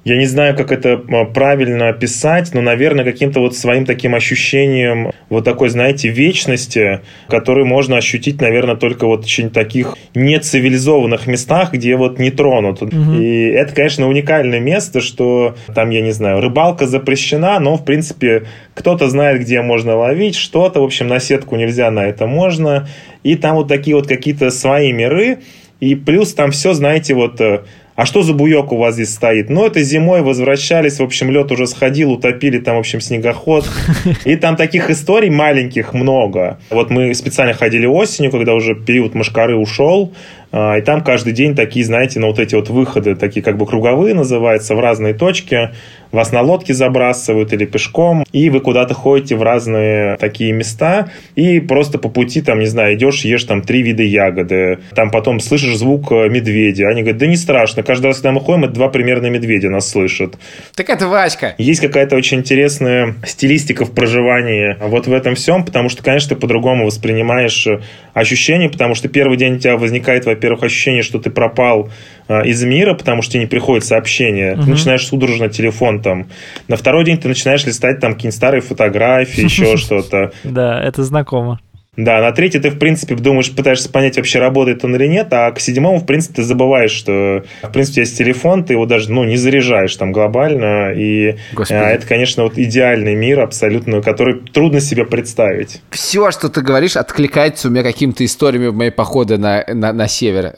я 0.03 0.17
не 0.17 0.25
знаю, 0.25 0.55
как 0.55 0.71
это 0.71 0.89
э, 0.89 1.25
правильно 1.33 1.89
описать, 1.89 2.53
но, 2.53 2.61
наверное, 2.61 3.05
каким-то 3.05 3.39
вот 3.39 3.55
своим 3.55 3.85
таким 3.85 4.15
ощущением 4.15 5.11
вот 5.29 5.45
такой, 5.45 5.69
знаете, 5.69 6.09
вечности, 6.09 7.01
который 7.27 7.65
можно 7.65 7.97
ощутить, 7.97 8.41
наверное, 8.41 8.75
только 8.75 9.05
вот 9.05 9.23
в 9.23 9.27
очень 9.31 9.49
таких 9.49 9.95
нецивилизованных 10.13 11.27
местах, 11.27 11.71
где 11.73 11.95
вот 11.95 12.19
не 12.19 12.31
тронут. 12.31 12.81
И 12.81 13.45
это, 13.45 13.73
конечно, 13.73 14.07
уникальное 14.07 14.59
место, 14.59 14.99
что 14.99 15.55
там, 15.73 15.89
я 15.89 16.01
не 16.01 16.11
знаю, 16.11 16.41
рыбалка 16.41 16.85
запрещена, 16.85 17.59
но, 17.59 17.77
в 17.77 17.85
принципе, 17.85 18.43
кто-то 18.73 19.09
знает, 19.09 19.41
где 19.41 19.61
можно 19.61 19.95
ловить, 19.95 20.35
что-то, 20.35 20.81
в 20.81 20.83
общем, 20.83 21.07
на 21.07 21.19
сетку 21.19 21.55
нельзя, 21.55 21.91
на 21.91 22.07
это 22.07 22.27
можно. 22.27 22.87
И 23.23 23.35
там 23.35 23.55
вот 23.55 23.67
такие 23.67 23.95
вот 23.95 24.07
какие-то 24.07 24.49
свои 24.49 24.91
миры, 24.91 25.39
и 25.79 25.95
плюс 25.95 26.33
там 26.33 26.51
все, 26.51 26.73
знаете, 26.73 27.13
вот 27.15 27.41
э, 27.41 27.61
а 28.01 28.05
что 28.07 28.23
за 28.23 28.33
буек 28.33 28.71
у 28.71 28.77
вас 28.77 28.95
здесь 28.95 29.13
стоит? 29.13 29.51
Ну, 29.51 29.63
это 29.63 29.83
зимой 29.83 30.23
возвращались, 30.23 30.97
в 30.97 31.03
общем, 31.03 31.29
лед 31.29 31.51
уже 31.51 31.67
сходил, 31.67 32.13
утопили 32.13 32.57
там, 32.57 32.77
в 32.77 32.79
общем, 32.79 32.99
снегоход. 32.99 33.69
И 34.25 34.37
там 34.37 34.55
таких 34.55 34.89
историй 34.89 35.29
маленьких 35.29 35.93
много. 35.93 36.57
Вот 36.71 36.89
мы 36.89 37.13
специально 37.13 37.53
ходили 37.53 37.85
осенью, 37.85 38.31
когда 38.31 38.55
уже 38.55 38.73
период 38.73 39.13
мошкары 39.13 39.55
ушел, 39.55 40.13
и 40.51 40.81
там 40.81 41.01
каждый 41.01 41.33
день 41.33 41.55
такие, 41.55 41.85
знаете, 41.85 42.19
ну 42.19 42.27
вот 42.27 42.39
эти 42.39 42.55
вот 42.55 42.69
выходы, 42.69 43.15
такие 43.15 43.41
как 43.41 43.57
бы 43.57 43.65
круговые 43.65 44.13
называются, 44.13 44.75
в 44.75 44.79
разные 44.79 45.13
точки, 45.13 45.71
вас 46.11 46.31
на 46.31 46.41
лодке 46.41 46.73
забрасывают 46.73 47.53
или 47.53 47.65
пешком, 47.65 48.25
и 48.31 48.49
вы 48.49 48.59
куда-то 48.59 48.93
ходите 48.93 49.35
в 49.35 49.43
разные 49.43 50.17
такие 50.17 50.51
места, 50.51 51.09
и 51.35 51.59
просто 51.59 51.97
по 51.97 52.09
пути, 52.09 52.41
там, 52.41 52.59
не 52.59 52.65
знаю, 52.65 52.95
идешь, 52.95 53.21
ешь 53.21 53.43
там 53.45 53.61
три 53.61 53.81
вида 53.81 54.03
ягоды, 54.03 54.79
там 54.93 55.09
потом 55.09 55.39
слышишь 55.39 55.75
звук 55.77 56.11
э, 56.11 56.29
медведя, 56.29 56.89
они 56.89 57.01
говорят, 57.01 57.19
да 57.19 57.27
не 57.27 57.37
страшно, 57.37 57.83
каждый 57.83 58.07
раз, 58.07 58.17
когда 58.17 58.31
мы 58.33 58.41
ходим, 58.41 58.65
это 58.65 58.73
два 58.73 58.89
примерно 58.89 59.27
медведя 59.27 59.69
нас 59.69 59.89
слышат. 59.89 60.35
Так 60.75 60.89
это 60.89 61.07
Васька. 61.07 61.55
Есть 61.57 61.81
какая-то 61.81 62.15
очень 62.15 62.39
интересная 62.39 63.15
стилистика 63.25 63.85
в 63.85 63.91
проживании 63.91 64.75
вот 64.81 65.07
в 65.07 65.13
этом 65.13 65.35
всем, 65.35 65.63
потому 65.65 65.89
что, 65.89 66.03
конечно, 66.03 66.35
ты 66.35 66.41
по-другому 66.41 66.85
воспринимаешь 66.85 67.65
э, 67.67 67.79
ощущения, 68.13 68.69
потому 68.69 68.95
что 68.95 69.07
первый 69.07 69.37
день 69.37 69.55
у 69.55 69.59
тебя 69.59 69.77
возникает, 69.77 70.25
во-первых, 70.41 70.63
ощущение, 70.63 71.03
что 71.03 71.19
ты 71.19 71.29
пропал 71.29 71.89
э, 72.27 72.47
из 72.47 72.63
мира, 72.63 72.95
потому 72.95 73.21
что 73.21 73.33
тебе 73.33 73.41
не 73.41 73.47
приходит 73.47 73.85
сообщение. 73.85 74.53
Угу. 74.53 74.63
Ты 74.63 74.69
начинаешь 74.71 75.05
судорожно 75.05 75.49
телефон 75.49 76.01
там. 76.01 76.27
На 76.67 76.77
второй 76.77 77.05
день 77.05 77.19
ты 77.19 77.27
начинаешь 77.27 77.63
листать 77.65 77.99
там 77.99 78.13
какие-нибудь 78.13 78.35
старые 78.35 78.61
фотографии, 78.61 79.41
еще 79.43 79.77
что-то. 79.77 80.31
Да, 80.43 80.81
это 80.81 81.03
знакомо. 81.03 81.59
Да, 81.97 82.21
на 82.21 82.31
третий 82.31 82.59
ты, 82.59 82.69
в 82.69 82.79
принципе, 82.79 83.15
думаешь, 83.15 83.53
пытаешься 83.53 83.89
понять, 83.89 84.15
вообще 84.15 84.39
работает 84.39 84.85
он 84.85 84.95
или 84.95 85.07
нет, 85.07 85.27
а 85.31 85.51
к 85.51 85.59
седьмому, 85.59 85.99
в 85.99 86.05
принципе, 86.05 86.35
ты 86.35 86.43
забываешь, 86.43 86.91
что, 86.91 87.43
в 87.61 87.71
принципе, 87.73 88.01
есть 88.01 88.17
телефон, 88.17 88.63
ты 88.63 88.73
его 88.73 88.85
даже, 88.85 89.11
ну, 89.11 89.25
не 89.25 89.35
заряжаешь 89.35 89.93
там 89.97 90.13
глобально, 90.13 90.93
и 90.93 91.35
Господи. 91.51 91.77
А, 91.77 91.89
это, 91.89 92.07
конечно, 92.07 92.43
вот 92.43 92.57
идеальный 92.57 93.15
мир 93.15 93.41
абсолютно, 93.41 94.01
который 94.01 94.39
трудно 94.39 94.79
себе 94.79 95.03
представить. 95.03 95.81
Все, 95.89 96.31
что 96.31 96.47
ты 96.47 96.61
говоришь, 96.61 96.95
откликается 96.95 97.67
у 97.67 97.71
меня 97.71 97.83
какими-то 97.83 98.23
историями 98.23 98.67
в 98.67 98.73
мои 98.73 98.89
походы 98.89 99.37
на, 99.37 99.65
на, 99.67 99.91
на 99.91 100.07
север. 100.07 100.55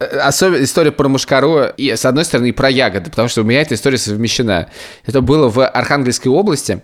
Особенно 0.00 0.64
история 0.64 0.90
про 0.90 1.08
Мушкару, 1.08 1.66
и, 1.76 1.94
с 1.94 2.04
одной 2.04 2.24
стороны, 2.24 2.48
и 2.48 2.52
про 2.52 2.68
ягоды, 2.68 3.10
потому 3.10 3.28
что 3.28 3.42
у 3.42 3.44
меня 3.44 3.62
эта 3.62 3.76
история 3.76 3.98
совмещена. 3.98 4.70
Это 5.06 5.20
было 5.20 5.48
в 5.48 5.64
Архангельской 5.64 6.32
области, 6.32 6.80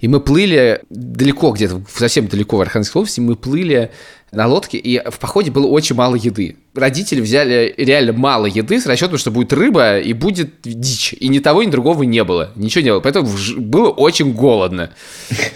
и 0.00 0.08
мы 0.08 0.20
плыли 0.20 0.80
далеко 0.90 1.50
где-то, 1.50 1.82
совсем 1.92 2.28
далеко 2.28 2.56
в 2.56 2.60
Архангельской 2.60 3.00
области, 3.00 3.20
мы 3.20 3.36
плыли 3.36 3.90
на 4.32 4.46
лодке, 4.46 4.76
и 4.76 5.00
в 5.08 5.18
походе 5.18 5.50
было 5.50 5.66
очень 5.66 5.94
мало 5.94 6.16
еды. 6.16 6.56
Родители 6.74 7.20
взяли 7.20 7.72
реально 7.76 8.12
мало 8.12 8.46
еды 8.46 8.80
с 8.80 8.86
расчетом, 8.86 9.18
что 9.18 9.30
будет 9.30 9.52
рыба 9.52 9.98
и 9.98 10.12
будет 10.12 10.60
дичь. 10.62 11.14
И 11.14 11.28
ни 11.28 11.38
того, 11.38 11.62
ни 11.62 11.70
другого 11.70 12.02
не 12.02 12.22
было. 12.24 12.50
Ничего 12.54 12.84
не 12.84 12.90
было. 12.90 13.00
Поэтому 13.00 13.30
было 13.56 13.88
очень 13.88 14.32
голодно. 14.34 14.90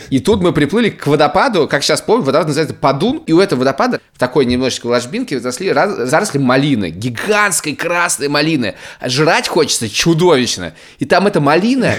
И 0.08 0.20
тут 0.20 0.40
мы 0.40 0.52
приплыли 0.52 0.90
к 0.90 1.06
водопаду, 1.06 1.68
как 1.68 1.82
сейчас 1.82 2.00
помню, 2.00 2.24
водопад 2.24 2.46
называется 2.46 2.74
Падун, 2.74 3.22
и 3.26 3.32
у 3.32 3.40
этого 3.40 3.60
водопада 3.60 4.00
в 4.14 4.18
такой 4.18 4.46
немножечко 4.46 4.86
ложбинке 4.86 5.40
заросли, 5.40 5.74
заросли 6.06 6.38
малины, 6.38 6.90
гигантской 6.90 7.74
красной 7.74 8.28
малины. 8.28 8.76
Жрать 9.04 9.48
хочется 9.48 9.90
чудовищно. 9.90 10.74
И 11.00 11.04
там 11.04 11.26
эта 11.26 11.40
малина 11.40 11.96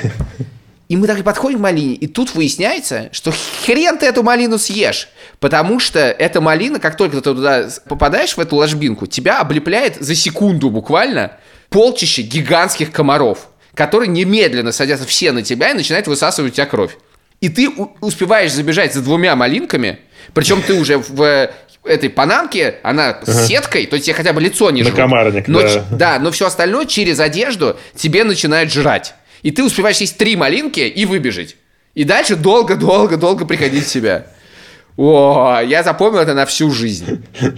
и 0.92 0.98
мы 0.98 1.08
так 1.08 1.18
и 1.18 1.24
подходим 1.24 1.60
к 1.60 1.62
малине, 1.62 1.94
и 1.94 2.06
тут 2.06 2.36
выясняется, 2.36 3.08
что 3.14 3.32
хрен 3.66 3.98
ты 3.98 4.08
эту 4.08 4.24
малину 4.24 4.58
съешь, 4.58 5.08
потому 5.40 5.80
что 5.80 6.00
эта 6.00 6.42
малина, 6.42 6.82
как 6.82 6.98
только 6.98 7.16
ты 7.16 7.22
туда 7.22 7.70
попадаешь, 7.88 8.36
в 8.36 8.40
эту 8.42 8.58
ложбинку, 8.58 9.08
тебя 9.08 9.40
облепляет 9.40 9.96
за 10.02 10.16
секунду 10.16 10.70
буквально 10.70 11.38
полчище 11.70 12.24
гигантских 12.24 12.92
комаров, 12.92 13.48
которые 13.74 14.10
немедленно 14.10 14.74
садятся 14.74 15.08
все 15.08 15.32
на 15.32 15.44
тебя 15.44 15.72
и 15.72 15.76
начинают 15.76 16.08
высасывать 16.08 16.52
у 16.52 16.56
тебя 16.56 16.66
кровь. 16.66 16.98
И 17.40 17.48
ты 17.48 17.70
успеваешь 18.02 18.52
забежать 18.52 18.94
за 18.94 19.02
двумя 19.02 19.38
малинками, 19.38 20.00
причем 20.34 20.62
ты 20.62 20.74
уже 20.74 20.98
в 20.98 21.50
этой 21.86 22.10
панамке, 22.10 22.80
она 22.84 23.12
ага. 23.12 23.32
с 23.32 23.48
сеткой, 23.48 23.86
то 23.86 23.94
есть 23.94 24.08
тебе 24.08 24.16
хотя 24.16 24.34
бы 24.34 24.42
лицо 24.42 24.70
не 24.72 24.84
жрут. 24.84 24.98
Накомарник, 24.98 25.48
но, 25.48 25.62
да. 25.62 25.86
Да, 25.92 26.20
но 26.20 26.32
все 26.32 26.48
остальное 26.48 26.86
через 26.86 27.22
одежду 27.22 27.80
тебе 27.96 28.26
начинает 28.26 28.74
жрать 28.74 29.16
и 29.42 29.52
ты 29.52 29.64
успеваешь 29.64 29.98
есть 29.98 30.18
три 30.18 30.36
малинки 30.36 30.80
и 30.80 31.06
выбежать. 31.06 31.56
И 31.94 32.04
дальше 32.04 32.36
долго-долго-долго 32.36 33.46
приходить 33.46 33.86
в 33.86 33.90
себя. 33.90 34.28
О, 34.98 35.60
я 35.66 35.84
запомнил 35.84 36.20
это 36.20 36.34
на 36.34 36.46
всю 36.46 36.72
жизнь. 36.72 37.24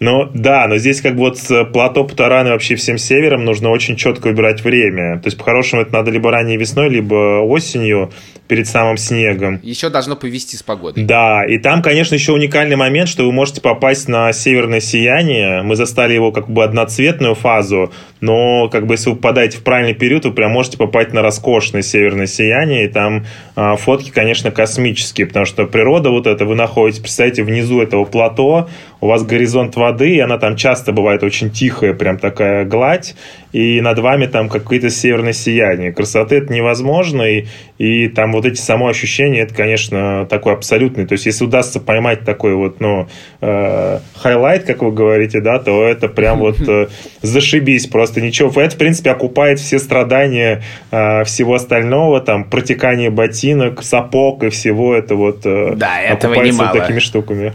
Ну, 0.00 0.28
да, 0.34 0.66
но 0.68 0.76
здесь 0.76 1.00
как 1.00 1.14
бы 1.14 1.20
вот 1.20 1.38
с 1.38 1.64
плато 1.72 2.04
Путараны 2.04 2.50
вообще 2.50 2.74
всем 2.74 2.98
севером 2.98 3.46
нужно 3.46 3.70
очень 3.70 3.96
четко 3.96 4.26
выбирать 4.26 4.62
время. 4.62 5.18
То 5.18 5.28
есть, 5.28 5.38
по-хорошему, 5.38 5.80
это 5.80 5.94
надо 5.94 6.10
либо 6.10 6.30
ранней 6.30 6.58
весной, 6.58 6.90
либо 6.90 7.40
осенью 7.40 8.12
перед 8.48 8.66
самым 8.68 8.98
снегом. 8.98 9.58
Еще 9.62 9.88
должно 9.88 10.16
повести 10.16 10.56
с 10.56 10.62
погодой. 10.62 11.02
Да, 11.04 11.44
и 11.46 11.58
там, 11.58 11.80
конечно, 11.80 12.14
еще 12.14 12.32
уникальный 12.32 12.76
момент, 12.76 13.08
что 13.08 13.24
вы 13.24 13.32
можете 13.32 13.62
попасть 13.62 14.06
на 14.08 14.32
северное 14.32 14.80
сияние. 14.80 15.62
Мы 15.62 15.76
застали 15.76 16.12
его 16.12 16.30
как 16.30 16.50
бы 16.50 16.62
одноцветную 16.62 17.34
фазу, 17.34 17.92
но 18.20 18.68
как 18.68 18.86
бы 18.86 18.94
если 18.94 19.10
вы 19.10 19.16
попадаете 19.16 19.58
в 19.58 19.64
правильный 19.64 19.94
период, 19.94 20.26
вы 20.26 20.32
прям 20.32 20.50
можете 20.50 20.76
попасть 20.76 21.12
на 21.12 21.22
роскошное 21.22 21.82
северное 21.82 22.26
сияние, 22.26 22.84
и 22.84 22.88
там 22.88 23.24
а, 23.56 23.76
фотки, 23.76 24.10
конечно, 24.10 24.50
космические, 24.50 25.26
потому 25.26 25.46
что 25.46 25.64
природа 25.66 26.10
вот 26.10 26.26
эта, 26.26 26.44
вы 26.44 26.54
находитесь, 26.54 26.73
представьте, 27.00 27.42
внизу 27.42 27.80
этого 27.80 28.04
плато, 28.04 28.68
у 29.04 29.06
вас 29.06 29.22
горизонт 29.22 29.76
воды, 29.76 30.16
и 30.16 30.20
она 30.20 30.38
там 30.38 30.56
часто 30.56 30.92
бывает 30.92 31.22
очень 31.22 31.50
тихая, 31.50 31.92
прям 31.92 32.16
такая 32.18 32.64
гладь, 32.64 33.14
и 33.52 33.82
над 33.82 33.98
вами 33.98 34.24
там 34.24 34.48
какое-то 34.48 34.88
северное 34.88 35.34
сияние. 35.34 35.92
Красоты 35.92 36.36
это 36.36 36.50
невозможно, 36.50 37.20
и, 37.20 37.44
и 37.76 38.08
там 38.08 38.32
вот 38.32 38.46
эти 38.46 38.58
само 38.58 38.88
ощущения, 38.88 39.42
это, 39.42 39.54
конечно, 39.54 40.24
такой 40.24 40.54
абсолютный. 40.54 41.06
То 41.06 41.12
есть, 41.12 41.26
если 41.26 41.44
удастся 41.44 41.80
поймать 41.80 42.24
такой 42.24 42.54
вот, 42.54 42.80
ну, 42.80 43.06
э, 43.42 43.98
highlight, 44.16 44.64
как 44.64 44.80
вы 44.80 44.90
говорите, 44.90 45.42
да, 45.42 45.58
то 45.58 45.86
это 45.86 46.08
прям 46.08 46.38
вот 46.38 46.66
э, 46.66 46.88
зашибись 47.20 47.86
просто 47.86 48.22
ничего. 48.22 48.50
Это, 48.58 48.74
в 48.74 48.78
принципе, 48.78 49.10
окупает 49.10 49.60
все 49.60 49.78
страдания 49.78 50.62
э, 50.90 51.24
всего 51.24 51.54
остального, 51.54 52.22
там, 52.22 52.44
протекание 52.44 53.10
ботинок, 53.10 53.82
сапог 53.82 54.44
и 54.44 54.48
всего 54.48 54.94
это 54.94 55.14
вот 55.14 55.44
э, 55.44 55.74
да, 55.76 56.00
этого 56.00 56.42
немало. 56.42 56.70
вот 56.72 56.80
такими 56.80 57.00
штуками. 57.00 57.52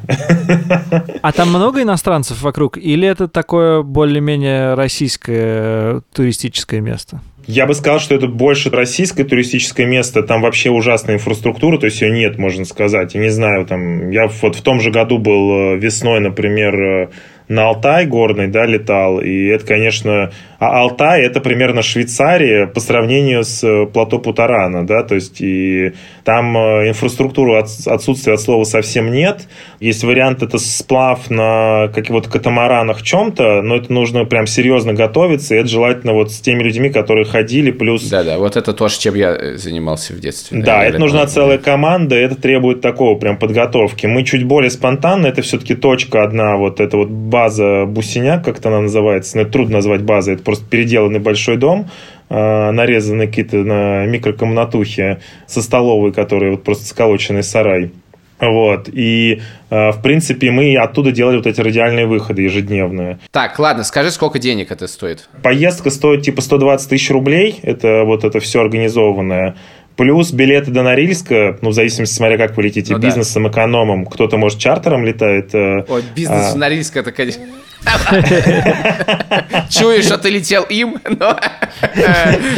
А 1.23 1.31
там 1.39 1.49
много 1.51 1.81
иностранцев 1.81 2.41
вокруг? 2.41 2.77
Или 2.77 3.07
это 3.07 3.29
такое 3.29 3.81
более-менее 3.81 4.73
российское 4.73 6.01
туристическое 6.13 6.81
место? 6.81 7.21
Я 7.47 7.65
бы 7.65 7.73
сказал, 7.75 8.01
что 8.01 8.13
это 8.13 8.27
больше 8.27 8.69
российское 8.69 9.23
туристическое 9.23 9.85
место. 9.85 10.21
Там 10.21 10.41
вообще 10.41 10.69
ужасная 10.69 11.15
инфраструктура, 11.15 11.77
то 11.77 11.85
есть 11.85 12.01
ее 12.01 12.11
нет, 12.11 12.37
можно 12.37 12.65
сказать. 12.65 13.15
Я 13.15 13.21
не 13.21 13.29
знаю, 13.29 13.65
там 13.65 14.09
я 14.09 14.27
вот 14.27 14.55
в 14.55 14.61
том 14.61 14.81
же 14.81 14.91
году 14.91 15.17
был 15.17 15.75
э, 15.75 15.77
весной, 15.77 16.19
например, 16.19 16.75
э, 16.75 17.09
на 17.47 17.69
Алтай 17.69 18.05
горный, 18.05 18.49
да, 18.49 18.65
летал, 18.65 19.21
и 19.21 19.45
это, 19.45 19.65
конечно, 19.65 20.31
а 20.59 20.81
Алтай 20.81 21.21
это 21.23 21.39
примерно 21.39 21.81
Швейцария 21.81 22.67
по 22.67 22.81
сравнению 22.81 23.45
с 23.45 23.63
э, 23.63 23.85
плато 23.85 24.19
Путарана, 24.19 24.85
да, 24.85 25.03
то 25.03 25.15
есть 25.15 25.39
и 25.39 25.93
там 26.25 26.55
э, 26.57 26.89
инфраструктуру 26.89 27.55
от, 27.55 27.69
отсутствия 27.85 28.33
от 28.33 28.41
слова 28.41 28.65
совсем 28.65 29.09
нет. 29.11 29.47
Есть 29.79 30.03
вариант 30.03 30.43
это 30.43 30.57
сплав 30.57 31.29
на 31.29 31.87
каких 31.87 32.11
вот 32.11 32.27
катамаранах 32.27 33.01
чем-то, 33.01 33.61
но 33.61 33.77
это 33.77 33.91
нужно 33.93 34.25
прям 34.25 34.47
серьезно 34.47 34.93
готовиться, 34.93 35.55
и 35.55 35.59
это 35.59 35.69
желательно 35.69 36.13
вот 36.13 36.31
с 36.31 36.39
теми 36.41 36.61
людьми, 36.61 36.89
которые 36.89 37.25
ходили, 37.25 37.71
плюс... 37.71 38.09
Да-да, 38.09 38.37
вот 38.37 38.57
это 38.57 38.73
тоже, 38.73 38.99
чем 38.99 39.15
я 39.15 39.35
э, 39.35 39.55
занимался 39.55 40.13
в 40.13 40.19
детстве. 40.19 40.61
Да, 40.61 40.83
это 40.83 40.99
нужна 40.99 41.25
целая 41.27 41.57
команда, 41.57 42.15
это 42.15 42.35
требует 42.35 42.81
такого 42.81 43.17
прям 43.17 43.37
подготовки. 43.37 44.07
Мы 44.07 44.25
чуть 44.25 44.43
более 44.43 44.71
спонтанно, 44.71 45.27
это 45.27 45.41
все-таки 45.41 45.75
точка 45.75 46.23
одна, 46.23 46.57
вот 46.57 46.81
это 46.81 46.97
вот 46.97 47.07
база 47.07 47.85
Бусиняк, 47.85 48.43
как-то 48.43 48.67
она 48.67 48.81
называется, 48.81 49.37
но 49.37 49.43
это 49.43 49.51
трудно 49.51 49.77
назвать 49.77 50.01
базой, 50.01 50.33
это 50.33 50.43
просто 50.49 50.65
переделанный 50.65 51.19
большой 51.19 51.57
дом, 51.57 51.91
а, 52.27 52.71
нарезанные 52.71 53.27
какие-то 53.27 53.57
на 53.57 54.07
микрокомнатухи 54.07 55.19
со 55.45 55.61
столовой, 55.61 56.11
которые 56.11 56.53
вот 56.53 56.63
просто 56.63 56.85
сколоченный 56.85 57.43
сарай. 57.43 57.91
Вот. 58.39 58.89
И, 58.91 59.41
а, 59.69 59.91
в 59.91 60.01
принципе, 60.01 60.49
мы 60.49 60.75
оттуда 60.75 61.11
делали 61.11 61.37
вот 61.37 61.45
эти 61.45 61.61
радиальные 61.61 62.07
выходы 62.07 62.41
ежедневные. 62.41 63.19
Так, 63.29 63.59
ладно, 63.59 63.83
скажи, 63.83 64.09
сколько 64.09 64.39
денег 64.39 64.71
это 64.71 64.87
стоит? 64.87 65.29
Поездка 65.43 65.91
стоит 65.91 66.23
типа 66.23 66.41
120 66.41 66.89
тысяч 66.89 67.11
рублей. 67.11 67.59
Это 67.61 68.05
вот 68.05 68.23
это 68.23 68.39
все 68.39 68.61
организованное. 68.61 69.55
Плюс 69.99 70.31
билеты 70.31 70.71
до 70.71 70.81
Норильска, 70.81 71.57
ну, 71.61 71.71
в 71.71 71.73
зависимости, 71.73 72.15
смотря 72.15 72.37
как 72.37 72.55
вы 72.55 72.63
летите, 72.63 72.93
ну, 72.93 72.99
бизнесом, 72.99 73.43
да. 73.43 73.49
экономом. 73.49 74.05
Кто-то, 74.05 74.37
может, 74.37 74.57
чартером 74.57 75.03
летает. 75.03 75.53
Э, 75.53 75.83
Ой, 75.89 76.03
бизнес 76.15 76.51
а... 76.51 76.53
в 76.53 76.55
Норильск, 76.55 76.95
это, 76.95 77.11
конечно... 77.11 77.43
Чуешь, 79.69 80.05
что 80.05 80.17
ты 80.17 80.29
летел 80.29 80.63
им, 80.63 81.01
но 81.03 81.37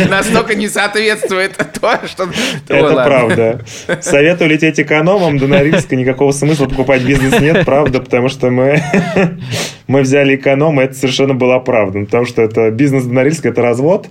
настолько 0.08 0.54
не 0.54 0.70
соответствует 0.70 1.58
то, 1.58 2.00
что... 2.06 2.30
Это 2.68 2.94
правда. 2.94 3.62
Советую 4.02 4.52
лететь 4.52 4.80
экономом 4.80 5.40
до 5.40 5.48
Норильска, 5.48 5.96
никакого 5.96 6.34
смысла 6.34 6.68
покупать 6.68 7.02
бизнес 7.02 7.42
нет, 7.42 7.66
правда, 7.66 8.02
потому 8.02 8.30
что 8.30 8.52
мы, 8.52 8.84
мы 9.88 10.02
взяли 10.02 10.36
эконом, 10.36 10.80
и 10.80 10.84
это 10.84 10.94
совершенно 10.94 11.34
было 11.34 11.58
правда, 11.58 12.02
потому 12.02 12.26
что 12.26 12.44
это 12.44 12.70
бизнес 12.70 13.06
до 13.06 13.14
Норильска, 13.14 13.50
это 13.50 13.64
развод, 13.64 14.10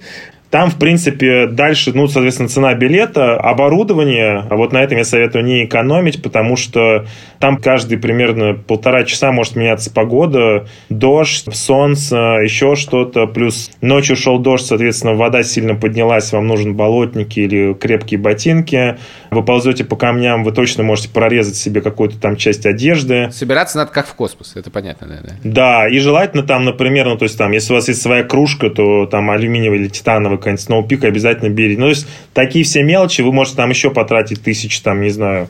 Там, 0.50 0.68
в 0.70 0.78
принципе, 0.78 1.46
дальше, 1.46 1.92
ну, 1.94 2.08
соответственно, 2.08 2.48
цена 2.48 2.74
билета, 2.74 3.36
оборудование. 3.36 4.44
А 4.50 4.56
вот 4.56 4.72
на 4.72 4.82
этом 4.82 4.98
я 4.98 5.04
советую 5.04 5.44
не 5.44 5.64
экономить, 5.64 6.22
потому 6.22 6.56
что 6.56 7.06
там 7.38 7.56
каждый 7.56 7.98
примерно 7.98 8.54
полтора 8.54 9.04
часа 9.04 9.30
может 9.30 9.54
меняться 9.54 9.92
погода, 9.92 10.66
дождь, 10.88 11.46
солнце, 11.54 12.16
еще 12.42 12.74
что-то. 12.74 13.26
Плюс 13.26 13.70
ночью 13.80 14.16
шел 14.16 14.40
дождь, 14.40 14.66
соответственно, 14.66 15.14
вода 15.14 15.44
сильно 15.44 15.76
поднялась, 15.76 16.32
вам 16.32 16.48
нужен 16.48 16.74
болотники 16.74 17.38
или 17.40 17.72
крепкие 17.74 18.18
ботинки. 18.18 18.98
Вы 19.30 19.44
ползете 19.44 19.84
по 19.84 19.94
камням, 19.94 20.42
вы 20.42 20.50
точно 20.50 20.82
можете 20.82 21.10
прорезать 21.10 21.54
себе 21.54 21.80
какую-то 21.80 22.18
там 22.20 22.34
часть 22.34 22.66
одежды. 22.66 23.30
Собираться 23.30 23.78
надо 23.78 23.92
как 23.92 24.08
в 24.08 24.14
космос, 24.14 24.56
это 24.56 24.70
понятно? 24.70 25.06
Да, 25.06 25.34
да 25.44 25.88
и 25.88 25.98
желательно 26.00 26.42
там, 26.42 26.64
например, 26.64 27.06
ну, 27.06 27.16
то 27.16 27.24
есть 27.24 27.38
там, 27.38 27.52
если 27.52 27.72
у 27.72 27.76
вас 27.76 27.86
есть 27.86 28.02
своя 28.02 28.24
кружка, 28.24 28.68
то 28.70 29.06
там 29.06 29.30
алюминиевая 29.30 29.78
или 29.78 29.88
титановая 29.88 30.39
какая-нибудь 30.40 30.64
сноупик 30.64 31.04
обязательно 31.04 31.50
берите. 31.50 31.80
Ну, 31.80 31.86
то 31.86 31.90
есть 31.90 32.06
такие 32.34 32.64
все 32.64 32.82
мелочи, 32.82 33.22
вы 33.22 33.32
можете 33.32 33.56
там 33.56 33.70
еще 33.70 33.90
потратить 33.90 34.42
тысячи, 34.42 34.82
там, 34.82 35.00
не 35.00 35.10
знаю, 35.10 35.48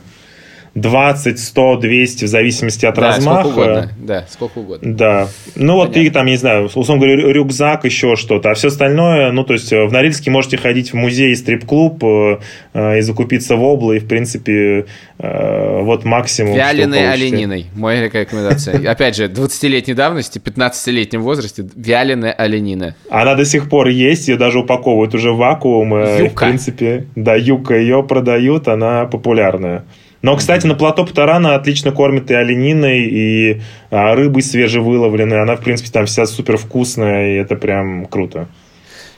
20, 0.73 1.37
100, 1.37 1.77
200, 1.77 2.25
в 2.25 2.27
зависимости 2.27 2.85
от 2.85 2.95
да, 2.95 3.01
размаха. 3.09 3.41
Сколько 3.41 3.59
угодно. 3.59 3.91
Да, 3.97 4.25
сколько 4.29 4.57
угодно. 4.59 4.95
Да. 4.95 5.27
Ну 5.55 5.75
вот 5.75 5.97
и 5.97 6.09
там, 6.09 6.25
не 6.27 6.37
знаю, 6.37 6.65
условно 6.73 7.05
говоря, 7.05 7.33
рюкзак, 7.33 7.83
еще 7.83 8.15
что-то. 8.15 8.51
А 8.51 8.53
все 8.53 8.69
остальное, 8.69 9.31
ну 9.33 9.43
то 9.43 9.53
есть 9.53 9.73
э, 9.73 9.85
в 9.85 9.91
Норильске 9.91 10.31
можете 10.31 10.55
ходить 10.55 10.93
в 10.93 10.95
музей, 10.95 11.35
стрип-клуб 11.35 12.01
э, 12.03 12.39
э, 12.73 12.99
и 12.99 13.01
закупиться 13.01 13.57
в 13.57 13.63
обло, 13.63 13.91
и 13.91 13.99
в 13.99 14.07
принципе 14.07 14.85
э, 15.19 15.81
вот 15.81 16.05
максимум. 16.05 16.55
Вяленой 16.55 17.11
олениной. 17.11 17.65
Моя 17.75 18.03
рекомендация. 18.03 18.89
Опять 18.89 19.17
же, 19.17 19.25
20-летней 19.25 19.93
давности, 19.93 20.39
15-летнем 20.39 21.21
возрасте, 21.21 21.67
вяленая 21.75 22.31
оленина. 22.31 22.95
Она 23.09 23.35
до 23.35 23.43
сих 23.43 23.67
пор 23.67 23.89
есть, 23.89 24.29
ее 24.29 24.37
даже 24.37 24.59
упаковывают 24.59 25.13
уже 25.15 25.33
в 25.33 25.37
вакуум. 25.37 26.01
Юка. 26.01 26.29
В 26.29 26.33
принципе, 26.47 27.07
да, 27.17 27.35
юка 27.35 27.75
ее 27.75 28.03
продают, 28.03 28.69
она 28.69 29.03
популярная. 29.03 29.83
Но, 30.21 30.35
кстати, 30.35 30.67
на 30.67 30.75
плато 30.75 31.05
Птарана 31.05 31.55
отлично 31.55 31.91
кормят 31.91 32.29
и 32.29 32.33
олениной, 32.35 33.05
и 33.05 33.61
а, 33.89 34.13
рыбой 34.15 34.43
свежевыловленной. 34.43 35.41
Она, 35.41 35.55
в 35.55 35.61
принципе, 35.61 35.89
там 35.91 36.05
вся 36.05 36.25
супер 36.27 36.57
вкусная, 36.57 37.33
и 37.33 37.41
это 37.41 37.55
прям 37.55 38.05
круто. 38.05 38.47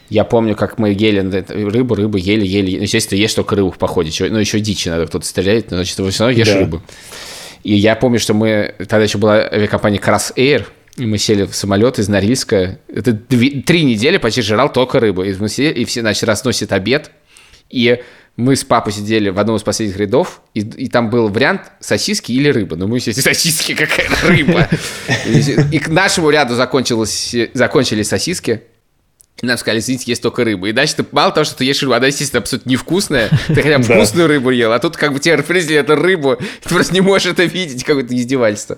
Я 0.10 0.24
помню, 0.24 0.56
как 0.56 0.78
мы 0.78 0.90
ели 0.90 1.20
рыбу, 1.70 1.96
рыбу 1.96 2.18
ели, 2.18 2.46
ели. 2.46 2.78
Ну, 2.78 2.84
естественно, 2.84 3.20
ешь 3.20 3.34
только 3.34 3.56
рыбу 3.56 3.72
в 3.72 3.78
походе. 3.78 4.12
Ну, 4.30 4.38
еще 4.38 4.60
дичи 4.60 4.88
надо, 4.88 5.08
кто-то 5.08 5.26
стреляет, 5.26 5.72
но, 5.72 5.78
значит, 5.78 5.94
все 5.94 6.24
равно 6.24 6.38
ешь 6.38 6.48
да. 6.48 6.60
рыбу. 6.60 6.82
И 7.64 7.74
я 7.74 7.96
помню, 7.96 8.20
что 8.20 8.34
мы... 8.34 8.76
Тогда 8.78 9.02
еще 9.02 9.18
была 9.18 9.38
авиакомпания 9.38 10.00
Крас 10.00 10.34
Air, 10.36 10.66
и 10.98 11.06
мы 11.06 11.18
сели 11.18 11.46
в 11.46 11.56
самолет 11.56 11.98
из 12.00 12.10
Норильска. 12.10 12.80
Это 12.88 13.14
две, 13.14 13.62
три 13.62 13.84
недели 13.84 14.18
почти 14.18 14.42
жрал 14.42 14.72
только 14.72 15.00
рыбу. 15.00 15.24
И 15.24 15.34
мы 15.34 15.50
сидели, 15.50 15.82
и 15.82 15.86
все, 15.86 16.02
значит, 16.02 16.24
разносят 16.26 16.72
обед. 16.72 17.12
И 17.70 18.00
мы 18.36 18.56
с 18.56 18.64
папой 18.64 18.92
сидели 18.92 19.30
в 19.30 19.38
одном 19.38 19.58
из 19.58 19.64
последних 19.64 19.98
рядов, 19.98 20.42
и, 20.56 20.62
и 20.62 20.88
там 20.90 21.10
был 21.10 21.28
вариант 21.28 21.72
сосиски 21.80 22.32
или 22.32 22.50
рыба. 22.50 22.76
Но 22.76 22.88
мы 22.88 23.00
все 23.00 23.14
сосиски, 23.14 23.76
какая 23.76 24.10
рыба. 24.24 24.68
И, 25.72 25.80
к 25.80 25.88
нашему 25.90 26.32
ряду 26.32 26.56
закончилось, 26.56 27.36
закончились 27.54 28.08
сосиски. 28.08 28.64
И 29.42 29.46
нам 29.46 29.58
сказали, 29.58 29.80
извините, 29.80 30.06
есть 30.08 30.22
только 30.22 30.44
рыба. 30.44 30.68
И 30.68 30.72
дальше 30.72 30.96
ты 30.96 31.06
мало 31.12 31.32
того, 31.32 31.44
что 31.44 31.58
ты 31.58 31.66
ешь 31.66 31.82
рыбу, 31.82 31.94
она, 31.94 32.08
естественно, 32.08 32.42
абсолютно 32.42 32.70
невкусная. 32.70 33.30
Ты 33.48 33.56
хотя 33.56 33.78
бы 33.78 33.84
вкусную 33.84 34.28
рыбу 34.28 34.50
ел, 34.50 34.72
а 34.72 34.80
тут 34.80 34.98
как 34.98 35.14
бы 35.14 35.20
тебе 35.20 35.36
распределили 35.36 35.80
эту 35.80 35.96
рыбу, 35.96 36.38
ты 36.64 36.70
просто 36.70 36.94
не 36.94 37.02
можешь 37.02 37.28
это 37.28 37.44
видеть, 37.44 37.84
какое-то 37.84 38.16
издевательство. 38.16 38.78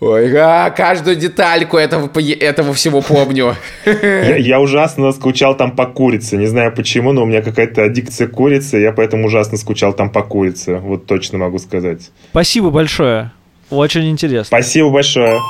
Ой, 0.00 0.36
а, 0.36 0.70
каждую 0.70 1.16
детальку 1.16 1.76
этого, 1.76 2.10
этого 2.20 2.74
всего 2.74 3.00
помню. 3.00 3.54
Я, 3.86 4.36
я 4.36 4.60
ужасно 4.60 5.12
скучал 5.12 5.56
там 5.56 5.74
по 5.76 5.86
курице. 5.86 6.36
Не 6.36 6.46
знаю 6.46 6.74
почему, 6.74 7.12
но 7.12 7.22
у 7.22 7.26
меня 7.26 7.42
какая-то 7.42 7.84
аддикция 7.84 8.26
к 8.26 8.32
курице. 8.32 8.78
Я 8.78 8.92
поэтому 8.92 9.26
ужасно 9.26 9.56
скучал 9.56 9.92
там 9.92 10.10
по 10.10 10.22
курице. 10.22 10.76
Вот 10.78 11.06
точно 11.06 11.38
могу 11.38 11.58
сказать. 11.58 12.10
Спасибо 12.30 12.70
большое. 12.70 13.30
Очень 13.70 14.10
интересно. 14.10 14.46
Спасибо 14.46 14.90
большое. 14.90 15.40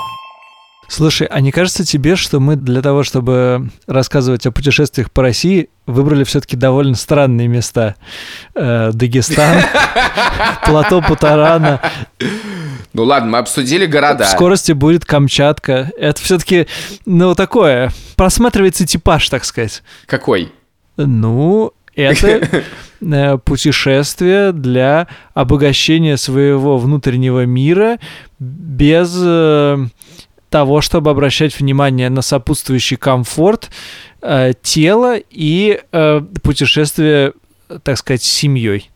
Слушай, 0.88 1.26
а 1.30 1.40
не 1.40 1.50
кажется 1.50 1.84
тебе, 1.84 2.14
что 2.14 2.40
мы 2.40 2.56
для 2.56 2.82
того, 2.82 3.02
чтобы 3.02 3.70
рассказывать 3.86 4.46
о 4.46 4.52
путешествиях 4.52 5.10
по 5.10 5.22
России, 5.22 5.70
выбрали 5.86 6.24
все-таки 6.24 6.56
довольно 6.56 6.94
странные 6.94 7.48
места? 7.48 7.96
Э, 8.54 8.90
Дагестан, 8.92 9.62
плато 10.66 11.00
Путарана. 11.00 11.80
Ну 12.94 13.02
ладно, 13.02 13.30
мы 13.32 13.38
обсудили 13.38 13.86
города. 13.86 14.24
В 14.24 14.28
скорости 14.28 14.70
будет 14.70 15.04
Камчатка. 15.04 15.90
Это 15.98 16.22
все-таки, 16.22 16.68
ну, 17.04 17.34
такое, 17.34 17.92
просматривается 18.14 18.86
типаж, 18.86 19.28
так 19.28 19.44
сказать. 19.44 19.82
Какой? 20.06 20.52
Ну, 20.96 21.72
это 21.96 22.64
э, 23.00 23.38
путешествие 23.38 24.52
для 24.52 25.08
обогащения 25.34 26.16
своего 26.16 26.78
внутреннего 26.78 27.44
мира 27.44 27.98
без 28.38 29.12
э, 29.16 29.86
того, 30.48 30.80
чтобы 30.80 31.10
обращать 31.10 31.58
внимание 31.58 32.10
на 32.10 32.22
сопутствующий 32.22 32.96
комфорт 32.96 33.70
э, 34.22 34.52
тела 34.62 35.16
и 35.18 35.80
э, 35.90 36.20
путешествие, 36.44 37.32
так 37.82 37.98
сказать, 37.98 38.22
с 38.22 38.30
семьей. 38.30 38.92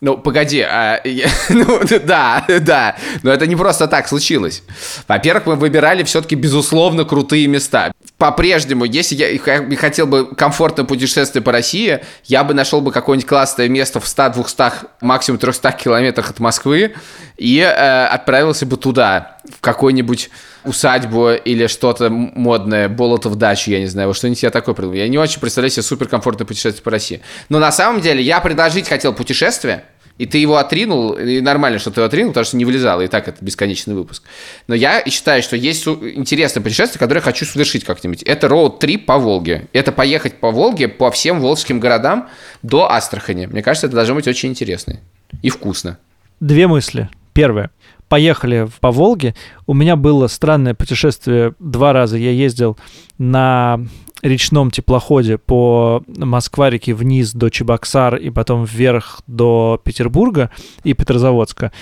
Ну, 0.00 0.16
погоди, 0.16 0.60
а, 0.60 1.00
я, 1.04 1.26
ну, 1.48 1.80
да, 2.04 2.44
да, 2.60 2.96
но 3.24 3.32
это 3.32 3.48
не 3.48 3.56
просто 3.56 3.88
так 3.88 4.06
случилось. 4.06 4.62
Во-первых, 5.08 5.46
мы 5.46 5.56
выбирали 5.56 6.04
все-таки, 6.04 6.36
безусловно, 6.36 7.04
крутые 7.04 7.48
места. 7.48 7.92
По-прежнему, 8.16 8.84
если 8.84 9.16
я 9.16 9.76
хотел 9.76 10.06
бы 10.06 10.34
комфортное 10.36 10.84
путешествие 10.84 11.42
по 11.42 11.50
России, 11.50 12.00
я 12.26 12.44
бы 12.44 12.54
нашел 12.54 12.80
бы 12.80 12.92
какое-нибудь 12.92 13.28
классное 13.28 13.68
место 13.68 13.98
в 13.98 14.04
100-200, 14.04 14.72
максимум 15.00 15.40
300 15.40 15.72
километрах 15.72 16.30
от 16.30 16.38
Москвы 16.38 16.94
и 17.36 17.58
э, 17.58 18.06
отправился 18.06 18.66
бы 18.66 18.76
туда, 18.76 19.37
в 19.56 19.60
какой-нибудь 19.60 20.30
усадьбу 20.64 21.32
или 21.32 21.66
что-то 21.66 22.10
модное, 22.10 22.88
болото 22.88 23.28
в 23.28 23.36
дачу, 23.36 23.70
я 23.70 23.80
не 23.80 23.86
знаю, 23.86 24.12
что-нибудь 24.14 24.42
я 24.42 24.50
такое 24.50 24.74
придумал. 24.74 24.96
Я 24.96 25.08
не 25.08 25.18
очень 25.18 25.40
представляю 25.40 25.70
себе 25.70 25.82
суперкомфортное 25.82 26.46
путешествие 26.46 26.82
по 26.82 26.90
России. 26.90 27.20
Но 27.48 27.58
на 27.58 27.72
самом 27.72 28.00
деле 28.00 28.22
я 28.22 28.40
предложить 28.40 28.88
хотел 28.88 29.12
путешествие, 29.12 29.84
и 30.18 30.26
ты 30.26 30.38
его 30.38 30.56
отринул, 30.56 31.12
и 31.12 31.40
нормально, 31.40 31.78
что 31.78 31.90
ты 31.90 32.00
его 32.00 32.06
отринул, 32.06 32.32
потому 32.32 32.44
что 32.44 32.56
не 32.56 32.64
вылезало, 32.64 33.02
и 33.02 33.08
так 33.08 33.28
это 33.28 33.44
бесконечный 33.44 33.94
выпуск. 33.94 34.24
Но 34.66 34.74
я 34.74 35.04
считаю, 35.06 35.42
что 35.42 35.56
есть 35.56 35.86
интересное 35.86 36.60
путешествие, 36.60 36.98
которое 36.98 37.20
я 37.20 37.24
хочу 37.24 37.44
совершить 37.46 37.84
как-нибудь. 37.84 38.22
Это 38.24 38.48
роуд-трип 38.48 39.06
по 39.06 39.18
Волге. 39.18 39.68
Это 39.72 39.92
поехать 39.92 40.40
по 40.40 40.50
Волге, 40.50 40.88
по 40.88 41.10
всем 41.12 41.40
волжским 41.40 41.78
городам 41.78 42.28
до 42.62 42.90
Астрахани. 42.90 43.46
Мне 43.46 43.62
кажется, 43.62 43.86
это 43.86 43.94
должно 43.94 44.16
быть 44.16 44.26
очень 44.26 44.50
интересно 44.50 44.98
и 45.40 45.50
вкусно. 45.50 45.98
Две 46.40 46.66
мысли. 46.66 47.08
Первое 47.32 47.70
поехали 48.08 48.68
по 48.80 48.90
Волге. 48.90 49.34
У 49.66 49.74
меня 49.74 49.96
было 49.96 50.26
странное 50.26 50.74
путешествие 50.74 51.54
два 51.58 51.92
раза. 51.92 52.16
Я 52.16 52.30
ездил 52.30 52.78
на 53.18 53.80
речном 54.22 54.70
теплоходе 54.70 55.38
по 55.38 56.02
Москва-реке 56.06 56.94
вниз 56.94 57.32
до 57.32 57.50
Чебоксар 57.50 58.16
и 58.16 58.30
потом 58.30 58.64
вверх 58.64 59.22
до 59.26 59.80
Петербурга 59.82 60.50
и 60.84 60.94
Петрозаводска. 60.94 61.72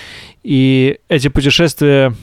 И 0.43 0.99
эти 1.09 1.29
путешествия, 1.29 2.14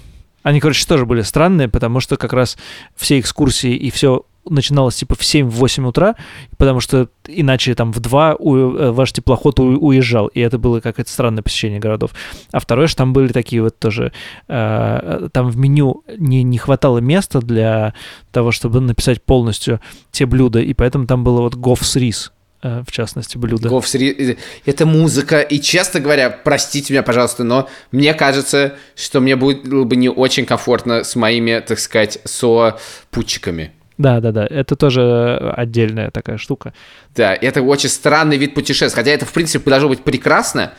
они, 0.43 0.60
короче, 0.60 0.86
тоже 0.86 1.06
были 1.06 1.22
странные, 1.22 1.68
потому 1.68 1.99
что 1.99 2.18
как 2.18 2.34
раз 2.34 2.58
все 2.95 3.20
экскурсии 3.20 3.76
и 3.76 3.89
все 3.89 4.26
начиналось 4.46 4.96
типа 4.96 5.16
в 5.16 5.22
7-8 5.22 5.88
утра, 5.88 6.16
потому 6.58 6.80
что 6.80 7.10
иначе 7.28 7.76
там 7.76 7.91
в 7.91 8.00
2 8.00 8.36
у, 8.39 8.56
э, 8.56 8.91
ваш 8.91 9.12
теплоход 9.14 9.60
у, 9.60 9.64
уезжал, 9.64 10.28
и 10.28 10.39
это 10.39 10.58
было 10.58 10.80
какое-то 10.80 11.12
странное 11.12 11.44
посещение 11.44 11.80
городов. 11.80 12.12
А 12.52 12.60
второе, 12.60 12.88
что 12.88 12.98
там 12.98 13.14
были 13.14 13.32
такие 13.32 13.62
вот 13.62 13.80
тоже, 13.80 14.12
э, 14.48 15.30
там 15.32 15.50
в 15.50 15.58
меню 15.58 16.04
не, 16.18 16.44
не 16.44 16.58
хватало 16.58 17.00
места 17.00 17.39
для 17.39 17.94
того, 18.32 18.52
чтобы 18.52 18.82
написать 18.82 19.22
полностью 19.22 19.80
те 20.12 20.26
блюда, 20.26 20.60
и 20.60 20.74
поэтому 20.74 21.08
там 21.08 21.24
было 21.24 21.41
вот 21.41 21.56
говс 21.56 21.96
рис, 21.96 22.32
э, 22.62 22.84
в 22.86 22.91
частности, 22.91 23.38
блюдо. 23.38 23.70
Говс 23.70 23.96
рис, 23.96 24.38
это 24.66 24.86
музыка, 24.86 25.39
и 25.39 25.60
честно 25.60 26.00
говоря, 26.00 26.30
простите 26.30 26.94
меня, 26.94 27.04
пожалуйста, 27.04 27.44
но 27.44 27.70
мне 27.91 28.14
кажется, 28.14 28.76
что 28.96 29.22
мне 29.22 29.36
было 29.36 29.84
бы 29.86 29.96
не 29.96 30.10
очень 30.10 30.46
комфортно 30.46 31.04
с 31.04 31.16
моими, 31.16 31.64
так 31.66 31.80
сказать, 31.80 32.20
сопутчиками. 32.26 33.72
Да, 34.04 34.20
да, 34.20 34.34
да, 34.34 34.45
это 34.45 34.76
тоже 34.76 35.54
отдельная 35.56 36.12
такая 36.12 36.38
штука. 36.38 36.74
Да, 37.16 37.34
это 37.34 37.62
очень 37.62 37.88
странный 37.88 38.36
вид 38.36 38.54
путешествия, 38.54 38.93
хотя 38.93 39.12
это, 39.12 39.26
в 39.26 39.32
принципе, 39.32 39.70
должно 39.70 39.88
быть 39.88 40.04
прекрасно, 40.04 40.74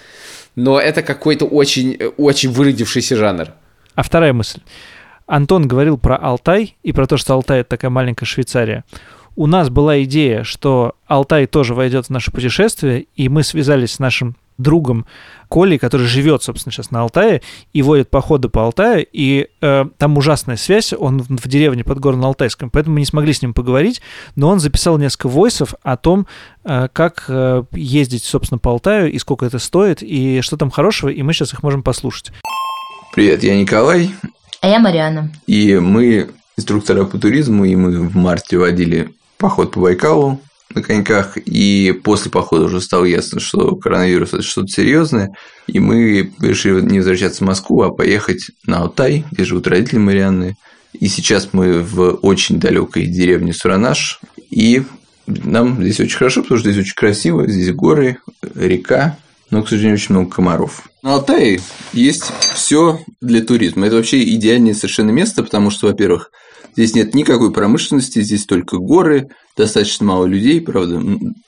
но 0.56 0.78
это 0.78 1.02
какой-то 1.02 1.46
очень, 1.46 1.96
очень 2.18 2.50
выродившийся 2.50 3.16
жанр. 3.16 3.46
А 3.94 4.02
вторая 4.02 4.34
мысль. 4.34 4.60
Антон 5.26 5.66
говорил 5.66 5.96
про 5.96 6.16
Алтай 6.16 6.76
и 6.82 6.92
про 6.92 7.06
то, 7.06 7.16
что 7.16 7.32
Алтай— 7.32 7.60
это 7.62 7.70
такая 7.70 7.90
маленькая 7.90 8.26
Швейцария. 8.26 8.84
У 9.36 9.46
нас 9.46 9.70
была 9.70 10.02
идея, 10.02 10.44
что 10.44 10.94
Алтай 11.06 11.46
тоже 11.46 11.72
войдет 11.74 12.08
в 12.08 12.10
наше 12.10 12.30
путешествие, 12.30 13.06
и 13.16 13.30
мы 13.30 13.42
связались 13.42 13.92
с 13.92 13.98
нашим 14.00 14.36
другом 14.58 15.06
Колей, 15.50 15.78
который 15.78 16.06
живет, 16.06 16.42
собственно, 16.42 16.72
сейчас 16.72 16.90
на 16.90 17.02
Алтае, 17.02 17.42
и 17.72 17.82
водит 17.82 18.10
походы 18.10 18.48
по 18.48 18.62
Алтаю, 18.64 19.06
и 19.12 19.48
э, 19.60 19.84
там 19.98 20.16
ужасная 20.18 20.56
связь, 20.56 20.92
он 20.92 21.22
в, 21.22 21.28
в 21.28 21.48
деревне 21.48 21.84
под 21.84 21.98
Горно-Алтайском, 21.98 22.70
поэтому 22.72 22.94
мы 22.94 23.00
не 23.00 23.06
смогли 23.06 23.32
с 23.32 23.42
ним 23.42 23.54
поговорить, 23.54 24.00
но 24.36 24.48
он 24.48 24.60
записал 24.60 24.98
несколько 24.98 25.28
войсов 25.28 25.74
о 25.82 25.96
том, 25.96 26.26
э, 26.64 26.88
как 26.92 27.24
э, 27.28 27.64
ездить, 27.72 28.24
собственно, 28.24 28.58
по 28.58 28.70
Алтаю, 28.70 29.12
и 29.12 29.18
сколько 29.18 29.46
это 29.46 29.58
стоит, 29.58 30.02
и 30.02 30.40
что 30.40 30.56
там 30.56 30.70
хорошего, 30.70 31.08
и 31.08 31.22
мы 31.22 31.32
сейчас 31.32 31.52
их 31.52 31.62
можем 31.62 31.82
послушать. 31.82 32.32
Привет, 33.14 33.44
я 33.44 33.56
Николай, 33.56 34.10
А 34.60 34.68
я 34.68 34.78
Мариана. 34.80 35.30
и 35.46 35.76
мы 35.78 36.30
инструктора 36.56 37.04
по 37.04 37.18
туризму, 37.18 37.64
и 37.64 37.76
мы 37.76 37.98
в 38.08 38.16
марте 38.16 38.58
водили 38.58 39.10
поход 39.38 39.72
по 39.72 39.80
Байкалу 39.80 40.40
на 40.74 40.82
коньках, 40.82 41.36
и 41.36 41.92
после 42.02 42.30
похода 42.30 42.64
уже 42.64 42.80
стало 42.80 43.04
ясно, 43.04 43.40
что 43.40 43.76
коронавирус– 43.76 44.28
это 44.32 44.42
что-то 44.42 44.68
серьезное, 44.68 45.34
и 45.66 45.78
мы 45.78 46.32
решили 46.40 46.80
не 46.80 46.98
возвращаться 46.98 47.44
в 47.44 47.46
Москву, 47.46 47.82
а 47.82 47.90
поехать 47.90 48.50
на 48.66 48.78
Алтай, 48.78 49.24
где 49.30 49.44
живут 49.44 49.66
родители 49.66 49.98
Марианны, 49.98 50.56
и 50.92 51.08
сейчас 51.08 51.50
мы 51.52 51.80
в 51.82 52.18
очень 52.22 52.60
далекой 52.60 53.06
деревне 53.06 53.52
Суранаш, 53.52 54.20
и 54.50 54.82
нам 55.26 55.82
здесь 55.82 56.00
очень 56.00 56.18
хорошо, 56.18 56.42
потому 56.42 56.60
что 56.60 56.70
здесь 56.70 56.84
очень 56.84 56.94
красиво, 56.94 57.48
здесь 57.48 57.72
горы, 57.72 58.18
река, 58.54 59.18
но, 59.50 59.62
к 59.62 59.68
сожалению, 59.68 59.96
очень 59.96 60.14
много 60.14 60.30
комаров. 60.30 60.82
На 61.02 61.14
Алтае 61.14 61.60
есть 61.92 62.32
все 62.54 63.00
для 63.20 63.42
туризма. 63.42 63.86
Это 63.86 63.96
вообще 63.96 64.24
идеальное 64.24 64.74
совершенно 64.74 65.10
место, 65.10 65.42
потому 65.42 65.70
что, 65.70 65.86
во-первых, 65.86 66.30
здесь 66.76 66.94
нет 66.94 67.14
никакой 67.14 67.52
промышленности, 67.52 68.22
здесь 68.22 68.46
только 68.46 68.78
горы, 68.78 69.28
достаточно 69.56 70.06
мало 70.06 70.26
людей, 70.26 70.60
правда, 70.60 71.02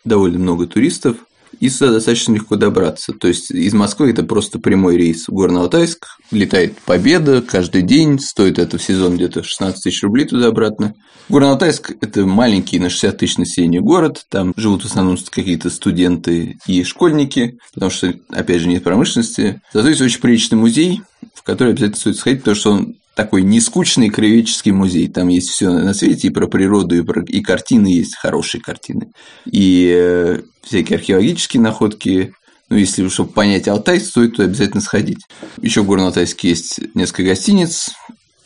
довольно 0.05 0.39
много 0.39 0.67
туристов, 0.67 1.17
и 1.61 1.69
сюда 1.69 1.93
достаточно 1.93 2.35
легко 2.35 2.57
добраться. 2.57 3.13
То 3.13 3.29
есть 3.29 3.51
из 3.51 3.73
Москвы 3.73 4.11
это 4.11 4.25
просто 4.25 4.59
прямой 4.59 4.97
рейс 4.97 5.27
в 5.29 5.33
Горно-Алтайск, 5.33 6.05
летает 6.31 6.79
Победа 6.85 7.43
каждый 7.43 7.83
день, 7.83 8.19
стоит 8.19 8.59
это 8.59 8.79
в 8.79 8.83
сезон 8.83 9.17
где-то 9.17 9.43
16 9.43 9.83
тысяч 9.83 10.03
рублей 10.03 10.27
туда-обратно. 10.27 10.95
Горно-Алтайск– 11.29 11.97
это 12.01 12.27
маленький 12.27 12.79
на 12.79 12.91
60 12.91 13.19
тысяч 13.19 13.39
населения 13.39 13.81
город, 13.81 14.25
там 14.31 14.53
живут 14.57 14.83
в 14.83 14.87
основном 14.87 15.17
какие-то 15.31 15.71
студенты 15.71 16.59
и 16.67 16.85
школьники, 16.85 17.59
потому 17.75 17.91
что, 17.91 18.15
опять 18.31 18.61
же, 18.61 18.69
нет 18.69 18.85
промышленности. 18.85 19.61
Зато 19.73 19.89
есть 19.89 20.01
очень 20.01 20.21
приличный 20.21 20.59
музей, 20.59 21.03
в 21.35 21.43
который 21.43 21.73
обязательно 21.73 21.99
стоит 21.99 22.17
сходить, 22.17 22.41
потому 22.41 22.57
что 22.57 22.73
он 22.73 22.95
такой 23.17 23.43
нескучный 23.43 24.11
краеведческий 24.11 24.73
музей. 24.73 25.09
Там 25.09 25.29
есть 25.29 25.49
все 25.49 25.71
на 25.71 25.95
свете, 25.95 26.29
и 26.29 26.31
про 26.31 26.47
природу, 26.47 26.95
и, 26.97 27.01
про... 27.01 27.25
и 27.25 27.41
картины 27.41 27.87
есть, 27.87 28.15
хорошие 28.15 28.61
картины. 28.61 29.11
И 29.51 29.91
э, 29.93 30.43
всякие 30.63 30.99
археологические 30.99 31.63
находки. 31.63 32.35
Ну, 32.69 32.77
если, 32.77 33.09
чтобы 33.09 33.31
понять 33.33 33.69
Алтай, 33.69 34.01
стоит 34.01 34.33
туда 34.33 34.45
обязательно 34.45 34.83
сходить. 34.83 35.21
Еще 35.63 35.83
в 35.83 35.91
Горно-Алтайске 35.91 36.51
есть 36.51 36.81
несколько 36.95 37.23
гостиниц. 37.23 37.91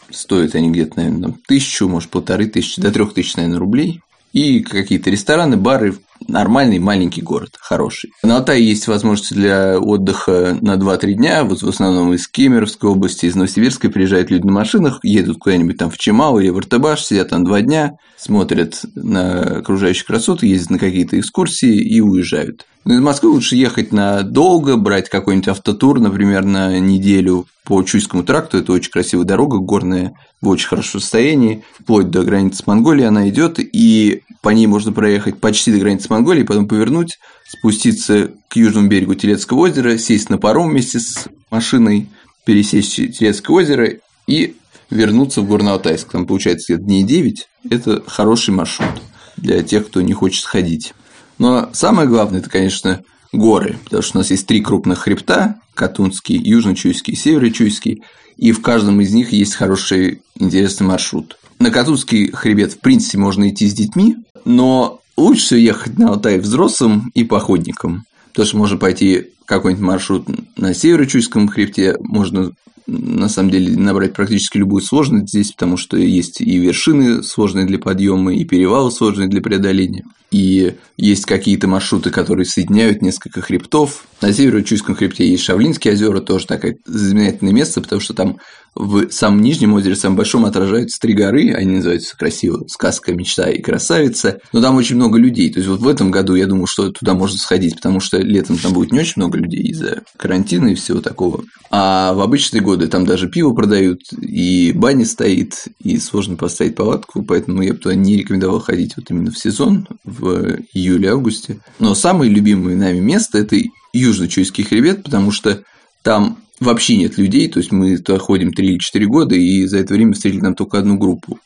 Стоят 0.08 0.54
они 0.54 0.70
где-то, 0.70 0.98
наверное, 0.98 1.34
тысячу, 1.48 1.88
может, 1.88 2.10
полторы 2.10 2.46
тысячи, 2.46 2.80
до 2.80 2.92
трех 2.92 3.12
тысяч, 3.12 3.34
наверное, 3.36 3.58
рублей. 3.58 4.00
И 4.32 4.60
какие-то 4.60 5.10
рестораны, 5.10 5.56
бары, 5.56 5.96
нормальный 6.28 6.78
маленький 6.78 7.22
город, 7.22 7.56
хороший. 7.58 8.12
На 8.22 8.36
Алтае 8.36 8.66
есть 8.66 8.86
возможности 8.86 9.34
для 9.34 9.78
отдыха 9.78 10.58
на 10.60 10.74
2-3 10.74 11.12
дня, 11.14 11.44
вот 11.44 11.62
в 11.62 11.68
основном 11.68 12.12
из 12.14 12.28
Кемеровской 12.28 12.90
области, 12.90 13.26
из 13.26 13.34
Новосибирска 13.34 13.90
приезжают 13.90 14.30
люди 14.30 14.46
на 14.46 14.52
машинах, 14.52 15.00
едут 15.02 15.38
куда-нибудь 15.38 15.78
там 15.78 15.90
в 15.90 15.98
Чимау 15.98 16.38
или 16.38 16.50
в 16.50 16.58
Иртыбаш, 16.58 17.02
сидят 17.04 17.30
там 17.30 17.44
2 17.44 17.62
дня, 17.62 17.92
смотрят 18.16 18.80
на 18.94 19.58
окружающие 19.58 20.04
красоты, 20.04 20.46
ездят 20.46 20.70
на 20.70 20.78
какие-то 20.78 21.18
экскурсии 21.18 21.80
и 21.80 22.00
уезжают. 22.00 22.66
Но 22.84 22.94
из 22.94 23.00
Москвы 23.00 23.30
лучше 23.30 23.56
ехать 23.56 23.92
на 23.92 24.22
долго, 24.22 24.76
брать 24.76 25.10
какой-нибудь 25.10 25.48
автотур, 25.48 26.00
например, 26.00 26.44
на 26.44 26.78
неделю 26.78 27.46
по 27.64 27.82
Чуйскому 27.82 28.22
тракту. 28.22 28.56
Это 28.56 28.72
очень 28.72 28.90
красивая 28.90 29.26
дорога, 29.26 29.58
горная, 29.58 30.14
в 30.40 30.48
очень 30.48 30.66
хорошем 30.66 31.00
состоянии. 31.00 31.62
Вплоть 31.78 32.10
до 32.10 32.22
границы 32.22 32.62
с 32.62 32.66
Монголией 32.66 33.06
она 33.06 33.28
идет, 33.28 33.58
и 33.58 34.22
по 34.40 34.48
ней 34.48 34.66
можно 34.66 34.92
проехать 34.92 35.38
почти 35.38 35.72
до 35.72 35.78
границы 35.78 36.06
с 36.10 36.12
Монголией, 36.12 36.44
потом 36.44 36.66
повернуть, 36.66 37.20
спуститься 37.48 38.32
к 38.48 38.56
южному 38.56 38.88
берегу 38.88 39.14
Телецкого 39.14 39.60
озера, 39.60 39.96
сесть 39.96 40.28
на 40.28 40.38
паром 40.38 40.70
вместе 40.70 40.98
с 40.98 41.28
машиной, 41.50 42.08
пересечь 42.44 42.96
Телецкое 42.96 43.56
озеро 43.56 43.92
и 44.26 44.56
вернуться 44.90 45.40
в 45.40 45.48
Горно-Алтайск. 45.48 46.10
Там 46.10 46.26
получается 46.26 46.76
дней 46.76 47.04
9. 47.04 47.48
Это 47.70 48.02
хороший 48.08 48.52
маршрут 48.52 49.00
для 49.36 49.62
тех, 49.62 49.86
кто 49.86 50.00
не 50.00 50.12
хочет 50.12 50.42
сходить. 50.42 50.94
Но 51.38 51.70
самое 51.72 52.08
главное, 52.08 52.40
это, 52.40 52.50
конечно, 52.50 53.04
горы, 53.32 53.78
потому 53.84 54.02
что 54.02 54.18
у 54.18 54.20
нас 54.20 54.30
есть 54.32 54.48
три 54.48 54.60
крупных 54.62 54.98
хребта– 54.98 55.60
Катунский, 55.74 56.36
Южно-Чуйский 56.36 57.14
Северо-Чуйский, 57.14 58.02
и 58.36 58.50
в 58.50 58.60
каждом 58.62 59.00
из 59.00 59.14
них 59.14 59.32
есть 59.32 59.54
хороший, 59.54 60.22
интересный 60.34 60.88
маршрут. 60.88 61.38
На 61.60 61.70
Катунский 61.70 62.32
хребет, 62.32 62.72
в 62.72 62.80
принципе, 62.80 63.18
можно 63.18 63.48
идти 63.48 63.68
с 63.68 63.74
детьми, 63.74 64.16
но 64.44 64.99
лучше 65.20 65.56
ехать 65.58 65.98
на 65.98 66.10
Алтай 66.10 66.38
взрослым 66.38 67.10
и 67.14 67.24
походникам, 67.24 68.04
потому 68.28 68.46
что 68.46 68.56
можно 68.56 68.78
пойти 68.78 69.28
какой-нибудь 69.50 69.84
маршрут 69.84 70.26
на 70.56 70.72
Северо-Чуйском 70.72 71.48
хребте, 71.48 71.96
можно 71.98 72.52
на 72.86 73.28
самом 73.28 73.50
деле 73.50 73.76
набрать 73.76 74.14
практически 74.14 74.58
любую 74.58 74.82
сложность 74.82 75.28
здесь, 75.28 75.52
потому 75.52 75.76
что 75.76 75.96
есть 75.96 76.40
и 76.40 76.58
вершины 76.58 77.22
сложные 77.22 77.66
для 77.66 77.78
подъема, 77.78 78.34
и 78.34 78.44
перевалы 78.44 78.90
сложные 78.90 79.28
для 79.28 79.40
преодоления. 79.40 80.04
И 80.30 80.74
есть 80.96 81.24
какие-то 81.24 81.66
маршруты, 81.66 82.10
которые 82.10 82.46
соединяют 82.46 83.02
несколько 83.02 83.40
хребтов. 83.42 84.04
На 84.20 84.32
Северо-Чуйском 84.32 84.94
хребте 84.94 85.28
есть 85.28 85.42
Шавлинские 85.42 85.94
озера, 85.94 86.20
тоже 86.20 86.46
такое 86.46 86.76
знаменательное 86.84 87.52
место, 87.52 87.80
потому 87.80 88.00
что 88.00 88.14
там 88.14 88.38
в 88.74 89.10
самом 89.10 89.40
нижнем 89.40 89.72
озере, 89.72 89.96
самом 89.96 90.16
большом, 90.16 90.44
отражаются 90.44 91.00
три 91.00 91.14
горы, 91.14 91.52
они 91.52 91.76
называются 91.76 92.16
красиво 92.16 92.64
«Сказка, 92.68 93.12
мечта 93.12 93.50
и 93.50 93.60
красавица», 93.60 94.38
но 94.52 94.62
там 94.62 94.76
очень 94.76 94.96
много 94.96 95.18
людей, 95.18 95.50
то 95.50 95.58
есть 95.58 95.68
вот 95.68 95.80
в 95.80 95.88
этом 95.88 96.12
году 96.12 96.36
я 96.36 96.46
думаю, 96.46 96.66
что 96.66 96.90
туда 96.90 97.14
можно 97.14 97.36
сходить, 97.36 97.74
потому 97.76 97.98
что 97.98 98.18
летом 98.18 98.56
там 98.58 98.72
будет 98.72 98.92
не 98.92 99.00
очень 99.00 99.14
много 99.16 99.38
людей 99.40 99.64
из-за 99.70 100.02
карантина 100.16 100.68
и 100.68 100.74
всего 100.74 101.00
такого, 101.00 101.44
а 101.70 102.12
в 102.14 102.20
обычные 102.20 102.60
годы 102.60 102.88
там 102.88 103.04
даже 103.04 103.28
пиво 103.28 103.52
продают, 103.52 104.00
и 104.20 104.72
баня 104.74 105.04
стоит, 105.04 105.66
и 105.82 105.98
сложно 105.98 106.36
поставить 106.36 106.76
палатку, 106.76 107.22
поэтому 107.22 107.62
я 107.62 107.72
бы 107.72 107.78
туда 107.78 107.94
не 107.94 108.16
рекомендовал 108.16 108.60
ходить 108.60 108.96
вот 108.96 109.10
именно 109.10 109.30
в 109.30 109.38
сезон, 109.38 109.86
в 110.04 110.58
июле-августе. 110.72 111.60
Но 111.78 111.94
самое 111.94 112.30
любимое 112.30 112.76
нами 112.76 113.00
место– 113.00 113.38
это 113.40 113.56
Южно-Чуйский 113.94 114.64
хребет, 114.64 115.02
потому 115.04 115.30
что 115.30 115.62
там 116.02 116.38
вообще 116.60 116.96
нет 116.96 117.18
людей, 117.18 117.48
то 117.48 117.58
есть 117.58 117.72
мы 117.72 117.96
туда 117.98 118.18
ходим 118.18 118.52
3 118.52 118.66
или 118.66 118.78
4 118.78 119.06
года, 119.06 119.34
и 119.34 119.66
за 119.66 119.78
это 119.78 119.94
время 119.94 120.12
встретили 120.12 120.40
там 120.40 120.54
только 120.54 120.78
одну 120.78 120.98
группу. 120.98 121.38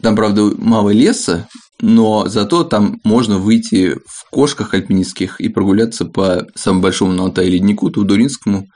Там, 0.00 0.16
правда, 0.16 0.50
мало 0.56 0.90
леса, 0.90 1.48
но 1.80 2.28
зато 2.28 2.64
там 2.64 3.00
можно 3.04 3.38
выйти 3.38 3.96
в 4.06 4.30
кошках 4.30 4.74
альпинистских 4.74 5.40
и 5.40 5.48
прогуляться 5.48 6.04
по 6.04 6.46
самому 6.54 6.82
большому 6.82 7.12
на 7.12 7.24
Алтае 7.24 7.50
леднику, 7.50 7.90
Тудуринскому. 7.90 8.66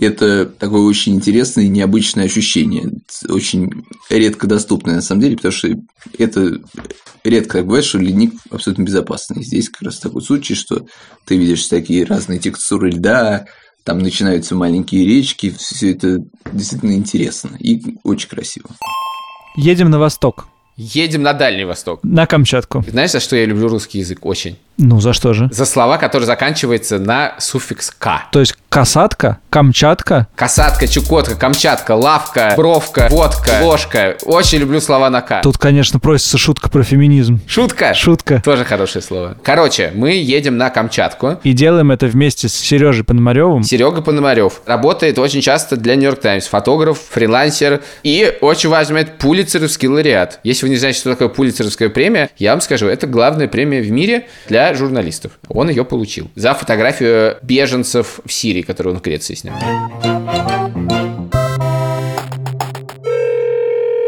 Это 0.00 0.46
такое 0.46 0.80
очень 0.80 1.14
интересное 1.14 1.64
и 1.64 1.68
необычное 1.68 2.24
ощущение, 2.24 2.90
очень 3.28 3.84
редко 4.08 4.46
доступное 4.46 4.96
на 4.96 5.02
самом 5.02 5.20
деле, 5.20 5.36
потому 5.36 5.52
что 5.52 5.68
это 6.18 6.60
редко 7.24 7.58
так 7.58 7.66
бывает, 7.66 7.84
что 7.84 7.98
ледник 7.98 8.32
абсолютно 8.50 8.84
безопасный. 8.84 9.44
Здесь 9.44 9.68
как 9.68 9.82
раз 9.82 9.98
такой 9.98 10.22
случай, 10.22 10.54
что 10.54 10.86
ты 11.26 11.36
видишь 11.36 11.66
такие 11.66 12.04
разные 12.04 12.38
текстуры 12.38 12.90
льда, 12.90 13.44
там 13.84 13.98
начинаются 13.98 14.54
маленькие 14.54 15.04
речки, 15.04 15.50
все 15.50 15.92
это 15.92 16.18
действительно 16.52 16.92
интересно 16.92 17.56
и 17.58 17.96
очень 18.02 18.28
красиво. 18.28 18.70
Едем 19.56 19.90
на 19.90 19.98
восток, 19.98 20.46
Едем 20.76 21.22
на 21.22 21.32
Дальний 21.34 21.64
Восток. 21.64 22.00
на 22.02 22.26
Камчатку. 22.26 22.84
Знаешь, 22.88 23.10
за 23.12 23.20
что 23.20 23.36
я 23.36 23.44
люблю 23.44 23.68
русский 23.68 23.98
язык 23.98 24.24
очень? 24.24 24.56
Ну, 24.78 25.00
за 25.00 25.12
что 25.12 25.34
же? 25.34 25.48
За 25.52 25.66
слова, 25.66 25.98
которые 25.98 26.26
заканчиваются 26.26 26.98
на 26.98 27.34
суффикс 27.38 27.90
«к». 27.90 28.22
То 28.32 28.40
есть 28.40 28.54
касатка, 28.72 29.38
Камчатка, 29.50 30.28
Касатка, 30.34 30.88
Чукотка, 30.88 31.34
Камчатка, 31.34 31.94
лавка, 31.94 32.54
бровка, 32.56 33.08
водка, 33.10 33.58
ложка. 33.60 34.16
Очень 34.24 34.60
люблю 34.60 34.80
слова 34.80 35.10
на 35.10 35.20
«к». 35.20 35.42
Тут, 35.42 35.58
конечно, 35.58 36.00
просится 36.00 36.38
шутка 36.38 36.70
про 36.70 36.82
феминизм. 36.82 37.38
Шутка. 37.46 37.92
Шутка. 37.92 38.40
Тоже 38.42 38.64
хорошее 38.64 39.02
слово. 39.02 39.36
Короче, 39.42 39.92
мы 39.94 40.12
едем 40.12 40.56
на 40.56 40.70
Камчатку. 40.70 41.38
И 41.42 41.52
делаем 41.52 41.90
это 41.90 42.06
вместе 42.06 42.48
с 42.48 42.54
Сережей 42.54 43.04
Пономаревым. 43.04 43.62
Серега 43.62 44.00
Пономарев 44.00 44.62
работает 44.64 45.18
очень 45.18 45.42
часто 45.42 45.76
для 45.76 45.94
Нью-Йорк 45.94 46.20
Таймс. 46.20 46.46
Фотограф, 46.46 46.98
фрилансер 47.10 47.82
и 48.02 48.38
очень 48.40 48.70
важный 48.70 48.94
момент 48.94 49.18
пулицеровский 49.18 49.88
лауреат. 49.88 50.40
Если 50.44 50.64
вы 50.64 50.70
не 50.70 50.76
знаете, 50.76 50.98
что 50.98 51.10
такое 51.10 51.28
пулицеровская 51.28 51.90
премия, 51.90 52.30
я 52.38 52.52
вам 52.52 52.62
скажу, 52.62 52.86
это 52.86 53.06
главная 53.06 53.48
премия 53.48 53.82
в 53.82 53.90
мире 53.90 54.28
для 54.48 54.72
журналистов. 54.72 55.32
Он 55.48 55.68
ее 55.68 55.84
получил 55.84 56.30
за 56.36 56.54
фотографию 56.54 57.36
беженцев 57.42 58.20
в 58.24 58.32
Сирии, 58.32 58.61
которую 58.62 58.94
он 58.94 59.00
в 59.00 59.02
Греции 59.02 59.34
снял. 59.34 59.54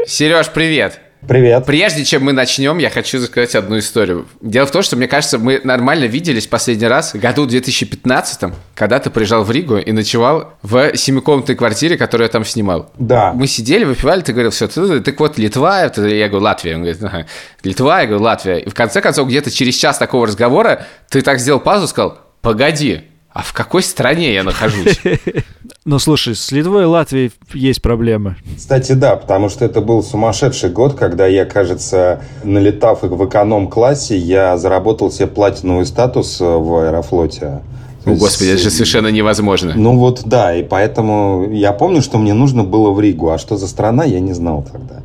Сереж, 0.07 0.51
привет! 0.51 1.01
Привет. 1.27 1.65
Прежде 1.65 2.05
чем 2.05 2.25
мы 2.25 2.33
начнем, 2.33 2.77
я 2.79 2.91
хочу 2.91 3.19
рассказать 3.19 3.55
одну 3.55 3.79
историю. 3.79 4.27
Дело 4.43 4.67
в 4.67 4.71
том, 4.71 4.83
что, 4.83 4.97
мне 4.97 5.09
кажется, 5.09 5.39
мы 5.39 5.61
нормально 5.65 6.05
виделись 6.05 6.47
последний 6.47 6.87
раз 6.87 7.15
в 7.15 7.19
году 7.19 7.47
2015, 7.47 8.53
когда 8.75 8.99
ты 8.99 9.09
приезжал 9.09 9.43
в 9.43 9.51
Ригу 9.51 9.79
и 9.79 9.93
ночевал 9.93 10.53
в 10.63 10.95
семикомнатной 10.95 11.55
квартире, 11.55 11.97
которую 11.97 12.27
я 12.27 12.31
там 12.31 12.45
снимал. 12.45 12.91
Да. 12.99 13.33
Мы 13.33 13.47
сидели, 13.47 13.85
выпивали, 13.85 14.21
ты 14.21 14.33
говорил, 14.33 14.51
все, 14.51 14.69
ты, 14.69 15.01
так 15.01 15.19
вот, 15.19 15.39
Литва, 15.39 15.85
я 15.85 16.29
говорю, 16.29 16.45
Латвия. 16.45 16.75
Он 16.75 16.83
говорит, 16.83 17.03
ага. 17.03 17.27
Литва, 17.63 18.01
я 18.03 18.07
говорю, 18.07 18.23
Латвия. 18.23 18.59
И 18.59 18.69
в 18.69 18.75
конце 18.75 19.01
концов, 19.01 19.27
где-то 19.27 19.51
через 19.51 19.77
час 19.77 19.97
такого 19.97 20.27
разговора 20.27 20.87
ты 21.09 21.23
так 21.23 21.39
сделал 21.39 21.61
паузу, 21.61 21.89
сказал, 21.89 22.19
погоди, 22.43 23.01
а 23.35 23.43
в 23.43 23.53
какой 23.53 23.83
стране 23.83 24.33
я 24.33 24.43
нахожусь? 24.43 25.01
Ну, 25.87 25.99
слушай, 25.99 26.35
с 26.35 26.51
Литвой 26.51 26.85
и 26.85 26.87
Латвией 26.87 27.31
есть 27.53 27.83
проблемы. 27.83 28.37
Кстати, 28.57 28.93
да, 28.93 29.17
потому 29.17 29.51
что 29.51 29.67
это 29.67 29.83
был 29.83 30.03
сумасшедший 30.03 30.71
год, 30.71 30.95
когда 30.95 31.27
я, 31.27 31.45
кажется, 31.45 32.23
налетав 32.43 33.03
в 33.03 33.29
эконом-классе, 33.29 34.17
я 34.17 34.57
заработал 34.57 35.11
себе 35.11 35.27
платиновый 35.27 35.85
статус 35.85 36.41
в 36.41 36.81
Аэрофлоте. 36.81 37.61
О, 38.07 38.15
господи, 38.15 38.51
это 38.51 38.63
же 38.63 38.71
совершенно 38.71 39.09
невозможно. 39.09 39.75
Ну 39.77 39.99
вот 39.99 40.23
да, 40.25 40.55
и 40.55 40.63
поэтому 40.63 41.51
я 41.53 41.75
помню, 41.75 42.01
что 42.01 42.17
мне 42.17 42.33
нужно 42.33 42.65
было 42.65 42.91
в 42.91 42.99
Ригу, 42.99 43.29
а 43.29 43.37
что 43.37 43.59
за 43.59 43.69
страна, 43.69 44.05
я 44.05 44.21
не 44.21 44.33
знал 44.33 44.67
тогда. 44.71 45.03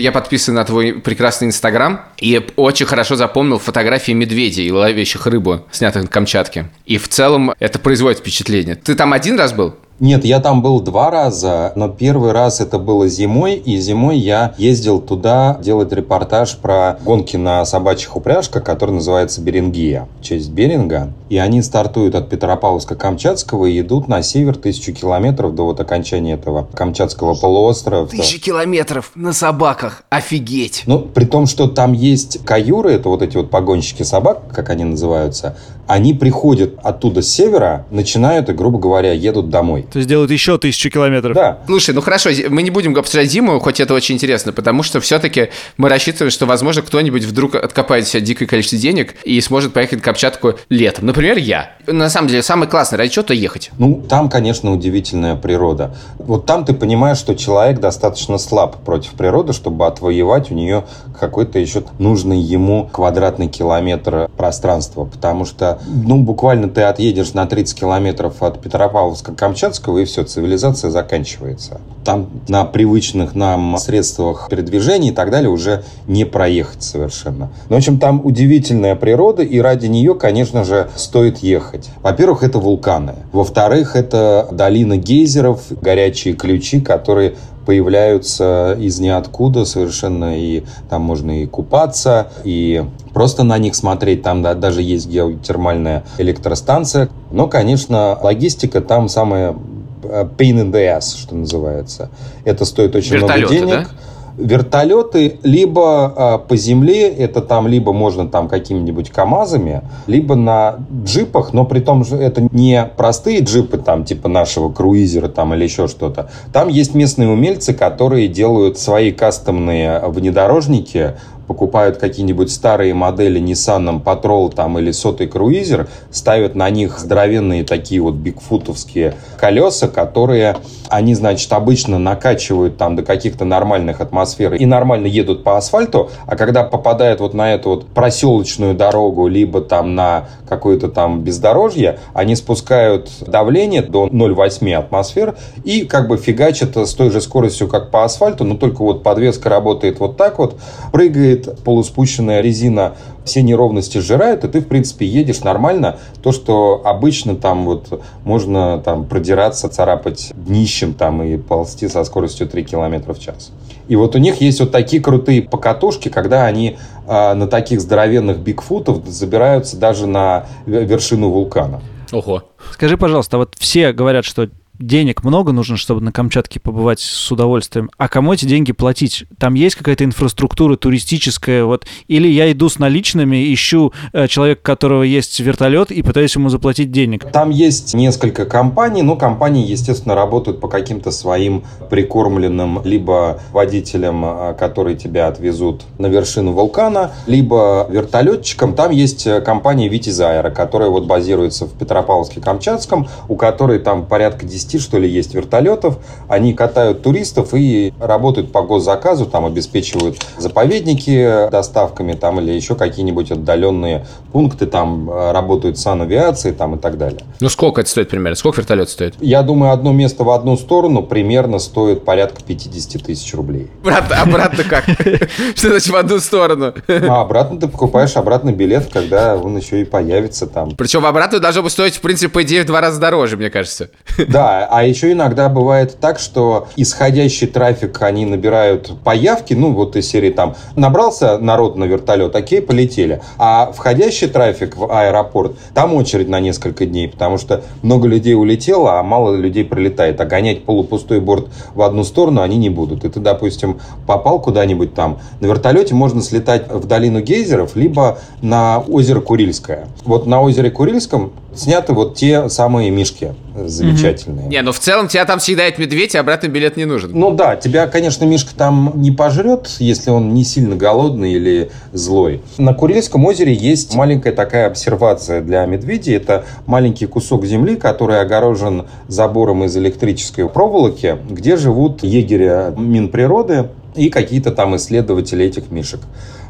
Я 0.00 0.12
подписан 0.12 0.54
на 0.54 0.64
твой 0.64 0.94
прекрасный 0.94 1.48
Инстаграм 1.48 2.06
и 2.18 2.46
очень 2.56 2.86
хорошо 2.86 3.16
запомнил 3.16 3.58
фотографии 3.58 4.12
медведей, 4.12 4.70
ловящих 4.70 5.26
рыбу, 5.26 5.66
снятых 5.70 6.02
на 6.02 6.08
Камчатке. 6.08 6.70
И 6.86 6.96
в 6.96 7.08
целом 7.08 7.52
это 7.58 7.78
производит 7.78 8.20
впечатление. 8.20 8.76
Ты 8.76 8.94
там 8.94 9.12
один 9.12 9.38
раз 9.38 9.52
был? 9.52 9.76
Нет, 10.00 10.24
я 10.24 10.40
там 10.40 10.62
был 10.62 10.80
два 10.80 11.10
раза, 11.10 11.72
но 11.76 11.90
первый 11.90 12.32
раз 12.32 12.60
это 12.60 12.78
было 12.78 13.06
зимой, 13.06 13.56
и 13.56 13.76
зимой 13.76 14.16
я 14.16 14.54
ездил 14.56 14.98
туда 14.98 15.58
делать 15.62 15.92
репортаж 15.92 16.56
про 16.56 16.98
гонки 17.04 17.36
на 17.36 17.66
собачьих 17.66 18.16
упряжках, 18.16 18.64
который 18.64 18.92
называется 18.92 19.42
Берингия, 19.42 20.08
в 20.18 20.24
честь 20.24 20.50
Беринга. 20.52 21.12
И 21.28 21.36
они 21.36 21.60
стартуют 21.60 22.14
от 22.14 22.32
Петропавловска-Камчатского 22.32 23.68
и 23.68 23.78
идут 23.80 24.08
на 24.08 24.22
север 24.22 24.56
тысячу 24.56 24.94
километров 24.94 25.54
до 25.54 25.64
вот 25.64 25.80
окончания 25.80 26.32
этого 26.32 26.66
Камчатского 26.72 27.34
полуострова. 27.34 28.06
Тысячи 28.06 28.40
километров 28.40 29.12
на 29.14 29.34
собаках, 29.34 30.04
офигеть! 30.08 30.84
Ну, 30.86 31.00
при 31.00 31.26
том, 31.26 31.44
что 31.44 31.68
там 31.68 31.92
есть 31.92 32.42
каюры, 32.46 32.92
это 32.92 33.10
вот 33.10 33.20
эти 33.20 33.36
вот 33.36 33.50
погонщики 33.50 34.02
собак, 34.02 34.44
как 34.50 34.70
они 34.70 34.84
называются, 34.84 35.58
они 35.90 36.14
приходят 36.14 36.74
оттуда 36.84 37.20
с 37.20 37.28
севера, 37.28 37.84
начинают 37.90 38.48
и, 38.48 38.52
грубо 38.52 38.78
говоря, 38.78 39.12
едут 39.12 39.50
домой. 39.50 39.88
То 39.90 39.98
есть 39.98 40.08
делают 40.08 40.30
еще 40.30 40.56
тысячу 40.56 40.88
километров. 40.88 41.34
Да. 41.34 41.58
Слушай, 41.66 41.96
ну 41.96 42.00
хорошо, 42.00 42.30
мы 42.48 42.62
не 42.62 42.70
будем 42.70 42.96
обсуждать 42.96 43.28
зиму, 43.28 43.58
хоть 43.58 43.80
это 43.80 43.92
очень 43.92 44.14
интересно, 44.14 44.52
потому 44.52 44.84
что 44.84 45.00
все-таки 45.00 45.48
мы 45.78 45.88
рассчитываем, 45.88 46.30
что, 46.30 46.46
возможно, 46.46 46.82
кто-нибудь 46.82 47.24
вдруг 47.24 47.56
откопает 47.56 48.06
себе 48.06 48.22
дикое 48.22 48.46
количество 48.46 48.78
денег 48.78 49.16
и 49.24 49.40
сможет 49.40 49.72
поехать 49.72 49.98
на 49.98 50.04
Камчатку 50.04 50.54
летом. 50.68 51.06
Например, 51.06 51.36
я. 51.36 51.72
На 51.88 52.08
самом 52.08 52.28
деле, 52.28 52.44
самый 52.44 52.68
классный, 52.68 52.96
ради 52.96 53.10
чего-то 53.10 53.34
ехать. 53.34 53.72
Ну, 53.78 54.00
там, 54.08 54.28
конечно, 54.28 54.72
удивительная 54.72 55.34
природа. 55.34 55.96
Вот 56.18 56.46
там 56.46 56.64
ты 56.64 56.72
понимаешь, 56.72 57.18
что 57.18 57.34
человек 57.34 57.80
достаточно 57.80 58.38
слаб 58.38 58.84
против 58.84 59.10
природы, 59.14 59.52
чтобы 59.52 59.86
отвоевать 59.86 60.52
у 60.52 60.54
нее 60.54 60.84
какой-то 61.18 61.58
еще 61.58 61.82
нужный 61.98 62.38
ему 62.38 62.88
квадратный 62.92 63.48
километр 63.48 64.30
пространства. 64.36 65.04
Потому 65.04 65.44
что, 65.44 65.79
ну, 65.86 66.22
буквально 66.22 66.68
ты 66.68 66.82
отъедешь 66.82 67.34
на 67.34 67.46
30 67.46 67.78
километров 67.78 68.42
от 68.42 68.64
Петропавловска-Камчатского, 68.64 70.02
и 70.02 70.04
все, 70.04 70.24
цивилизация 70.24 70.90
заканчивается. 70.90 71.80
Там 72.04 72.30
на 72.48 72.64
привычных 72.64 73.34
нам 73.34 73.76
средствах 73.78 74.48
передвижения 74.50 75.10
и 75.10 75.12
так 75.12 75.30
далее 75.30 75.50
уже 75.50 75.84
не 76.06 76.24
проехать 76.24 76.82
совершенно. 76.82 77.50
Ну, 77.68 77.76
в 77.76 77.78
общем, 77.78 77.98
там 77.98 78.24
удивительная 78.24 78.96
природа, 78.96 79.42
и 79.42 79.58
ради 79.58 79.86
нее, 79.86 80.14
конечно 80.14 80.64
же, 80.64 80.90
стоит 80.96 81.38
ехать. 81.38 81.90
Во-первых, 82.02 82.42
это 82.42 82.58
вулканы. 82.58 83.14
Во-вторых, 83.32 83.96
это 83.96 84.48
долина 84.52 84.96
гейзеров, 84.96 85.62
горячие 85.80 86.34
ключи, 86.34 86.80
которые 86.80 87.34
появляются 87.66 88.76
из 88.80 88.98
ниоткуда 88.98 89.64
совершенно, 89.64 90.36
и 90.36 90.64
там 90.88 91.02
можно 91.02 91.42
и 91.42 91.46
купаться, 91.46 92.32
и 92.42 92.84
просто 93.12 93.42
на 93.42 93.58
них 93.58 93.74
смотреть. 93.74 94.22
Там 94.22 94.42
да, 94.42 94.54
даже 94.54 94.82
есть 94.82 95.08
геотермальная 95.08 96.04
электростанция. 96.18 97.08
Но, 97.30 97.46
конечно, 97.48 98.18
логистика 98.22 98.80
там 98.80 99.08
самая 99.08 99.54
э, 100.02 100.28
pain 100.36 100.62
in 100.62 100.70
the 100.72 100.98
ass, 100.98 101.16
что 101.16 101.34
называется. 101.34 102.10
Это 102.44 102.64
стоит 102.64 102.94
очень 102.94 103.14
Вертолеты, 103.14 103.54
много 103.54 103.66
денег. 103.66 103.88
да? 103.88 103.96
Вертолеты 104.40 105.38
либо 105.42 106.14
а, 106.16 106.38
по 106.38 106.56
земле, 106.56 107.08
это 107.08 107.42
там 107.42 107.68
либо 107.68 107.92
можно 107.92 108.26
там 108.26 108.48
какими-нибудь 108.48 109.10
КАМАЗами, 109.10 109.82
либо 110.06 110.34
на 110.34 110.76
джипах, 111.04 111.52
но 111.52 111.66
при 111.66 111.80
том, 111.80 112.04
что 112.04 112.16
это 112.16 112.48
не 112.50 112.88
простые 112.96 113.40
джипы 113.40 113.76
там 113.76 114.04
типа 114.04 114.28
нашего 114.28 114.72
круизера 114.72 115.28
там 115.28 115.52
или 115.54 115.64
еще 115.64 115.88
что-то. 115.88 116.30
Там 116.52 116.68
есть 116.68 116.94
местные 116.94 117.28
умельцы, 117.28 117.74
которые 117.74 118.28
делают 118.28 118.78
свои 118.78 119.12
кастомные 119.12 120.00
внедорожники, 120.06 121.16
покупают 121.50 121.96
какие-нибудь 121.96 122.48
старые 122.48 122.94
модели 122.94 123.40
Nissan 123.40 124.00
Patrol 124.04 124.54
там 124.54 124.78
или 124.78 124.92
сотый 124.92 125.26
круизер, 125.26 125.88
ставят 126.12 126.54
на 126.54 126.70
них 126.70 127.00
здоровенные 127.00 127.64
такие 127.64 128.00
вот 128.00 128.14
бигфутовские 128.14 129.16
колеса, 129.36 129.88
которые 129.88 130.58
они, 130.88 131.14
значит, 131.14 131.52
обычно 131.52 131.98
накачивают 131.98 132.76
там 132.76 132.94
до 132.94 133.02
каких-то 133.02 133.44
нормальных 133.44 134.00
атмосфер 134.00 134.54
и 134.54 134.64
нормально 134.64 135.08
едут 135.08 135.42
по 135.42 135.56
асфальту, 135.56 136.10
а 136.26 136.36
когда 136.36 136.62
попадают 136.62 137.18
вот 137.18 137.34
на 137.34 137.52
эту 137.52 137.70
вот 137.70 137.86
проселочную 137.88 138.74
дорогу, 138.74 139.26
либо 139.26 139.60
там 139.60 139.96
на 139.96 140.28
какое-то 140.48 140.88
там 140.88 141.22
бездорожье, 141.22 141.98
они 142.14 142.36
спускают 142.36 143.10
давление 143.26 143.82
до 143.82 144.06
0,8 144.06 144.74
атмосфер 144.74 145.36
и 145.64 145.84
как 145.84 146.06
бы 146.06 146.16
фигачат 146.16 146.76
с 146.76 146.94
той 146.94 147.10
же 147.10 147.20
скоростью, 147.20 147.66
как 147.66 147.90
по 147.90 148.04
асфальту, 148.04 148.44
но 148.44 148.56
только 148.56 148.82
вот 148.82 149.02
подвеска 149.02 149.48
работает 149.48 149.98
вот 149.98 150.16
так 150.16 150.38
вот, 150.38 150.56
прыгает 150.92 151.39
полуспущенная 151.64 152.40
резина, 152.40 152.94
все 153.24 153.42
неровности 153.42 153.98
сжирает, 153.98 154.44
и 154.44 154.48
ты, 154.48 154.60
в 154.60 154.68
принципе, 154.68 155.06
едешь 155.06 155.40
нормально. 155.40 155.98
То, 156.22 156.32
что 156.32 156.82
обычно 156.84 157.36
там 157.36 157.64
вот 157.64 158.02
можно 158.24 158.80
там 158.84 159.04
продираться, 159.04 159.68
царапать 159.68 160.32
днищем 160.34 160.94
там 160.94 161.22
и 161.22 161.36
ползти 161.36 161.88
со 161.88 162.04
скоростью 162.04 162.48
3 162.48 162.64
км 162.64 163.12
в 163.12 163.18
час. 163.18 163.52
И 163.88 163.96
вот 163.96 164.14
у 164.14 164.18
них 164.18 164.40
есть 164.40 164.60
вот 164.60 164.70
такие 164.70 165.02
крутые 165.02 165.42
покатушки, 165.42 166.08
когда 166.08 166.44
они 166.44 166.76
э, 167.06 167.34
на 167.34 167.46
таких 167.46 167.80
здоровенных 167.80 168.38
бигфутов 168.38 169.06
забираются 169.06 169.76
даже 169.76 170.06
на 170.06 170.46
вершину 170.66 171.30
вулкана. 171.30 171.80
Ого. 172.12 172.44
Скажи, 172.72 172.96
пожалуйста, 172.96 173.38
вот 173.38 173.54
все 173.58 173.92
говорят, 173.92 174.24
что 174.24 174.48
денег 174.80 175.22
много 175.22 175.52
нужно, 175.52 175.76
чтобы 175.76 176.00
на 176.00 176.10
Камчатке 176.10 176.58
побывать 176.58 177.00
с 177.00 177.30
удовольствием. 177.30 177.90
А 177.98 178.08
кому 178.08 178.32
эти 178.32 178.46
деньги 178.46 178.72
платить? 178.72 179.26
Там 179.38 179.54
есть 179.54 179.76
какая-то 179.76 180.04
инфраструктура 180.04 180.76
туристическая, 180.76 181.64
вот, 181.64 181.86
или 182.08 182.28
я 182.28 182.50
иду 182.50 182.68
с 182.68 182.78
наличными, 182.78 183.52
ищу 183.52 183.92
э, 184.12 184.26
человека, 184.26 184.60
у 184.60 184.64
которого 184.64 185.02
есть 185.02 185.38
вертолет, 185.40 185.90
и 185.90 186.02
пытаюсь 186.02 186.34
ему 186.34 186.48
заплатить 186.48 186.90
денег. 186.90 187.30
Там 187.30 187.50
есть 187.50 187.94
несколько 187.94 188.46
компаний, 188.46 189.02
но 189.02 189.16
компании, 189.16 189.66
естественно, 189.66 190.14
работают 190.14 190.60
по 190.60 190.68
каким-то 190.68 191.10
своим 191.10 191.64
прикормленным 191.90 192.80
либо 192.84 193.40
водителям, 193.52 194.24
э, 194.24 194.54
которые 194.58 194.96
тебя 194.96 195.28
отвезут 195.28 195.82
на 195.98 196.06
вершину 196.06 196.52
вулкана, 196.52 197.12
либо 197.26 197.86
вертолетчикам. 197.90 198.74
Там 198.74 198.90
есть 198.90 199.26
э, 199.26 199.40
компания 199.42 199.88
Витязь 199.88 200.20
Аэро, 200.20 200.50
которая 200.50 200.88
вот 200.88 201.04
базируется 201.04 201.66
в 201.66 201.74
Петропавловске-Камчатском, 201.74 203.08
у 203.28 203.36
которой 203.36 203.78
там 203.78 204.06
порядка 204.06 204.46
10 204.46 204.69
что 204.78 204.98
ли, 204.98 205.08
есть 205.08 205.34
вертолетов. 205.34 205.98
Они 206.28 206.54
катают 206.54 207.02
туристов 207.02 207.54
и 207.54 207.92
работают 207.98 208.52
по 208.52 208.62
госзаказу, 208.62 209.26
там 209.26 209.44
обеспечивают 209.44 210.18
заповедники 210.38 211.50
доставками 211.50 212.12
там 212.12 212.40
или 212.40 212.52
еще 212.52 212.74
какие-нибудь 212.74 213.30
отдаленные 213.32 214.06
пункты, 214.32 214.66
там 214.66 215.10
э, 215.10 215.32
работают 215.32 215.78
санавиации 215.78 216.52
там 216.52 216.76
и 216.76 216.78
так 216.78 216.98
далее. 216.98 217.20
Ну, 217.40 217.48
сколько 217.48 217.80
это 217.80 217.90
стоит 217.90 218.08
примерно? 218.10 218.36
Сколько 218.36 218.60
вертолет 218.60 218.88
стоит? 218.88 219.14
Я 219.20 219.42
думаю, 219.42 219.72
одно 219.72 219.92
место 219.92 220.24
в 220.24 220.30
одну 220.30 220.56
сторону 220.56 221.02
примерно 221.02 221.58
стоит 221.58 222.04
порядка 222.04 222.42
50 222.42 223.02
тысяч 223.02 223.34
рублей. 223.34 223.70
Брат, 223.82 224.04
обратно 224.12 224.64
как? 224.64 224.84
Что 225.54 225.68
значит 225.70 225.88
в 225.88 225.96
одну 225.96 226.18
сторону? 226.20 226.74
А 226.88 227.20
обратно 227.20 227.58
ты 227.58 227.68
покупаешь 227.68 228.16
обратный 228.16 228.52
билет, 228.52 228.90
когда 228.92 229.36
он 229.36 229.56
еще 229.56 229.80
и 229.80 229.84
появится 229.84 230.46
там. 230.46 230.72
Причем 230.76 231.06
обратно 231.06 231.38
должно 231.38 231.62
бы 231.62 231.70
стоить, 231.70 231.96
в 231.96 232.00
принципе, 232.00 232.28
по 232.28 232.42
идее, 232.42 232.62
в 232.62 232.66
два 232.66 232.80
раза 232.80 233.00
дороже, 233.00 233.36
мне 233.36 233.50
кажется. 233.50 233.90
Да, 234.28 234.59
А 234.68 234.84
еще 234.84 235.12
иногда 235.12 235.48
бывает 235.48 235.98
так, 236.00 236.18
что 236.18 236.68
исходящий 236.76 237.46
трафик 237.46 238.02
они 238.02 238.26
набирают 238.26 238.92
по 239.04 239.14
явке, 239.14 239.56
ну 239.56 239.72
вот 239.72 239.96
из 239.96 240.08
серии 240.08 240.30
там 240.30 240.54
набрался 240.76 241.38
народ 241.38 241.76
на 241.76 241.84
вертолет, 241.84 242.34
окей, 242.34 242.60
полетели. 242.60 243.20
А 243.38 243.72
входящий 243.72 244.28
трафик 244.28 244.76
в 244.76 244.90
аэропорт, 244.90 245.56
там 245.74 245.94
очередь 245.94 246.28
на 246.28 246.40
несколько 246.40 246.86
дней, 246.86 247.08
потому 247.08 247.38
что 247.38 247.62
много 247.82 248.08
людей 248.08 248.34
улетело, 248.34 248.98
а 248.98 249.02
мало 249.02 249.36
людей 249.36 249.64
прилетает. 249.64 250.20
А 250.20 250.24
гонять 250.24 250.64
полупустой 250.64 251.20
борт 251.20 251.48
в 251.74 251.82
одну 251.82 252.04
сторону 252.04 252.42
они 252.42 252.56
не 252.56 252.70
будут. 252.70 253.04
И 253.04 253.08
ты, 253.08 253.20
допустим, 253.20 253.80
попал 254.06 254.40
куда-нибудь 254.40 254.94
там. 254.94 255.18
На 255.40 255.46
вертолете 255.46 255.94
можно 255.94 256.22
слетать 256.22 256.70
в 256.70 256.86
долину 256.86 257.20
гейзеров, 257.20 257.76
либо 257.76 258.18
на 258.42 258.80
озеро 258.80 259.20
Курильское. 259.20 259.88
Вот 260.04 260.26
на 260.26 260.40
озере 260.42 260.70
Курильском 260.70 261.32
сняты 261.54 261.92
вот 261.92 262.14
те 262.14 262.48
самые 262.48 262.90
мишки 262.90 263.34
замечательные. 263.54 264.48
Не, 264.48 264.62
ну 264.62 264.72
в 264.72 264.78
целом 264.78 265.08
тебя 265.08 265.24
там 265.24 265.40
съедает 265.40 265.78
медведь, 265.78 266.14
и 266.14 266.18
обратный 266.18 266.48
билет 266.48 266.76
не 266.76 266.84
нужен. 266.84 267.10
Ну 267.12 267.32
да, 267.32 267.56
тебя, 267.56 267.86
конечно, 267.86 268.24
Мишка 268.24 268.54
там 268.54 268.92
не 268.94 269.10
пожрет, 269.10 269.68
если 269.78 270.10
он 270.10 270.32
не 270.34 270.44
сильно 270.44 270.76
голодный 270.76 271.32
или 271.32 271.70
злой. 271.92 272.42
На 272.58 272.74
Курильском 272.74 273.24
озере 273.24 273.52
есть 273.52 273.94
маленькая 273.94 274.32
такая 274.32 274.66
обсервация 274.66 275.40
для 275.40 275.64
медведей. 275.66 276.14
Это 276.16 276.44
маленький 276.66 277.06
кусок 277.06 277.44
земли, 277.44 277.76
который 277.76 278.20
огорожен 278.20 278.86
забором 279.08 279.64
из 279.64 279.76
электрической 279.76 280.48
проволоки, 280.48 281.18
где 281.28 281.56
живут 281.56 282.02
егеря 282.02 282.72
Минприроды 282.76 283.68
и 283.94 284.08
какие-то 284.08 284.52
там 284.52 284.76
исследователи 284.76 285.44
этих 285.44 285.70
мишек. 285.70 286.00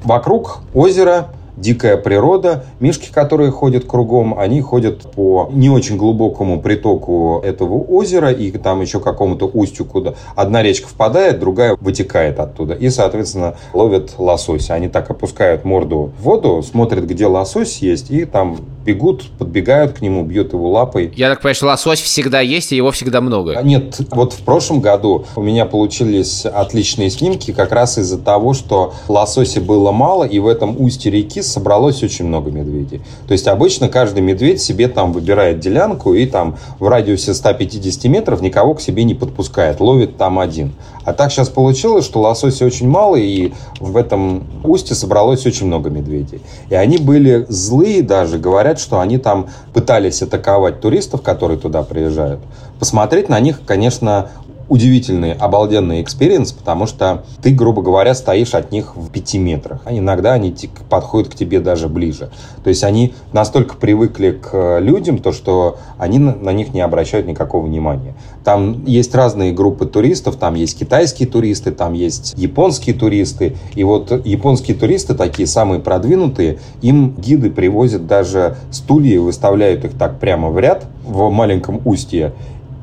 Вокруг 0.04 0.60
озера 0.74 1.28
дикая 1.60 1.96
природа. 1.96 2.64
Мишки, 2.80 3.10
которые 3.12 3.50
ходят 3.50 3.84
кругом, 3.84 4.38
они 4.38 4.60
ходят 4.60 5.10
по 5.12 5.48
не 5.52 5.70
очень 5.70 5.96
глубокому 5.96 6.60
притоку 6.60 7.40
этого 7.44 7.82
озера 7.82 8.30
и 8.30 8.50
там 8.52 8.80
еще 8.80 9.00
какому-то 9.00 9.46
устью, 9.46 9.84
куда 9.84 10.14
одна 10.34 10.62
речка 10.62 10.88
впадает, 10.88 11.38
другая 11.38 11.76
вытекает 11.80 12.40
оттуда. 12.40 12.74
И, 12.74 12.88
соответственно, 12.90 13.56
ловят 13.72 14.14
лосося. 14.18 14.74
Они 14.74 14.88
так 14.88 15.10
опускают 15.10 15.64
морду 15.64 16.12
в 16.18 16.22
воду, 16.22 16.62
смотрят, 16.62 17.04
где 17.04 17.26
лосось 17.26 17.78
есть, 17.78 18.10
и 18.10 18.24
там 18.24 18.58
бегут, 18.84 19.24
подбегают 19.38 19.92
к 19.92 20.00
нему, 20.00 20.24
бьют 20.24 20.52
его 20.52 20.70
лапой. 20.70 21.12
Я 21.14 21.28
так 21.28 21.40
понимаю, 21.40 21.54
что 21.54 21.66
лосось 21.66 22.00
всегда 22.00 22.40
есть, 22.40 22.72
и 22.72 22.76
его 22.76 22.90
всегда 22.90 23.20
много. 23.20 23.60
Нет, 23.62 24.00
вот 24.10 24.32
в 24.32 24.42
прошлом 24.42 24.80
году 24.80 25.26
у 25.36 25.42
меня 25.42 25.66
получились 25.66 26.46
отличные 26.46 27.10
снимки 27.10 27.52
как 27.52 27.72
раз 27.72 27.98
из-за 27.98 28.18
того, 28.18 28.54
что 28.54 28.94
лосося 29.08 29.60
было 29.60 29.92
мало, 29.92 30.24
и 30.24 30.38
в 30.38 30.46
этом 30.46 30.80
устье 30.80 31.10
реки 31.10 31.42
собралось 31.50 32.02
очень 32.02 32.26
много 32.26 32.50
медведей. 32.50 33.02
То 33.26 33.32
есть 33.32 33.46
обычно 33.46 33.88
каждый 33.88 34.22
медведь 34.22 34.62
себе 34.62 34.88
там 34.88 35.12
выбирает 35.12 35.60
делянку 35.60 36.14
и 36.14 36.26
там 36.26 36.56
в 36.78 36.88
радиусе 36.88 37.34
150 37.34 38.04
метров 38.04 38.40
никого 38.40 38.74
к 38.74 38.80
себе 38.80 39.04
не 39.04 39.14
подпускает, 39.14 39.80
ловит 39.80 40.16
там 40.16 40.38
один. 40.38 40.72
А 41.04 41.12
так 41.12 41.32
сейчас 41.32 41.48
получилось, 41.48 42.04
что 42.04 42.20
лосося 42.20 42.64
очень 42.66 42.88
мало, 42.88 43.16
и 43.16 43.52
в 43.80 43.96
этом 43.96 44.44
устье 44.64 44.94
собралось 44.94 45.46
очень 45.46 45.66
много 45.66 45.90
медведей. 45.90 46.40
И 46.68 46.74
они 46.74 46.98
были 46.98 47.46
злые 47.48 48.02
даже, 48.02 48.38
говорят, 48.38 48.78
что 48.78 49.00
они 49.00 49.18
там 49.18 49.48
пытались 49.72 50.22
атаковать 50.22 50.80
туристов, 50.80 51.22
которые 51.22 51.58
туда 51.58 51.82
приезжают. 51.82 52.40
Посмотреть 52.78 53.28
на 53.28 53.40
них, 53.40 53.60
конечно, 53.66 54.30
удивительный, 54.70 55.32
обалденный 55.32 56.00
experience, 56.00 56.52
потому 56.52 56.86
что 56.86 57.24
ты, 57.42 57.50
грубо 57.50 57.82
говоря, 57.82 58.14
стоишь 58.14 58.54
от 58.54 58.70
них 58.70 58.96
в 58.96 59.10
пяти 59.10 59.36
метрах. 59.36 59.80
А 59.84 59.92
иногда 59.92 60.32
они 60.32 60.54
подходят 60.88 61.28
к 61.28 61.34
тебе 61.34 61.60
даже 61.60 61.88
ближе. 61.88 62.30
То 62.62 62.70
есть 62.70 62.84
они 62.84 63.12
настолько 63.32 63.76
привыкли 63.76 64.30
к 64.30 64.78
людям, 64.78 65.18
то 65.18 65.32
что 65.32 65.78
они 65.98 66.20
на 66.20 66.52
них 66.52 66.72
не 66.72 66.80
обращают 66.80 67.26
никакого 67.26 67.66
внимания. 67.66 68.14
Там 68.44 68.84
есть 68.84 69.12
разные 69.14 69.52
группы 69.52 69.86
туристов, 69.86 70.36
там 70.36 70.54
есть 70.54 70.78
китайские 70.78 71.28
туристы, 71.28 71.72
там 71.72 71.92
есть 71.92 72.34
японские 72.36 72.94
туристы. 72.94 73.56
И 73.74 73.82
вот 73.82 74.24
японские 74.24 74.76
туристы, 74.76 75.14
такие 75.14 75.48
самые 75.48 75.80
продвинутые, 75.80 76.60
им 76.80 77.16
гиды 77.16 77.50
привозят 77.50 78.06
даже 78.06 78.56
стулья 78.70 79.16
и 79.16 79.18
выставляют 79.18 79.84
их 79.84 79.98
так 79.98 80.20
прямо 80.20 80.48
в 80.48 80.60
ряд 80.60 80.86
в 81.04 81.28
маленьком 81.28 81.80
устье. 81.84 82.34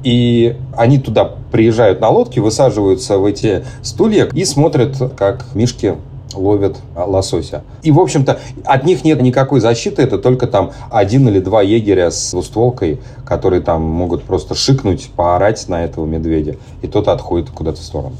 И 0.04 0.56
они 0.76 1.00
туда 1.00 1.26
приезжают 1.52 2.02
на 2.02 2.10
лодке, 2.10 2.42
высаживаются 2.42 3.18
в 3.18 3.26
эти 3.26 3.66
стулья 3.82 4.26
и 4.26 4.46
смотрят, 4.46 4.96
как 5.18 5.46
мишки 5.54 5.96
ловят 6.34 6.78
лосося. 6.96 7.64
И, 7.84 7.92
в 7.92 8.00
общем-то, 8.00 8.40
от 8.64 8.86
них 8.86 9.04
нет 9.04 9.22
никакой 9.22 9.60
защиты, 9.60 10.02
это 10.04 10.18
только 10.18 10.48
там 10.48 10.72
один 10.92 11.28
или 11.28 11.40
два 11.40 11.62
егеря 11.62 12.12
с 12.12 12.32
двустволкой, 12.32 13.00
которые 13.26 13.62
там 13.62 13.82
могут 13.82 14.24
просто 14.24 14.56
шикнуть, 14.56 15.10
поорать 15.16 15.68
на 15.68 15.84
этого 15.84 16.06
медведя, 16.06 16.58
и 16.82 16.88
тот 16.88 17.08
отходит 17.08 17.50
куда-то 17.50 17.80
в 17.80 17.84
сторону. 17.84 18.16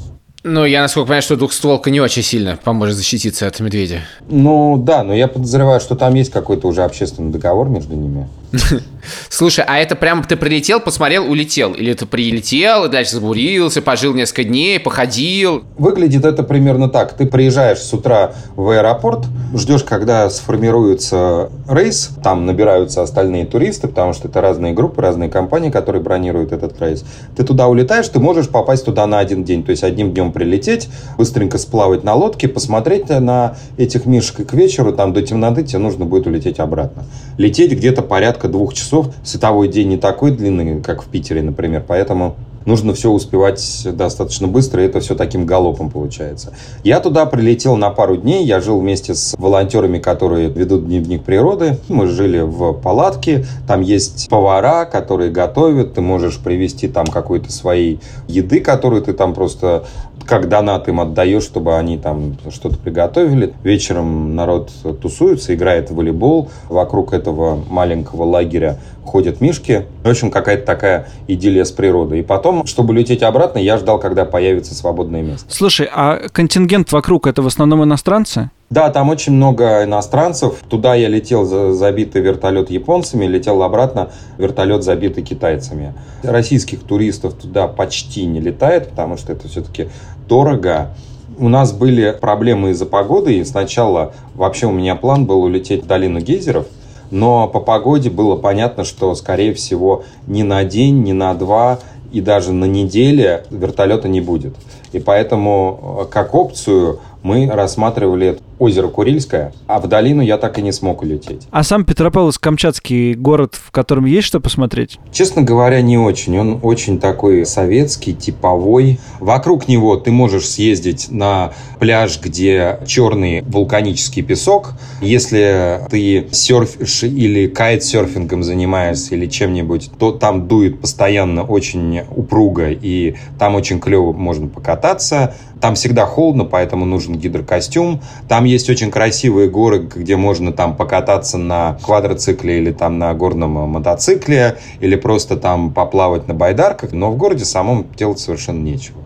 Ну, 0.50 0.64
я 0.64 0.80
насколько 0.80 1.08
понимаю, 1.08 1.22
что 1.22 1.36
двухстволка 1.36 1.90
не 1.90 2.00
очень 2.00 2.22
сильно 2.22 2.58
поможет 2.64 2.96
защититься 2.96 3.46
от 3.46 3.60
медведя. 3.60 4.00
Ну, 4.28 4.78
да, 4.78 5.02
но 5.02 5.14
я 5.14 5.28
подозреваю, 5.28 5.78
что 5.78 5.94
там 5.94 6.14
есть 6.14 6.30
какой-то 6.30 6.68
уже 6.68 6.84
общественный 6.84 7.30
договор 7.30 7.68
между 7.68 7.94
ними. 7.94 8.26
Слушай, 9.28 9.64
а 9.66 9.78
это 9.78 9.94
прям 9.94 10.24
ты 10.24 10.36
прилетел, 10.36 10.80
посмотрел, 10.80 11.30
улетел? 11.30 11.72
Или 11.72 11.92
ты 11.92 12.06
прилетел, 12.06 12.86
и 12.86 12.88
дальше 12.88 13.12
забурился, 13.12 13.82
пожил 13.82 14.14
несколько 14.14 14.44
дней, 14.44 14.80
походил? 14.80 15.64
Выглядит 15.76 16.24
это 16.24 16.42
примерно 16.42 16.88
так. 16.88 17.12
Ты 17.12 17.26
приезжаешь 17.26 17.78
с 17.78 17.92
утра 17.92 18.32
в 18.56 18.70
аэропорт, 18.70 19.26
ждешь, 19.54 19.84
когда 19.84 20.28
сформируется 20.30 21.50
рейс, 21.68 22.10
там 22.22 22.46
набираются 22.46 23.02
остальные 23.02 23.46
туристы, 23.46 23.88
потому 23.88 24.12
что 24.12 24.28
это 24.28 24.40
разные 24.40 24.72
группы, 24.72 25.02
разные 25.02 25.28
компании, 25.28 25.70
которые 25.70 26.02
бронируют 26.02 26.52
этот 26.52 26.80
рейс. 26.80 27.04
Ты 27.36 27.44
туда 27.44 27.68
улетаешь, 27.68 28.08
ты 28.08 28.18
можешь 28.18 28.48
попасть 28.48 28.84
туда 28.84 29.06
на 29.06 29.18
один 29.18 29.44
день. 29.44 29.62
То 29.62 29.70
есть 29.70 29.84
одним 29.84 30.12
днем 30.12 30.32
прилететь, 30.38 30.88
быстренько 31.16 31.58
сплавать 31.58 32.04
на 32.04 32.14
лодке, 32.14 32.46
посмотреть 32.46 33.08
на 33.08 33.56
этих 33.76 34.06
мишек, 34.06 34.40
и 34.40 34.44
к 34.44 34.54
вечеру, 34.54 34.92
там 34.92 35.12
до 35.12 35.22
темноты 35.22 35.64
тебе 35.64 35.78
нужно 35.78 36.04
будет 36.04 36.28
улететь 36.28 36.60
обратно. 36.60 37.04
Лететь 37.38 37.72
где-то 37.72 38.02
порядка 38.02 38.46
двух 38.46 38.72
часов. 38.72 39.08
Световой 39.24 39.66
день 39.66 39.88
не 39.88 39.96
такой 39.96 40.30
длинный, 40.30 40.80
как 40.80 41.02
в 41.02 41.06
Питере, 41.06 41.42
например, 41.42 41.84
поэтому 41.86 42.36
нужно 42.68 42.92
все 42.92 43.10
успевать 43.10 43.88
достаточно 43.94 44.46
быстро, 44.46 44.82
и 44.82 44.86
это 44.86 45.00
все 45.00 45.14
таким 45.14 45.46
галопом 45.46 45.90
получается. 45.90 46.52
Я 46.84 47.00
туда 47.00 47.26
прилетел 47.26 47.76
на 47.76 47.90
пару 47.90 48.16
дней, 48.16 48.44
я 48.44 48.60
жил 48.60 48.78
вместе 48.78 49.14
с 49.14 49.34
волонтерами, 49.38 49.98
которые 49.98 50.50
ведут 50.50 50.86
дневник 50.86 51.24
природы. 51.24 51.78
Мы 51.88 52.06
жили 52.06 52.40
в 52.40 52.74
палатке, 52.74 53.46
там 53.66 53.80
есть 53.80 54.28
повара, 54.28 54.84
которые 54.84 55.30
готовят, 55.30 55.94
ты 55.94 56.02
можешь 56.02 56.38
привезти 56.38 56.88
там 56.88 57.06
какой-то 57.06 57.50
своей 57.50 58.00
еды, 58.28 58.60
которую 58.60 59.02
ты 59.02 59.14
там 59.14 59.32
просто 59.32 59.86
как 60.28 60.48
донат 60.48 60.88
им 60.88 61.00
отдаешь, 61.00 61.42
чтобы 61.42 61.76
они 61.76 61.96
там 61.96 62.36
что-то 62.50 62.76
приготовили. 62.76 63.54
Вечером 63.64 64.36
народ 64.36 64.70
тусуется, 65.00 65.54
играет 65.54 65.90
в 65.90 65.94
волейбол. 65.94 66.50
Вокруг 66.68 67.14
этого 67.14 67.64
маленького 67.68 68.24
лагеря 68.24 68.78
ходят 69.04 69.40
мишки. 69.40 69.86
В 70.04 70.08
общем, 70.08 70.30
какая-то 70.30 70.66
такая 70.66 71.08
идиллия 71.28 71.64
с 71.64 71.72
природой. 71.72 72.20
И 72.20 72.22
потом, 72.22 72.66
чтобы 72.66 72.92
лететь 72.92 73.22
обратно, 73.22 73.58
я 73.58 73.78
ждал, 73.78 73.98
когда 73.98 74.26
появится 74.26 74.74
свободное 74.74 75.22
место. 75.22 75.46
Слушай, 75.48 75.88
а 75.90 76.28
контингент 76.30 76.92
вокруг 76.92 77.26
это 77.26 77.40
в 77.40 77.46
основном 77.46 77.82
иностранцы? 77.84 78.50
Да, 78.68 78.90
там 78.90 79.08
очень 79.08 79.32
много 79.32 79.84
иностранцев. 79.84 80.56
Туда 80.68 80.94
я 80.94 81.08
летел 81.08 81.46
за 81.46 81.72
забитый 81.72 82.20
вертолет 82.20 82.70
японцами, 82.70 83.24
летел 83.24 83.62
обратно 83.62 84.10
вертолет 84.36 84.84
забитый 84.84 85.24
китайцами. 85.24 85.94
Российских 86.22 86.82
туристов 86.82 87.32
туда 87.32 87.66
почти 87.66 88.26
не 88.26 88.40
летает, 88.40 88.90
потому 88.90 89.16
что 89.16 89.32
это 89.32 89.48
все-таки 89.48 89.88
дорого. 90.28 90.94
У 91.38 91.48
нас 91.48 91.72
были 91.72 92.16
проблемы 92.20 92.70
из-за 92.70 92.86
погоды, 92.86 93.38
и 93.38 93.44
сначала 93.44 94.12
вообще 94.34 94.66
у 94.66 94.72
меня 94.72 94.94
план 94.94 95.24
был 95.24 95.42
улететь 95.42 95.84
в 95.84 95.86
долину 95.86 96.20
гейзеров, 96.20 96.66
но 97.10 97.48
по 97.48 97.60
погоде 97.60 98.10
было 98.10 98.36
понятно, 98.36 98.84
что, 98.84 99.14
скорее 99.14 99.54
всего, 99.54 100.04
ни 100.26 100.42
на 100.42 100.64
день, 100.64 101.02
ни 101.02 101.12
на 101.12 101.34
два 101.34 101.78
и 102.12 102.20
даже 102.20 102.52
на 102.52 102.64
неделе 102.64 103.44
вертолета 103.50 104.08
не 104.08 104.20
будет. 104.20 104.54
И 104.92 104.98
поэтому, 104.98 106.00
э, 106.02 106.04
как 106.10 106.34
опцию, 106.34 107.00
мы 107.22 107.48
рассматривали 107.50 108.38
озеро 108.58 108.88
Курильское, 108.88 109.52
а 109.66 109.78
в 109.80 109.86
долину 109.86 110.22
я 110.22 110.38
так 110.38 110.58
и 110.58 110.62
не 110.62 110.72
смог 110.72 111.02
улететь. 111.02 111.46
А 111.50 111.62
сам 111.62 111.84
Петропавловск-Камчатский 111.84 113.14
город, 113.14 113.54
в 113.54 113.70
котором 113.70 114.04
есть 114.04 114.26
что 114.26 114.40
посмотреть? 114.40 114.98
Честно 115.12 115.42
говоря, 115.42 115.80
не 115.80 115.98
очень. 115.98 116.38
Он 116.38 116.60
очень 116.62 116.98
такой 116.98 117.46
советский, 117.46 118.14
типовой. 118.14 118.98
Вокруг 119.20 119.68
него 119.68 119.96
ты 119.96 120.10
можешь 120.10 120.48
съездить 120.48 121.10
на 121.10 121.52
пляж, 121.78 122.20
где 122.20 122.80
черный 122.86 123.42
вулканический 123.42 124.22
песок. 124.22 124.74
Если 125.00 125.80
ты 125.90 126.28
серфишь 126.32 127.04
или 127.04 127.46
кайтсерфингом 127.46 128.42
занимаешься 128.42 129.14
или 129.14 129.26
чем-нибудь, 129.26 129.90
то 129.98 130.12
там 130.12 130.48
дует 130.48 130.80
постоянно 130.80 131.44
очень 131.44 132.00
упруго, 132.14 132.70
и 132.70 133.16
там 133.38 133.54
очень 133.54 133.80
клево 133.80 134.12
можно 134.12 134.48
покататься. 134.48 135.34
Там 135.60 135.74
всегда 135.74 136.06
холодно, 136.06 136.44
поэтому 136.44 136.84
нужен 136.84 137.16
гидрокостюм. 137.16 138.00
Там 138.28 138.44
есть 138.48 138.68
очень 138.70 138.90
красивые 138.90 139.48
горы, 139.48 139.78
где 139.94 140.16
можно 140.16 140.52
там 140.52 140.76
покататься 140.76 141.38
на 141.38 141.78
квадроцикле 141.84 142.58
или 142.58 142.72
там 142.72 142.98
на 142.98 143.14
горном 143.14 143.50
мотоцикле, 143.68 144.58
или 144.80 144.96
просто 144.96 145.36
там 145.36 145.72
поплавать 145.72 146.26
на 146.28 146.34
байдарках, 146.34 146.92
но 146.92 147.10
в 147.10 147.16
городе 147.16 147.44
самом 147.44 147.86
делать 147.96 148.18
совершенно 148.18 148.62
нечего. 148.62 148.98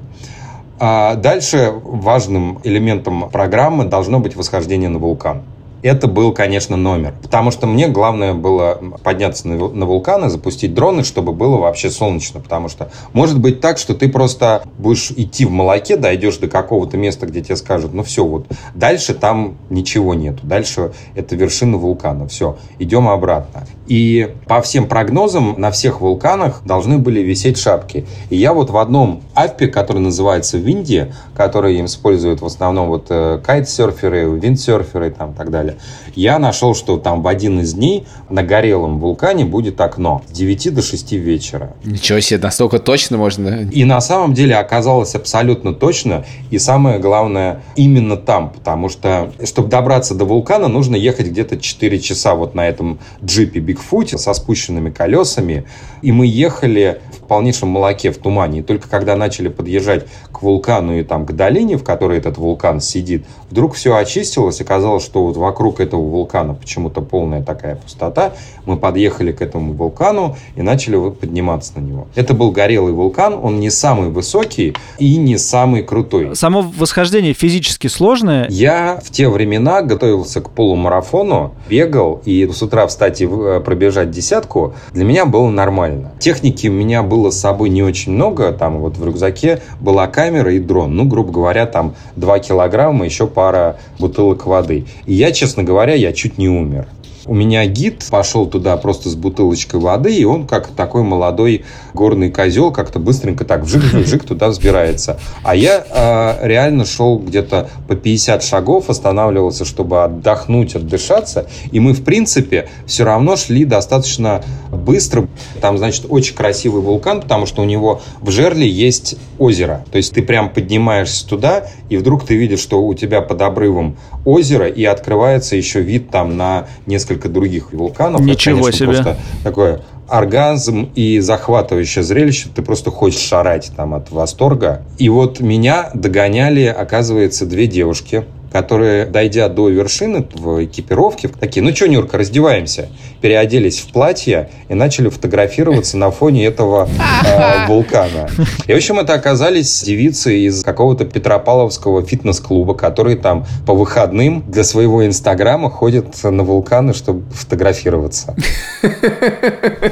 А 0.78 1.14
дальше 1.14 1.72
важным 1.84 2.60
элементом 2.64 3.30
программы 3.30 3.84
должно 3.84 4.18
быть 4.18 4.34
восхождение 4.34 4.88
на 4.88 4.98
вулкан. 4.98 5.42
Это 5.82 6.06
был, 6.06 6.32
конечно, 6.32 6.76
номер. 6.76 7.14
Потому 7.20 7.50
что 7.50 7.66
мне 7.66 7.88
главное 7.88 8.34
было 8.34 8.80
подняться 9.02 9.48
на, 9.48 9.68
на 9.68 9.84
вулкан 9.84 10.24
и 10.26 10.28
запустить 10.28 10.74
дроны, 10.74 11.02
чтобы 11.02 11.32
было 11.32 11.58
вообще 11.58 11.90
солнечно. 11.90 12.40
Потому 12.40 12.68
что 12.68 12.90
может 13.12 13.40
быть 13.40 13.60
так, 13.60 13.78
что 13.78 13.94
ты 13.94 14.08
просто 14.08 14.62
будешь 14.78 15.10
идти 15.10 15.44
в 15.44 15.50
молоке, 15.50 15.96
дойдешь 15.96 16.36
до 16.36 16.48
какого-то 16.48 16.96
места, 16.96 17.26
где 17.26 17.42
тебе 17.42 17.56
скажут, 17.56 17.92
ну 17.94 18.02
все, 18.04 18.24
вот 18.24 18.46
дальше 18.74 19.14
там 19.14 19.56
ничего 19.70 20.14
нету. 20.14 20.40
Дальше 20.44 20.92
это 21.16 21.34
вершина 21.34 21.76
вулкана. 21.76 22.28
Все, 22.28 22.56
идем 22.78 23.08
обратно. 23.08 23.66
И 23.88 24.34
по 24.46 24.62
всем 24.62 24.88
прогнозам 24.88 25.56
на 25.58 25.70
всех 25.70 26.00
вулканах 26.00 26.62
должны 26.64 26.98
были 26.98 27.20
висеть 27.20 27.58
шапки. 27.58 28.06
И 28.30 28.36
я 28.36 28.52
вот 28.52 28.70
в 28.70 28.76
одном 28.76 29.22
аппе, 29.34 29.66
который 29.66 29.98
называется 29.98 30.58
Винди, 30.58 31.12
который 31.36 31.76
им 31.76 31.86
используют 31.86 32.40
в 32.40 32.46
основном 32.46 32.88
вот 32.88 33.06
э, 33.10 33.40
кайтсерферы, 33.44 34.38
виндсерферы 34.38 35.08
и 35.08 35.10
там 35.10 35.34
так 35.34 35.50
далее, 35.50 35.71
я 36.14 36.38
нашел, 36.38 36.74
что 36.74 36.96
там 36.98 37.22
в 37.22 37.28
один 37.28 37.60
из 37.60 37.74
дней 37.74 38.06
на 38.28 38.42
горелом 38.42 38.98
вулкане 38.98 39.44
будет 39.44 39.80
окно 39.80 40.22
с 40.28 40.32
9 40.32 40.74
до 40.74 40.82
6 40.82 41.12
вечера. 41.12 41.74
Ничего 41.84 42.20
себе, 42.20 42.40
настолько 42.40 42.78
точно 42.78 43.16
можно. 43.16 43.68
И 43.70 43.84
на 43.84 44.00
самом 44.00 44.34
деле 44.34 44.56
оказалось 44.56 45.14
абсолютно 45.14 45.74
точно. 45.74 46.24
И 46.50 46.58
самое 46.58 46.98
главное, 46.98 47.62
именно 47.76 48.16
там. 48.16 48.50
Потому 48.50 48.88
что, 48.88 49.32
чтобы 49.44 49.68
добраться 49.68 50.14
до 50.14 50.24
вулкана, 50.24 50.68
нужно 50.68 50.96
ехать 50.96 51.28
где-то 51.28 51.58
4 51.58 51.98
часа 52.00 52.34
вот 52.34 52.54
на 52.54 52.68
этом 52.68 52.98
джипе 53.24 53.60
Бигфуте 53.60 54.18
со 54.18 54.34
спущенными 54.34 54.90
колесами. 54.90 55.64
И 56.02 56.12
мы 56.12 56.26
ехали 56.26 57.00
в 57.22 57.28
полнейшем 57.28 57.68
молоке, 57.68 58.10
в 58.10 58.18
тумане. 58.18 58.60
И 58.60 58.62
только 58.62 58.88
когда 58.88 59.16
начали 59.16 59.48
подъезжать 59.48 60.06
к 60.30 60.42
вулкану 60.42 60.98
и 60.98 61.02
там 61.02 61.26
к 61.26 61.32
долине, 61.32 61.76
в 61.76 61.84
которой 61.84 62.18
этот 62.18 62.38
вулкан 62.38 62.80
сидит, 62.80 63.24
вдруг 63.50 63.74
все 63.74 63.96
очистилось. 63.96 64.60
Оказалось, 64.60 65.04
что 65.04 65.24
вот 65.24 65.36
вокруг 65.36 65.80
этого 65.80 66.00
вулкана 66.00 66.54
почему-то 66.54 67.00
полная 67.00 67.42
такая 67.42 67.76
пустота. 67.76 68.32
Мы 68.66 68.76
подъехали 68.76 69.32
к 69.32 69.42
этому 69.42 69.72
вулкану 69.74 70.36
и 70.56 70.62
начали 70.62 70.96
вот 70.96 71.20
подниматься 71.20 71.72
на 71.76 71.80
него. 71.80 72.08
Это 72.14 72.34
был 72.34 72.50
горелый 72.50 72.92
вулкан. 72.92 73.34
Он 73.34 73.60
не 73.60 73.70
самый 73.70 74.10
высокий 74.10 74.74
и 74.98 75.16
не 75.16 75.38
самый 75.38 75.82
крутой. 75.82 76.34
Само 76.36 76.62
восхождение 76.62 77.32
физически 77.32 77.86
сложное. 77.86 78.46
Я 78.48 79.00
в 79.02 79.10
те 79.10 79.28
времена 79.28 79.82
готовился 79.82 80.40
к 80.40 80.50
полумарафону, 80.50 81.54
бегал, 81.68 82.20
и 82.24 82.46
с 82.48 82.62
утра 82.62 82.86
встать 82.86 83.20
и 83.20 83.26
э, 83.26 83.60
пробежать 83.64 84.10
десятку 84.10 84.74
для 84.92 85.04
меня 85.04 85.26
было 85.26 85.48
нормально. 85.48 86.12
Техники 86.18 86.68
у 86.68 86.72
меня 86.72 87.02
было 87.02 87.21
с 87.30 87.38
собой 87.38 87.68
не 87.68 87.82
очень 87.82 88.12
много. 88.12 88.52
Там 88.52 88.78
вот 88.78 88.96
в 88.96 89.04
рюкзаке 89.04 89.60
была 89.80 90.06
камера 90.06 90.52
и 90.52 90.58
дрон. 90.58 90.96
Ну, 90.96 91.04
грубо 91.04 91.32
говоря, 91.32 91.66
там 91.66 91.94
2 92.16 92.38
килограмма, 92.40 93.04
еще 93.04 93.26
пара 93.26 93.76
бутылок 93.98 94.46
воды. 94.46 94.86
И 95.06 95.14
я, 95.14 95.32
честно 95.32 95.62
говоря, 95.62 95.94
я 95.94 96.12
чуть 96.12 96.38
не 96.38 96.48
умер. 96.48 96.86
У 97.24 97.34
меня 97.34 97.64
гид 97.66 98.04
пошел 98.10 98.46
туда 98.46 98.76
просто 98.76 99.08
с 99.08 99.14
бутылочкой 99.14 99.80
воды, 99.80 100.12
и 100.12 100.24
он, 100.24 100.46
как 100.46 100.68
такой 100.68 101.04
молодой 101.04 101.64
горный 101.94 102.30
козел, 102.30 102.72
как-то 102.72 102.98
быстренько 102.98 103.44
так 103.44 103.62
вжик-вжик 103.62 104.26
туда 104.26 104.48
взбирается. 104.48 105.20
А 105.44 105.54
я 105.54 105.84
э, 105.88 106.46
реально 106.46 106.84
шел 106.84 107.18
где-то 107.18 107.70
по 107.86 107.94
50 107.94 108.42
шагов, 108.42 108.90
останавливался, 108.90 109.64
чтобы 109.64 110.02
отдохнуть, 110.02 110.74
отдышаться. 110.74 111.46
И 111.70 111.78
мы, 111.78 111.92
в 111.92 112.02
принципе, 112.02 112.68
все 112.86 113.04
равно 113.04 113.36
шли 113.36 113.64
достаточно 113.64 114.42
быстро. 114.72 115.28
Там, 115.60 115.78
значит, 115.78 116.06
очень 116.08 116.34
красивый 116.34 116.82
вулкан, 116.82 117.20
потому 117.20 117.46
что 117.46 117.62
у 117.62 117.64
него 117.64 118.00
в 118.20 118.30
жерле 118.30 118.68
есть 118.68 119.16
озеро. 119.38 119.84
То 119.92 119.98
есть 119.98 120.12
ты 120.12 120.22
прям 120.22 120.50
поднимаешься 120.50 121.28
туда, 121.28 121.68
и 121.88 121.96
вдруг 121.96 122.24
ты 122.24 122.36
видишь, 122.36 122.60
что 122.60 122.82
у 122.82 122.94
тебя 122.94 123.20
под 123.22 123.42
обрывом 123.42 123.96
озеро, 124.24 124.66
и 124.66 124.84
открывается 124.84 125.56
еще 125.56 125.80
вид 125.80 126.10
там 126.10 126.36
на 126.36 126.66
несколько 126.86 127.11
других 127.28 127.72
вулканов. 127.72 128.20
Ничего 128.20 128.68
Это, 128.68 128.78
конечно, 128.78 128.78
себе. 128.78 128.86
Просто 128.86 129.16
такое 129.42 129.80
оргазм 130.08 130.90
и 130.94 131.20
захватывающее 131.20 132.04
зрелище. 132.04 132.48
Ты 132.54 132.62
просто 132.62 132.90
хочешь 132.90 133.20
шарать 133.20 133.72
там 133.76 133.94
от 133.94 134.10
восторга. 134.10 134.82
И 134.98 135.08
вот 135.08 135.40
меня 135.40 135.90
догоняли, 135.94 136.64
оказывается, 136.64 137.46
две 137.46 137.66
девушки, 137.66 138.24
которые, 138.52 139.06
дойдя 139.06 139.48
до 139.48 139.68
вершины 139.68 140.26
в 140.34 140.64
экипировке, 140.64 141.28
такие, 141.28 141.62
ну 141.62 141.74
что, 141.74 141.88
Нюрка, 141.88 142.18
раздеваемся. 142.18 142.88
Переоделись 143.20 143.80
в 143.80 143.92
платье 143.92 144.50
и 144.68 144.74
начали 144.74 145.08
фотографироваться 145.08 145.96
на 145.96 146.10
фоне 146.10 146.44
этого 146.44 146.88
э, 147.26 147.66
вулкана. 147.68 148.28
И, 148.66 148.72
в 148.72 148.76
общем, 148.76 148.98
это 148.98 149.14
оказались 149.14 149.82
девицы 149.82 150.38
из 150.40 150.62
какого-то 150.62 151.04
Петропавловского 151.04 152.02
фитнес-клуба, 152.02 152.74
которые 152.74 153.16
там 153.16 153.46
по 153.66 153.74
выходным 153.74 154.44
для 154.48 154.64
своего 154.64 155.06
инстаграма 155.06 155.70
ходят 155.70 156.22
на 156.22 156.44
вулканы, 156.44 156.94
чтобы 156.94 157.24
фотографироваться. 157.32 158.36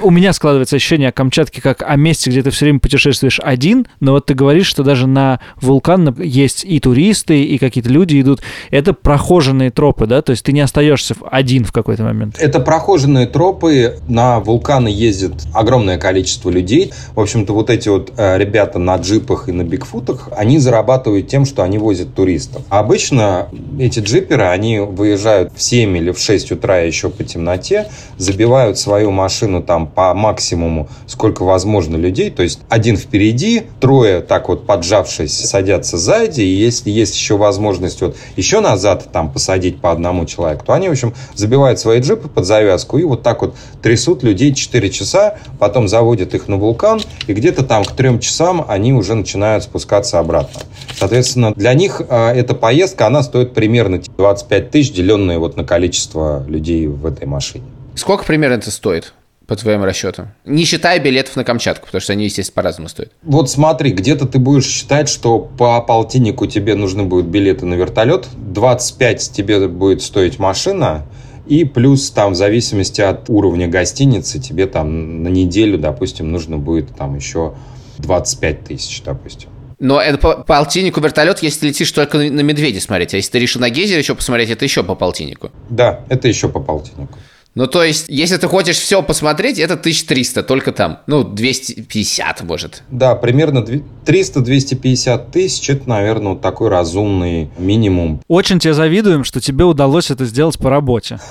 У 0.03 0.11
меня 0.11 0.33
складывается 0.33 0.77
ощущение 0.77 1.09
о 1.09 1.13
Камчатке 1.13 1.63
как 1.63 1.83
о 1.87 1.97
месте, 1.97 2.31
где 2.31 2.43
ты 2.43 2.51
все 2.51 2.67
время 2.67 2.81
путешествуешь 2.81 3.41
один, 3.43 3.87
но 4.01 4.13
вот 4.13 4.27
ты 4.27 4.35
говоришь, 4.35 4.67
что 4.67 4.83
даже 4.83 5.07
на 5.07 5.41
вулкан 5.61 6.15
есть 6.19 6.65
и 6.65 6.81
туристы, 6.81 7.43
и 7.43 7.59
какие-то 7.59 7.91
люди 7.91 8.21
идут. 8.21 8.41
Это 8.71 8.93
прохоженные 8.93 9.71
тропы, 9.71 10.07
да? 10.07 10.23
То 10.23 10.31
есть 10.31 10.45
ты 10.45 10.53
не 10.53 10.61
остаешься 10.61 11.15
один 11.31 11.65
в 11.65 11.73
какой-то 11.73 12.03
момент. 12.03 12.37
Это 12.39 12.61
прохоженные 12.61 13.27
тропы. 13.27 13.99
На 14.09 14.41
вулканы 14.41 14.89
ездит 14.89 15.33
огромное 15.55 15.99
количество 15.99 16.51
людей. 16.51 16.93
В 17.15 17.21
общем-то, 17.21 17.53
вот 17.53 17.71
эти 17.71 17.89
вот 17.89 18.13
э, 18.17 18.39
ребята 18.39 18.79
на 18.79 18.97
джипах 18.97 19.49
и 19.49 19.53
на 19.53 19.63
бигфутах, 19.63 20.29
они 20.37 20.59
зарабатывают 20.59 21.29
тем, 21.29 21.45
что 21.45 21.63
они 21.63 21.79
возят 21.79 22.15
туристов. 22.15 22.63
А 22.69 22.81
обычно 22.81 23.49
эти 23.79 24.01
джиперы, 24.01 24.45
они 24.45 24.81
выезжают 24.81 25.53
в 25.55 25.63
7 25.63 25.97
или 25.97 26.11
в 26.11 26.19
6 26.19 26.53
утра 26.53 26.79
еще 26.79 27.11
по 27.11 27.25
темноте, 27.25 27.89
забивают 28.17 28.79
свою 28.79 29.11
машину 29.11 29.63
там 29.63 29.87
по 29.87 30.13
максимуму, 30.15 30.89
сколько 31.07 31.45
возможно 31.45 31.97
людей. 31.97 32.31
То 32.31 32.43
есть 32.43 32.61
один 32.69 32.97
впереди, 32.97 33.63
трое 33.81 34.21
так 34.21 34.49
вот 34.49 34.67
поджавшись 34.67 35.33
садятся 35.33 35.97
сзади. 35.97 36.43
И 36.43 36.55
если 36.55 36.91
есть 36.91 37.15
еще 37.15 37.37
возможность 37.37 38.01
вот 38.01 38.17
еще 38.41 38.61
назад 38.61 39.09
там 39.13 39.31
посадить 39.31 39.81
по 39.81 39.93
одному 39.93 40.25
человеку, 40.25 40.65
то 40.65 40.73
они, 40.73 40.89
в 40.89 40.93
общем, 40.93 41.15
забивают 41.35 41.79
свои 41.79 42.01
джипы 42.01 42.29
под 42.29 42.47
завязку 42.47 42.97
и 42.97 43.05
вот 43.05 43.23
так 43.23 43.43
вот 43.43 43.55
трясут 43.83 44.23
людей 44.23 44.55
4 44.55 44.91
часа, 44.91 45.35
потом 45.59 45.89
заводят 45.89 46.35
их 46.35 46.49
на 46.49 46.57
вулкан, 46.57 47.01
и 47.27 47.33
где-то 47.35 47.65
там 47.65 47.85
к 47.85 47.93
3 47.93 48.19
часам 48.21 48.65
они 48.67 48.93
уже 48.93 49.15
начинают 49.15 49.65
спускаться 49.65 50.19
обратно. 50.19 50.63
Соответственно, 50.97 51.53
для 51.53 51.75
них 51.75 52.01
э, 52.09 52.29
эта 52.31 52.55
поездка, 52.55 53.07
она 53.07 53.23
стоит 53.23 53.53
примерно 53.53 54.01
25 54.17 54.71
тысяч, 54.71 54.93
деленные 54.93 55.39
вот 55.39 55.57
на 55.57 55.65
количество 55.65 56.43
людей 56.49 56.87
в 56.87 57.05
этой 57.05 57.27
машине. 57.27 57.65
Сколько 57.95 58.25
примерно 58.25 58.55
это 58.55 58.71
стоит? 58.71 59.13
По 59.51 59.57
твоим 59.57 59.83
расчетам? 59.83 60.29
Не 60.45 60.65
считая 60.65 61.01
билетов 61.01 61.35
на 61.35 61.43
Камчатку, 61.43 61.87
потому 61.87 62.01
что 62.01 62.13
они, 62.13 62.27
естественно, 62.27 62.55
по-разному 62.55 62.89
стоят. 62.89 63.11
Вот 63.25 63.51
смотри, 63.51 63.91
где-то 63.91 64.27
ты 64.27 64.39
будешь 64.39 64.65
считать, 64.65 65.09
что 65.09 65.41
по 65.41 65.81
полтиннику 65.83 66.47
тебе 66.47 66.77
нужны 66.77 67.03
будут 67.03 67.27
билеты 67.27 67.67
на 67.67 67.75
вертолет, 67.75 68.29
25 68.37 69.33
тебе 69.33 69.67
будет 69.67 70.03
стоить 70.03 70.39
машина, 70.39 71.05
и 71.49 71.65
плюс 71.65 72.13
там 72.13 72.35
в 72.35 72.37
зависимости 72.37 73.01
от 73.01 73.29
уровня 73.29 73.67
гостиницы 73.67 74.39
тебе 74.39 74.69
там 74.69 75.25
на 75.25 75.29
неделю, 75.29 75.79
допустим, 75.79 76.31
нужно 76.31 76.57
будет 76.57 76.95
там 76.95 77.17
еще 77.17 77.55
25 77.99 78.65
тысяч, 78.65 79.03
допустим. 79.03 79.51
Но 79.81 80.01
это 80.01 80.19
по 80.19 80.45
полтиннику 80.45 81.01
вертолет, 81.01 81.41
если 81.41 81.67
летишь 81.67 81.91
только 81.91 82.19
на 82.19 82.43
медведя 82.43 82.81
смотреть. 82.81 83.15
А 83.15 83.17
если 83.17 83.33
ты 83.33 83.41
решил 83.41 83.61
на 83.61 83.71
гейзер 83.71 83.99
еще 83.99 84.15
посмотреть, 84.15 84.51
это 84.51 84.65
еще 84.65 84.85
по 84.85 84.95
полтиннику. 84.95 85.51
Да, 85.71 86.05
это 86.09 86.29
еще 86.29 86.49
по 86.49 86.61
полтиннику. 86.61 87.19
Ну, 87.57 87.67
то 87.67 87.83
есть, 87.83 88.05
если 88.09 88.37
ты 88.37 88.47
хочешь 88.47 88.77
все 88.77 89.03
посмотреть, 89.03 89.59
это 89.59 89.75
1300 89.75 90.45
только 90.45 90.71
там. 90.71 91.01
Ну, 91.09 91.25
250, 91.25 92.43
может. 92.43 92.85
Да, 92.91 93.17
примерно 93.17 93.59
300-250 94.07 95.31
тысяч, 95.33 95.69
это, 95.69 95.89
наверное, 95.89 96.33
вот 96.33 96.43
такой 96.43 96.69
разумный 96.69 97.51
минимум. 97.59 98.21
Очень 98.29 98.61
тебе 98.61 98.73
завидуем, 98.73 99.25
что 99.25 99.41
тебе 99.41 99.65
удалось 99.65 100.13
это 100.13 100.27
сделать 100.27 100.59
по 100.59 100.71
работе. 100.71 101.19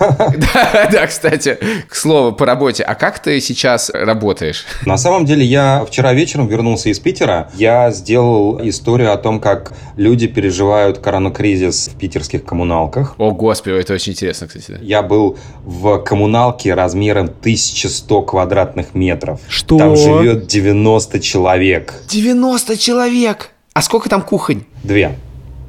Да, 0.53 0.89
да, 0.91 1.07
кстати, 1.07 1.57
к 1.87 1.95
слову, 1.95 2.33
по 2.33 2.45
работе. 2.45 2.83
А 2.83 2.95
как 2.95 3.19
ты 3.19 3.39
сейчас 3.39 3.89
работаешь? 3.93 4.65
На 4.85 4.97
самом 4.97 5.25
деле, 5.25 5.45
я 5.45 5.85
вчера 5.87 6.13
вечером 6.13 6.47
вернулся 6.47 6.89
из 6.89 6.99
Питера. 6.99 7.49
Я 7.55 7.91
сделал 7.91 8.59
историю 8.67 9.13
о 9.13 9.17
том, 9.17 9.39
как 9.39 9.73
люди 9.95 10.27
переживают 10.27 10.99
коронакризис 10.99 11.89
в 11.89 11.97
питерских 11.97 12.43
коммуналках. 12.45 13.15
О, 13.17 13.31
господи, 13.31 13.75
это 13.75 13.93
очень 13.93 14.13
интересно, 14.13 14.47
кстати. 14.47 14.77
Я 14.81 15.01
был 15.01 15.37
в 15.63 15.99
коммуналке 16.09 16.73
размером 16.73 17.25
1100 17.25 18.23
квадратных 18.23 18.95
метров. 18.95 19.39
Что? 19.47 19.77
Там 19.77 19.95
живет 19.95 20.47
90 20.47 21.19
человек. 21.19 21.93
90 22.09 22.77
человек! 22.77 23.51
А 23.73 23.83
сколько 23.83 24.09
там 24.09 24.23
кухонь? 24.23 24.63
Две. 24.83 25.15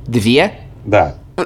Две? 0.07 0.53
Да. 0.87 1.17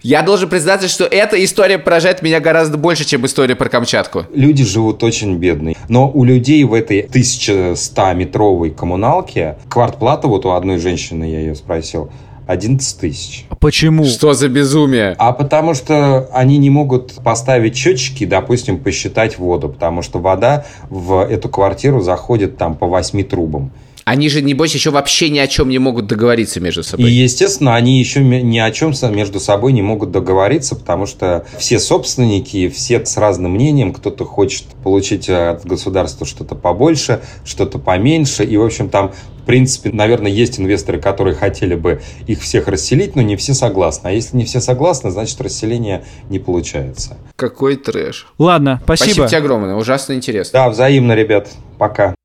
Я 0.00 0.22
должен 0.22 0.48
признаться, 0.48 0.86
что 0.86 1.04
эта 1.04 1.42
история 1.44 1.78
поражает 1.78 2.22
меня 2.22 2.38
гораздо 2.38 2.78
больше, 2.78 3.04
чем 3.04 3.26
история 3.26 3.56
про 3.56 3.68
Камчатку. 3.68 4.26
Люди 4.32 4.62
живут 4.62 5.02
очень 5.02 5.36
бедные. 5.38 5.76
Но 5.88 6.08
у 6.08 6.22
людей 6.22 6.62
в 6.62 6.72
этой 6.72 7.00
1100-метровой 7.02 8.70
коммуналке 8.70 9.56
квартплата, 9.68 10.28
вот 10.28 10.46
у 10.46 10.50
одной 10.50 10.78
женщины, 10.78 11.24
я 11.24 11.40
ее 11.40 11.56
спросил, 11.56 12.12
11 12.46 13.00
тысяч. 13.00 13.45
Почему? 13.60 14.04
Что 14.04 14.32
за 14.32 14.48
безумие? 14.48 15.14
А 15.18 15.32
потому 15.32 15.74
что 15.74 16.28
они 16.32 16.58
не 16.58 16.70
могут 16.70 17.14
поставить 17.24 17.76
счетчики, 17.76 18.24
допустим, 18.26 18.78
посчитать 18.78 19.38
воду, 19.38 19.68
потому 19.68 20.02
что 20.02 20.18
вода 20.18 20.64
в 20.90 21.24
эту 21.24 21.48
квартиру 21.48 22.00
заходит 22.00 22.56
там 22.56 22.74
по 22.76 22.86
8 22.86 23.24
трубам. 23.24 23.70
Они 24.06 24.28
же, 24.28 24.40
небось, 24.40 24.72
еще 24.72 24.90
вообще 24.90 25.30
ни 25.30 25.40
о 25.40 25.48
чем 25.48 25.68
не 25.68 25.80
могут 25.80 26.06
договориться 26.06 26.60
между 26.60 26.82
И, 26.82 26.84
собой. 26.84 27.10
естественно, 27.10 27.74
они 27.74 27.98
еще 27.98 28.22
ни 28.22 28.58
о 28.60 28.70
чем 28.70 28.92
между 29.10 29.40
собой 29.40 29.72
не 29.72 29.82
могут 29.82 30.12
договориться, 30.12 30.76
потому 30.76 31.06
что 31.06 31.44
все 31.58 31.80
собственники, 31.80 32.68
все 32.68 33.04
с 33.04 33.16
разным 33.16 33.54
мнением, 33.54 33.92
кто-то 33.92 34.24
хочет 34.24 34.62
получить 34.84 35.28
от 35.28 35.66
государства 35.66 36.24
что-то 36.24 36.54
побольше, 36.54 37.20
что-то 37.44 37.80
поменьше, 37.80 38.44
и, 38.44 38.56
в 38.56 38.64
общем, 38.64 38.90
там 38.90 39.12
в 39.42 39.46
принципе, 39.46 39.90
наверное, 39.92 40.30
есть 40.30 40.58
инвесторы, 40.60 41.00
которые 41.00 41.34
хотели 41.34 41.74
бы 41.74 42.00
их 42.28 42.40
всех 42.42 42.66
расселить, 42.68 43.14
но 43.14 43.22
не 43.22 43.36
все 43.36 43.54
согласны. 43.54 44.08
А 44.08 44.10
если 44.10 44.36
не 44.36 44.44
все 44.44 44.60
согласны, 44.60 45.12
значит, 45.12 45.40
расселение 45.40 46.04
не 46.30 46.40
получается. 46.40 47.16
Какой 47.36 47.76
трэш. 47.76 48.26
Ладно, 48.38 48.80
спасибо. 48.82 49.06
Спасибо 49.06 49.28
тебе 49.28 49.38
огромное, 49.38 49.76
ужасно 49.76 50.14
интересно. 50.14 50.50
Да, 50.52 50.70
взаимно, 50.70 51.12
ребят. 51.12 51.48
Пока. 51.78 52.16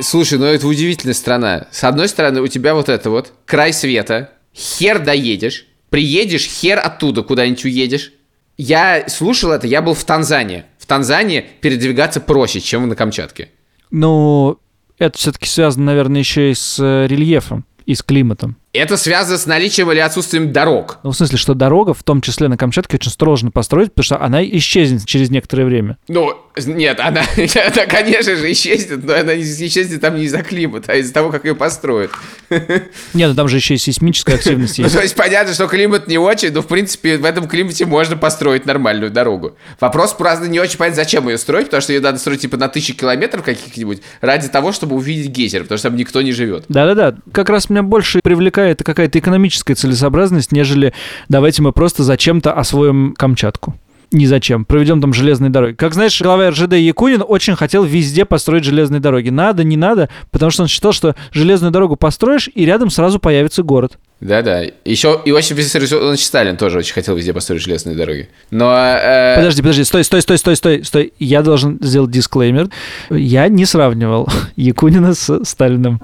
Слушай, 0.00 0.38
ну 0.38 0.46
это 0.46 0.66
удивительная 0.66 1.14
страна. 1.14 1.66
С 1.70 1.84
одной 1.84 2.08
стороны, 2.08 2.40
у 2.40 2.46
тебя 2.46 2.74
вот 2.74 2.88
это 2.88 3.10
вот, 3.10 3.32
край 3.46 3.72
света, 3.72 4.32
хер 4.54 4.98
доедешь, 4.98 5.66
приедешь, 5.90 6.46
хер 6.46 6.78
оттуда 6.78 7.22
куда-нибудь 7.22 7.64
уедешь. 7.64 8.12
Я 8.56 9.08
слушал 9.08 9.52
это, 9.52 9.66
я 9.66 9.82
был 9.82 9.94
в 9.94 10.04
Танзании. 10.04 10.64
В 10.78 10.86
Танзании 10.86 11.44
передвигаться 11.60 12.20
проще, 12.20 12.60
чем 12.60 12.88
на 12.88 12.96
Камчатке. 12.96 13.50
Ну, 13.90 14.58
это 14.98 15.16
все-таки 15.16 15.46
связано, 15.48 15.86
наверное, 15.86 16.20
еще 16.20 16.50
и 16.50 16.54
с 16.54 16.78
э, 16.80 17.06
рельефом 17.06 17.64
и 17.86 17.94
с 17.94 18.02
климатом. 18.02 18.56
Это 18.78 18.96
связано 18.96 19.38
с 19.38 19.46
наличием 19.46 19.90
или 19.90 19.98
отсутствием 19.98 20.52
дорог. 20.52 20.98
Ну, 21.02 21.10
в 21.10 21.16
смысле, 21.16 21.36
что 21.36 21.54
дорога, 21.54 21.94
в 21.94 22.02
том 22.02 22.20
числе 22.20 22.48
на 22.48 22.56
Камчатке, 22.56 22.96
очень 22.96 23.10
сложно 23.10 23.50
построить, 23.50 23.90
потому 23.92 24.04
что 24.04 24.20
она 24.20 24.44
исчезнет 24.44 25.04
через 25.04 25.30
некоторое 25.30 25.64
время. 25.64 25.98
Ну, 26.06 26.34
нет, 26.66 27.00
она, 27.00 27.22
она, 27.36 27.86
конечно 27.86 28.36
же, 28.36 28.50
исчезнет, 28.52 29.04
но 29.04 29.14
она 29.14 29.34
не 29.34 29.42
исчезнет 29.42 30.00
там 30.00 30.16
не 30.16 30.24
из-за 30.24 30.42
климата, 30.42 30.92
а 30.92 30.96
из-за 30.96 31.12
того, 31.12 31.30
как 31.30 31.44
ее 31.44 31.54
построят. 31.54 32.10
Нет, 32.50 33.30
ну 33.30 33.34
там 33.34 33.48
же 33.48 33.56
еще 33.56 33.74
и 33.74 33.78
сейсмическая 33.78 34.36
активность 34.36 34.78
Ну, 34.78 34.84
есть. 34.84 34.96
то 34.96 35.02
есть 35.02 35.14
понятно, 35.14 35.54
что 35.54 35.66
климат 35.66 36.08
не 36.08 36.18
очень, 36.18 36.52
но, 36.52 36.62
в 36.62 36.66
принципе, 36.66 37.16
в 37.16 37.24
этом 37.24 37.48
климате 37.48 37.84
можно 37.86 38.16
построить 38.16 38.66
нормальную 38.66 39.10
дорогу. 39.10 39.56
Вопрос, 39.80 40.12
правда, 40.14 40.48
не 40.48 40.58
очень 40.60 40.78
понятно, 40.78 41.02
зачем 41.02 41.28
ее 41.28 41.38
строить, 41.38 41.66
потому 41.66 41.80
что 41.80 41.92
ее 41.92 42.00
надо 42.00 42.18
строить, 42.18 42.40
типа, 42.40 42.56
на 42.56 42.68
тысячи 42.68 42.92
километров 42.92 43.44
каких-нибудь, 43.44 44.02
ради 44.20 44.48
того, 44.48 44.72
чтобы 44.72 44.96
увидеть 44.96 45.30
гейзер, 45.30 45.62
потому 45.62 45.78
что 45.78 45.88
там 45.88 45.98
никто 45.98 46.22
не 46.22 46.32
живет. 46.32 46.64
Да-да-да, 46.68 47.16
как 47.32 47.50
раз 47.50 47.70
меня 47.70 47.82
больше 47.82 48.20
привлекает 48.22 48.67
какая-то 48.74 49.18
экономическая 49.18 49.74
целесообразность, 49.74 50.52
нежели 50.52 50.92
давайте 51.28 51.62
мы 51.62 51.72
просто 51.72 52.02
зачем-то 52.04 52.52
освоим 52.52 53.14
Камчатку. 53.16 53.74
Ни 54.10 54.24
зачем. 54.24 54.64
Проведем 54.64 55.02
там 55.02 55.12
железные 55.12 55.50
дороги. 55.50 55.74
Как 55.74 55.92
знаешь, 55.92 56.18
глава 56.22 56.48
РЖД 56.48 56.72
Якунин 56.74 57.22
очень 57.28 57.56
хотел 57.56 57.84
везде 57.84 58.24
построить 58.24 58.64
железные 58.64 59.00
дороги. 59.00 59.28
Надо, 59.28 59.64
не 59.64 59.76
надо, 59.76 60.08
потому 60.30 60.50
что 60.50 60.62
он 60.62 60.68
считал, 60.68 60.92
что 60.94 61.14
железную 61.30 61.72
дорогу 61.72 61.96
построишь, 61.96 62.48
и 62.54 62.64
рядом 62.64 62.88
сразу 62.88 63.18
появится 63.18 63.62
город. 63.62 63.98
Да-да. 64.20 64.62
Еще 64.86 65.20
Иосиф 65.26 65.58
Виссарионович 65.58 66.24
Сталин 66.24 66.56
тоже 66.56 66.78
очень 66.78 66.94
хотел 66.94 67.16
везде 67.16 67.34
построить 67.34 67.60
железные 67.62 67.94
дороги. 67.96 68.30
Но... 68.50 68.72
э, 68.74 69.36
Подожди, 69.36 69.60
подожди, 69.60 69.84
стой, 69.84 70.02
стой, 70.04 70.22
стой, 70.22 70.38
стой, 70.38 70.56
стой, 70.56 70.84
стой. 70.84 71.12
Я 71.18 71.42
должен 71.42 71.78
сделать 71.82 72.10
дисклеймер. 72.10 72.70
Я 73.10 73.48
не 73.48 73.66
сравнивал 73.66 74.26
Якунина 74.56 75.12
с 75.12 75.44
Сталиным. 75.44 76.00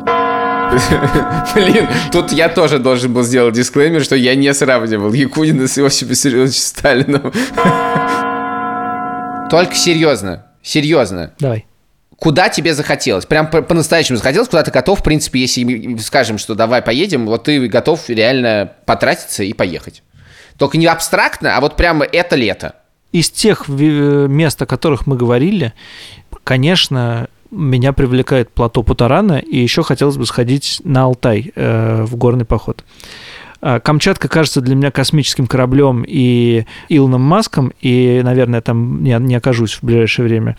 Блин, 1.55 1.89
тут 2.13 2.33
я 2.33 2.49
тоже 2.49 2.79
должен 2.79 3.13
был 3.13 3.23
сделать 3.23 3.55
дисклеймер, 3.55 4.03
что 4.03 4.17
я 4.17 4.35
не 4.35 4.53
сравнивал 4.55 5.13
Якунина 5.13 5.67
с 5.69 5.79
Иосифом 5.79 6.11
Виссарионовичем 6.11 6.53
Сталиным. 6.61 7.33
Только 9.51 9.75
серьезно, 9.75 10.47
серьезно. 10.63 11.33
Давай. 11.39 11.67
Куда 12.17 12.49
тебе 12.49 12.75
захотелось? 12.75 13.27
Прям 13.27 13.49
по- 13.51 13.63
по-настоящему 13.63 14.17
захотелось, 14.17 14.49
куда 14.49 14.63
ты 14.63 14.71
готов, 14.71 15.01
в 15.01 15.03
принципе, 15.03 15.41
если 15.41 15.63
мы 15.65 15.99
скажем, 15.99 16.39
что 16.39 16.55
давай 16.55 16.81
поедем, 16.81 17.27
вот 17.27 17.45
ты 17.45 17.67
готов 17.69 18.09
реально 18.09 18.73
потратиться 18.87 19.43
и 19.45 19.53
поехать. 19.53 20.03
Только 20.59 20.79
не 20.79 20.87
абстрактно, 20.87 21.57
а 21.57 21.61
вот 21.61 21.77
прямо 21.77 22.05
это 22.05 22.37
лето. 22.37 22.77
Из 23.13 23.31
тех 23.31 23.69
ви- 23.69 24.29
мест, 24.29 24.61
о 24.63 24.67
которых 24.67 25.07
мы 25.07 25.17
говорили, 25.17 25.73
конечно, 26.45 27.29
меня 27.55 27.93
привлекает 27.93 28.51
плато 28.51 28.83
Путарана, 28.83 29.39
и 29.39 29.59
еще 29.59 29.83
хотелось 29.83 30.17
бы 30.17 30.27
сходить 30.27 30.81
на 30.85 31.05
Алтай 31.05 31.53
э, 31.55 32.05
в 32.05 32.17
горный 32.17 32.45
поход. 32.45 32.85
А, 33.67 33.81
Камчатка 33.81 34.29
кажется 34.29 34.61
для 34.61 34.75
меня 34.75 34.91
космическим 34.91 35.47
кораблем 35.47 36.05
и 36.07 36.67
Илоном 36.91 37.23
Маском, 37.23 37.73
и, 37.81 38.21
наверное, 38.23 38.61
там 38.61 39.03
не, 39.03 39.17
не 39.21 39.37
окажусь 39.37 39.75
в 39.75 39.83
ближайшее 39.83 40.27
время. 40.27 40.59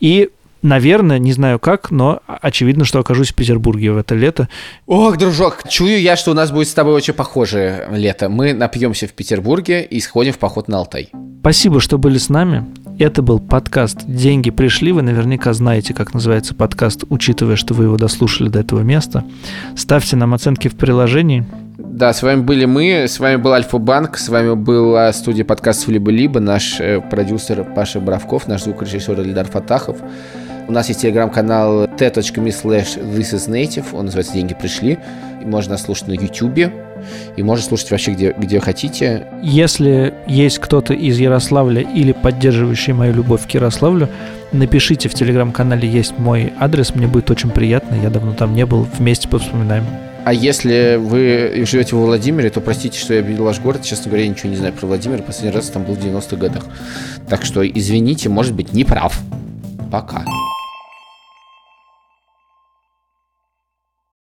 И, 0.00 0.28
наверное, 0.60 1.18
не 1.18 1.32
знаю 1.32 1.58
как, 1.58 1.90
но 1.90 2.20
очевидно, 2.26 2.84
что 2.84 2.98
окажусь 2.98 3.30
в 3.32 3.34
Петербурге 3.34 3.92
в 3.92 3.96
это 3.96 4.14
лето. 4.14 4.50
Ох, 4.86 5.16
дружок, 5.16 5.66
чую 5.66 5.98
я, 5.98 6.16
что 6.16 6.32
у 6.32 6.34
нас 6.34 6.50
будет 6.50 6.68
с 6.68 6.74
тобой 6.74 6.92
очень 6.92 7.14
похожее 7.14 7.88
лето. 7.92 8.28
Мы 8.28 8.52
напьемся 8.52 9.06
в 9.06 9.12
Петербурге 9.12 9.82
и 9.82 9.98
сходим 10.00 10.34
в 10.34 10.38
поход 10.38 10.68
на 10.68 10.78
Алтай. 10.78 11.08
Спасибо, 11.40 11.80
что 11.80 11.96
были 11.96 12.18
с 12.18 12.28
нами. 12.28 12.66
Это 12.98 13.20
был 13.20 13.40
подкаст 13.40 14.06
«Деньги 14.06 14.48
пришли». 14.48 14.90
Вы 14.90 15.02
наверняка 15.02 15.52
знаете, 15.52 15.92
как 15.92 16.14
называется 16.14 16.54
подкаст, 16.54 17.04
учитывая, 17.10 17.56
что 17.56 17.74
вы 17.74 17.84
его 17.84 17.98
дослушали 17.98 18.48
до 18.48 18.60
этого 18.60 18.80
места. 18.80 19.22
Ставьте 19.76 20.16
нам 20.16 20.32
оценки 20.32 20.68
в 20.68 20.76
приложении. 20.76 21.44
Да, 21.76 22.14
с 22.14 22.22
вами 22.22 22.40
были 22.40 22.64
мы, 22.64 23.04
с 23.06 23.20
вами 23.20 23.36
был 23.36 23.52
Альфа-Банк, 23.52 24.16
с 24.16 24.30
вами 24.30 24.54
была 24.54 25.12
студия 25.12 25.44
подкастов 25.44 25.88
«Либо-либо», 25.88 26.40
наш 26.40 26.80
э, 26.80 27.02
продюсер 27.02 27.64
Паша 27.64 28.00
Бравков, 28.00 28.48
наш 28.48 28.62
звукорежиссер 28.62 29.20
Эльдар 29.20 29.44
Фатахов. 29.46 29.98
У 30.66 30.72
нас 30.72 30.88
есть 30.88 31.02
телеграм-канал 31.02 31.88
t.me 31.98 32.48
slash 32.48 32.98
thisisnative, 33.14 33.84
он 33.92 34.06
называется 34.06 34.32
«Деньги 34.32 34.54
пришли». 34.54 34.98
Можно 35.44 35.76
слушать 35.76 36.08
на 36.08 36.12
YouTube, 36.12 36.72
и 37.36 37.42
можно 37.42 37.64
слушать 37.64 37.90
вообще 37.90 38.12
где, 38.12 38.34
где 38.36 38.60
хотите. 38.60 39.26
Если 39.42 40.14
есть 40.26 40.58
кто-то 40.58 40.94
из 40.94 41.18
Ярославля 41.18 41.82
или 41.82 42.12
поддерживающий 42.12 42.92
мою 42.92 43.14
любовь 43.14 43.46
к 43.46 43.50
Ярославлю, 43.50 44.08
напишите 44.52 45.08
в 45.08 45.14
телеграм-канале 45.14 45.88
есть 45.88 46.18
мой 46.18 46.52
адрес, 46.58 46.94
мне 46.94 47.06
будет 47.06 47.30
очень 47.30 47.50
приятно, 47.50 47.94
я 47.94 48.10
давно 48.10 48.32
там 48.32 48.54
не 48.54 48.66
был, 48.66 48.86
вместе 48.98 49.28
повспоминаем. 49.28 49.84
А 50.26 50.32
если 50.32 50.96
вы 51.00 51.64
живете 51.66 51.94
во 51.94 52.06
Владимире, 52.06 52.50
то 52.50 52.60
простите, 52.60 52.98
что 52.98 53.14
я 53.14 53.20
обидел 53.20 53.44
ваш 53.44 53.60
город. 53.60 53.82
Честно 53.84 54.06
говоря, 54.06 54.24
я 54.24 54.28
ничего 54.28 54.50
не 54.50 54.56
знаю 54.56 54.72
про 54.72 54.88
Владимир. 54.88 55.22
Последний 55.22 55.52
раз 55.52 55.68
там 55.68 55.84
был 55.84 55.94
в 55.94 56.04
90-х 56.04 56.34
годах. 56.36 56.64
Так 57.28 57.44
что 57.44 57.64
извините, 57.64 58.28
может 58.28 58.52
быть, 58.52 58.72
не 58.72 58.82
прав. 58.82 59.20
Пока. 59.92 60.24